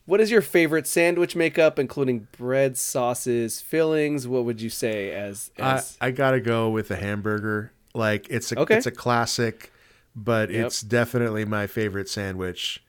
[0.09, 5.51] what is your favorite sandwich makeup including bread sauces fillings what would you say as,
[5.59, 7.73] I, as I gotta go with the hamburger.
[7.95, 8.77] Like it's a Okay.
[8.77, 9.73] it's a classic,
[10.17, 10.67] but Yep.
[10.67, 12.83] it's definitely my favorite sandwich.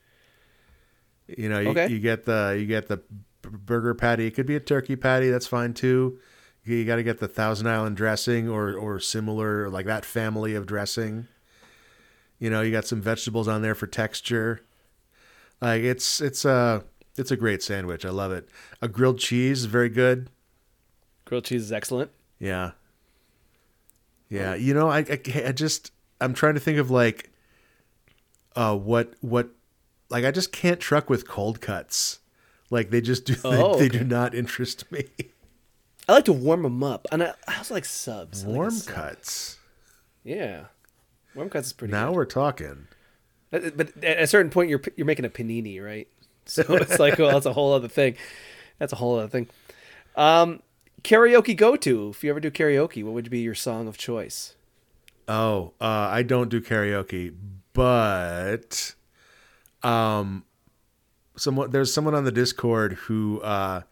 [1.26, 1.88] You know, you, Okay.
[1.88, 3.00] you get the you get the
[3.42, 4.26] burger patty.
[4.26, 5.30] It could be a turkey patty.
[5.30, 6.18] That's fine too.
[6.64, 10.66] You got to get the Thousand Island dressing or or similar like that family of
[10.66, 11.26] dressing.
[12.38, 14.60] You know, you got some vegetables on there for texture.
[15.60, 16.84] Like it's it's a
[17.16, 18.04] it's a great sandwich.
[18.04, 18.48] I love it.
[18.80, 20.30] A grilled cheese is very good.
[21.24, 22.72] grilled cheese is excellent Yeah.
[24.28, 27.30] Yeah, you know, I, I, I just I'm trying to think of like
[28.56, 29.50] uh what what
[30.08, 32.20] like I just can't truck with cold cuts.
[32.70, 33.98] Like they just do Oh, they, okay.
[33.98, 35.04] do not interest me.
[36.08, 38.70] i like to warm them up and i, I also like subs I like Warm
[38.70, 38.94] sub.
[38.94, 39.58] cuts.
[40.24, 40.66] yeah
[41.34, 42.16] warm cuts is pretty Now good.
[42.16, 42.86] we're talking.
[43.50, 46.06] But, but at a certain point, you're you're making a panini, right?
[46.54, 48.16] So it's like, well, that's a whole other thing.
[48.78, 49.48] That's a whole other thing.
[50.16, 50.62] Um,
[51.02, 52.08] karaoke go to.
[52.08, 54.56] If you ever do karaoke, what would be your song of choice?
[55.28, 57.32] Oh, uh, I don't do karaoke,
[57.72, 58.96] but
[59.84, 60.44] um,
[61.36, 63.82] someone there's someone on the Discord who uh,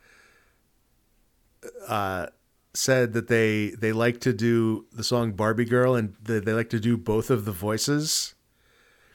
[1.87, 2.27] uh,
[2.75, 6.71] said that they they like to do the song Barbie Girl and they, they like
[6.71, 8.35] to do both of the voices.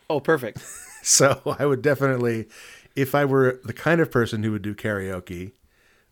[0.09, 0.63] Oh, perfect.
[1.05, 2.47] So I would definitely,
[2.95, 5.51] if I were the kind of person who would do karaoke,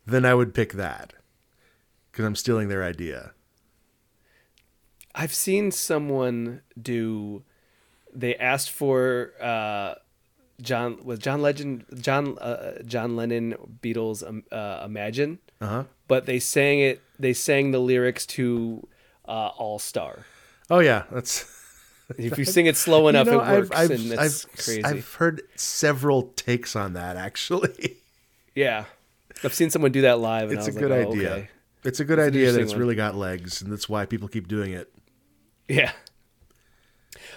[0.06, 1.12] then I would pick that
[2.10, 3.32] because I'm stealing their idea.
[5.14, 7.42] I've seen someone do.
[8.14, 9.94] They asked for uh,
[10.60, 15.84] John was John Legend John uh, John Lennon Beatles um, uh, Imagine, Uh huh.
[16.08, 17.02] but they sang it.
[17.18, 18.86] They sang the lyrics to
[19.26, 20.24] uh, All Star.
[20.70, 21.58] Oh yeah, that's.
[22.18, 24.52] If you sing it slow enough, You know, it works, I've, I've, and it's I've,
[24.52, 24.84] crazy.
[24.84, 27.96] I've heard several takes on that actually.
[28.54, 28.84] Yeah,
[29.42, 31.30] I've seen someone do that live, and It's a good like, oh, idea.
[31.32, 31.48] okay.
[31.84, 32.80] It's a good It's idea that it's one.
[32.80, 34.92] really got legs, and that's why people keep doing it.
[35.68, 35.92] Yeah.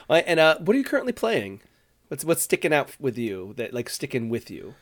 [0.09, 1.61] Uh, and uh, what are you currently playing?
[2.09, 3.53] What's what's sticking out with you?
[3.55, 4.75] That like sticking with you?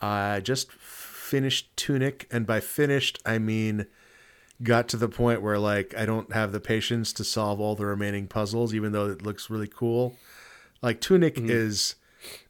[0.00, 3.86] I just finished Tunic, and by finished I mean
[4.62, 7.86] got to the point where like I don't have the patience to solve all the
[7.86, 10.16] remaining puzzles, even though it looks really cool.
[10.82, 11.50] Like Tunic Mm-hmm.
[11.50, 11.94] is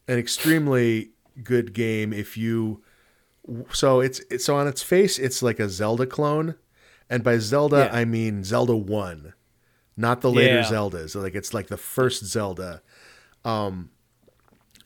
[0.09, 1.11] an extremely
[1.43, 2.83] good game if you.
[3.73, 6.55] So it's, it's so on its face it's like a Zelda clone,
[7.11, 7.97] and by Zelda Yeah.
[7.99, 9.33] I mean Zelda One,
[9.97, 10.65] not the later Yeah.
[10.65, 11.15] Zeldas.
[11.21, 12.83] Like it's like the first Zelda.
[13.45, 13.91] Um,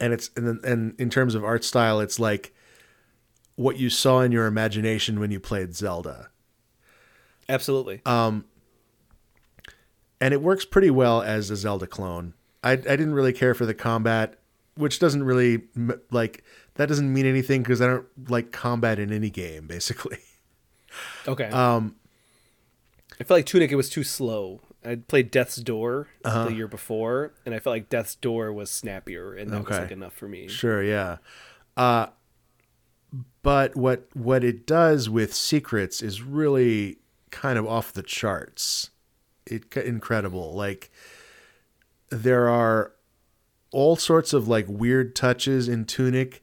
[0.00, 2.54] and it's and then, and in terms of art style, it's like
[3.56, 6.28] what you saw in your imagination when you played Zelda,
[7.48, 8.00] Absolutely.
[8.04, 8.44] and
[10.20, 12.34] it works pretty well as a Zelda clone.
[12.64, 14.38] I I didn't really care for the combat,
[14.76, 15.62] which doesn't really
[16.10, 16.42] like
[16.74, 20.18] that doesn't mean anything because I don't like combat in any game basically.
[21.28, 21.48] okay.
[21.50, 21.96] Um,
[23.20, 24.60] I felt like Tunic it was too slow.
[24.84, 26.44] I played Death's Door Uh-huh.
[26.44, 29.90] the year before, and I felt like Death's Door was snappier, and that was like
[29.90, 30.48] enough for me.
[30.48, 31.16] Sure, yeah.
[31.76, 32.06] Uh,
[33.42, 36.98] but what what it does with secrets is really
[37.36, 38.90] kind of off the charts.
[39.46, 40.54] It incredible.
[40.54, 40.90] Like
[42.08, 42.92] there are
[43.70, 46.42] all sorts of like weird touches in Tunic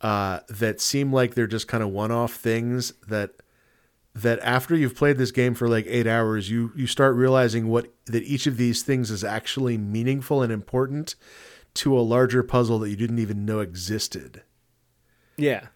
[0.00, 3.34] uh, that seem like they're just kind of one-off things that
[4.14, 7.92] that after you've played this game for like eight hours, you you start realizing what
[8.06, 11.14] that each of these things is actually meaningful and important
[11.74, 14.42] to a larger puzzle that you didn't even know existed.
[15.36, 15.66] Yeah.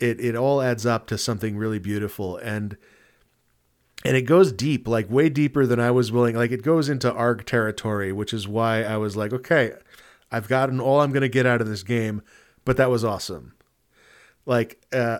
[0.00, 2.78] It it all adds up to something really beautiful and
[4.06, 6.36] and it goes deep, like way deeper than I was willing.
[6.36, 9.72] Like it goes into ARG territory, which is why I was like, okay,
[10.30, 12.22] I've gotten all I'm going to get out of this game,
[12.64, 13.54] but that was awesome.
[14.44, 15.18] Like uh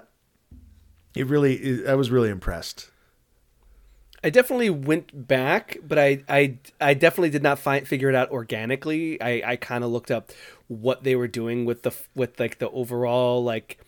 [1.16, 2.90] it really it, I was really impressed.
[4.22, 8.30] I definitely went back, but I I, I definitely did not find figure it out
[8.30, 9.20] organically.
[9.20, 10.30] I, I kind of looked up
[10.68, 13.78] what they were doing with the with like the overall like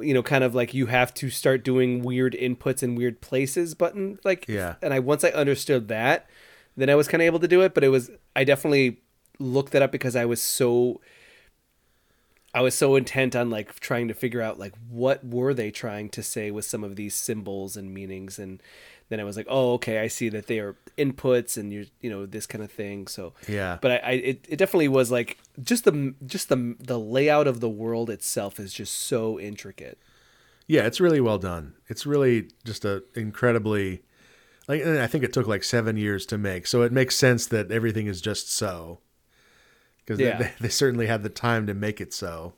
[0.00, 3.74] you know kind of like you have to start doing weird inputs in weird places
[3.74, 4.74] button like Yeah.
[4.82, 6.28] and I once I understood that
[6.76, 9.00] then I was kind of able to do it, but it was I definitely
[9.38, 11.00] looked that up because I was so
[12.54, 16.08] I was so intent on like trying to figure out like what were they trying
[16.10, 18.62] to say with some of these symbols and meanings and
[19.08, 22.10] then I was like, oh, okay, I see that they are inputs and you're, you
[22.10, 23.06] know this kind of thing.
[23.06, 23.78] So Yeah.
[23.80, 27.60] but I, I it, it definitely was like just the just the the layout of
[27.60, 29.98] the world itself is just so intricate.
[30.66, 31.74] Yeah, it's really well done.
[31.88, 34.02] It's really just a incredibly
[34.66, 36.66] like and I think it took like 7 years to make.
[36.66, 38.98] So it makes sense that everything is just so.
[40.06, 40.38] Cuz Yeah.
[40.38, 42.54] they, they certainly had the time to make it so.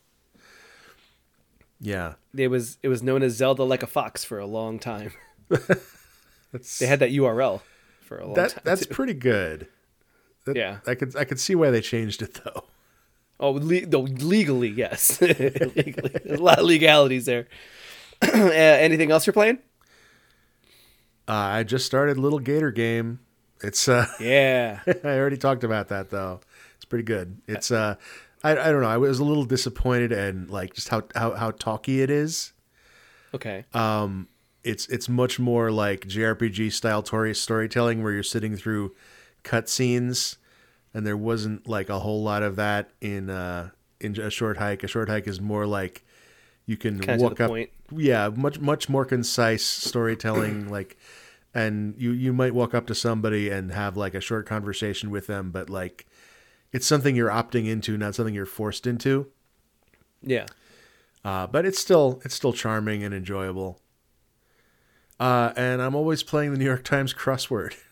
[1.81, 2.15] Yeah.
[2.37, 5.13] It was it was known as Zelda like a fox for a long time.
[6.53, 7.61] That's They had that URL
[8.03, 8.61] for a long that time.
[8.65, 8.95] that's too.
[8.95, 9.69] pretty good.
[10.47, 10.79] That- Yeah.
[10.87, 12.65] I could I could see why they changed it though.
[13.41, 15.21] Oh, le- no, legally, yes.
[15.21, 16.11] legally.
[16.25, 17.47] There's a lot of legalities there.
[18.23, 19.59] uh, anything else you're playing?
[21.29, 23.21] Uh, I just started Little Gator Game.
[23.63, 24.81] It's uh Yeah.
[25.05, 26.41] I already talked about that though.
[26.77, 27.41] It's pretty good.
[27.47, 27.97] It's uh
[28.43, 28.89] I, I don't know.
[28.89, 32.53] I was a little disappointed and like just how how how talky it is.
[33.35, 33.65] Okay.
[34.65, 38.95] It's it's much more like JRPG style story storytelling where you're sitting through
[39.45, 40.37] cutscenes
[40.93, 43.71] and there wasn't like a whole lot of that in uh
[44.01, 44.83] in a short hike.
[44.83, 46.05] A short hike is more like
[46.67, 47.71] you can Kinda walk up point.
[47.97, 50.97] yeah, much much more concise storytelling like
[51.55, 55.27] and you you might walk up to somebody and have like a short conversation with
[55.29, 56.07] them but like
[56.73, 59.27] it's something you're opting into not something you're forced into
[60.23, 60.45] Yeah.
[61.25, 63.81] uh, but it's still it's still charming and enjoyable
[65.21, 67.75] uh, and i'm always playing the new york times crossword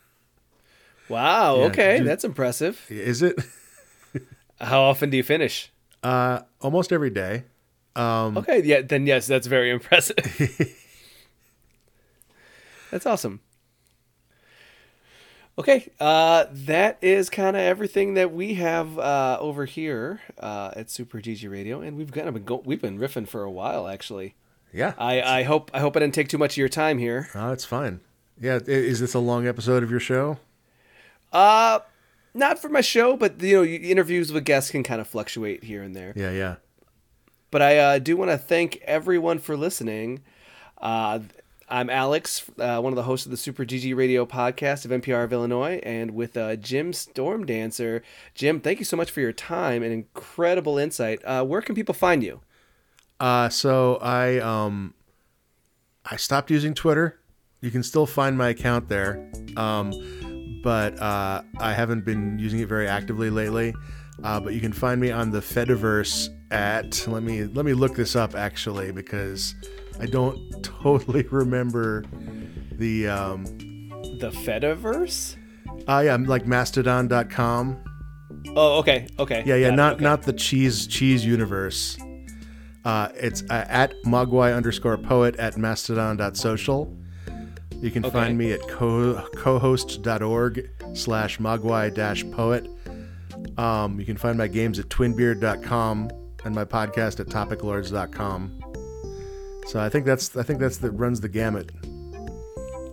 [1.09, 1.59] Wow.
[1.61, 1.99] Yeah, okay.
[1.99, 2.07] dude.
[2.09, 2.85] That's impressive.
[2.91, 3.39] is it
[4.61, 5.71] How often do you finish?
[6.03, 7.45] uh, almost every day
[7.95, 8.61] Um, okay.
[8.65, 8.83] Yeah.
[8.83, 10.17] Then yes, that's very impressive.
[12.91, 13.41] that's awesome.
[15.59, 20.91] Okay, uh, that is kind of everything that we have uh, over here uh, at
[20.91, 23.89] Super GG Radio, and we've kind of been go- we've been riffing for a while,
[23.89, 24.35] actually.
[24.77, 27.29] Yeah I, I hope I hope I didn't take too much of your time here.
[27.35, 28.01] oh, it's fine
[28.41, 30.39] yeah is this a long episode of your show
[31.33, 31.81] Uh,
[32.35, 35.83] not for my show, but you know, interviews with guests can kind of fluctuate here
[35.83, 36.13] and there.
[36.15, 36.57] yeah yeah
[37.51, 40.21] But I uh, do want to thank everyone for listening.
[40.79, 41.21] Uh,
[41.69, 45.25] I'm Alex, uh, one of the hosts of the Super GG Radio podcast of NPR
[45.25, 48.03] of Illinois, and with uh, Jim Stormdancer.
[48.35, 51.25] Jim, thank you so much for your time and incredible insight.
[51.25, 52.41] Uh, where can people find you?
[53.19, 54.95] Uh, so I um,
[56.05, 57.19] I stopped using Twitter.
[57.61, 59.93] You can still find my account there, um,
[60.63, 63.75] but uh, I haven't been using it very actively lately.
[64.23, 67.97] Uh, but you can find me on the Fediverse at let me let me look
[67.97, 69.55] this up actually because
[70.01, 72.05] I don't totally remember
[72.73, 73.45] the um,
[74.21, 75.37] The Fediverse?
[75.89, 77.83] uh, yeah like Mastodon.com.
[78.55, 79.43] Oh, okay, okay.
[79.45, 80.05] Yeah, yeah, not okay.
[80.05, 81.99] not the cheese cheese universe.
[82.87, 86.97] Uh, it's uh, at mogwai underscore poet at mastodon.social.
[87.83, 88.13] You can Okay.
[88.13, 92.69] find me at co- cohost.org slash mogwai dash poet.
[93.59, 96.11] Um, you can find my games at twinbeard.com
[96.45, 98.61] and my podcast at topiclords.com.
[99.67, 101.73] So I think that's I think that's that runs the gamut.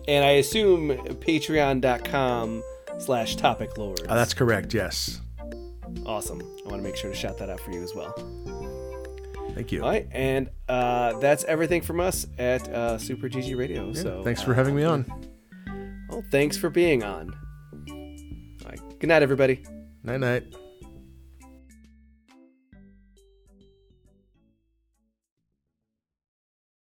[0.07, 2.63] And I assume patreon.com
[2.97, 4.01] slash topic lords.
[4.09, 4.73] Uh, that's correct.
[4.73, 5.21] Yes.
[6.07, 6.41] awesome.
[6.41, 8.13] I want to make sure to shout that out for you as well.
[9.53, 9.83] Thank you.
[9.83, 13.87] All right, and uh, that's everything from us at uh, Super GG Radio.
[13.87, 15.05] Yeah, so thanks for uh, having me on.
[16.09, 17.33] Well, thanks for being on.
[17.89, 19.63] All right, good night, everybody.
[20.03, 20.43] Night night.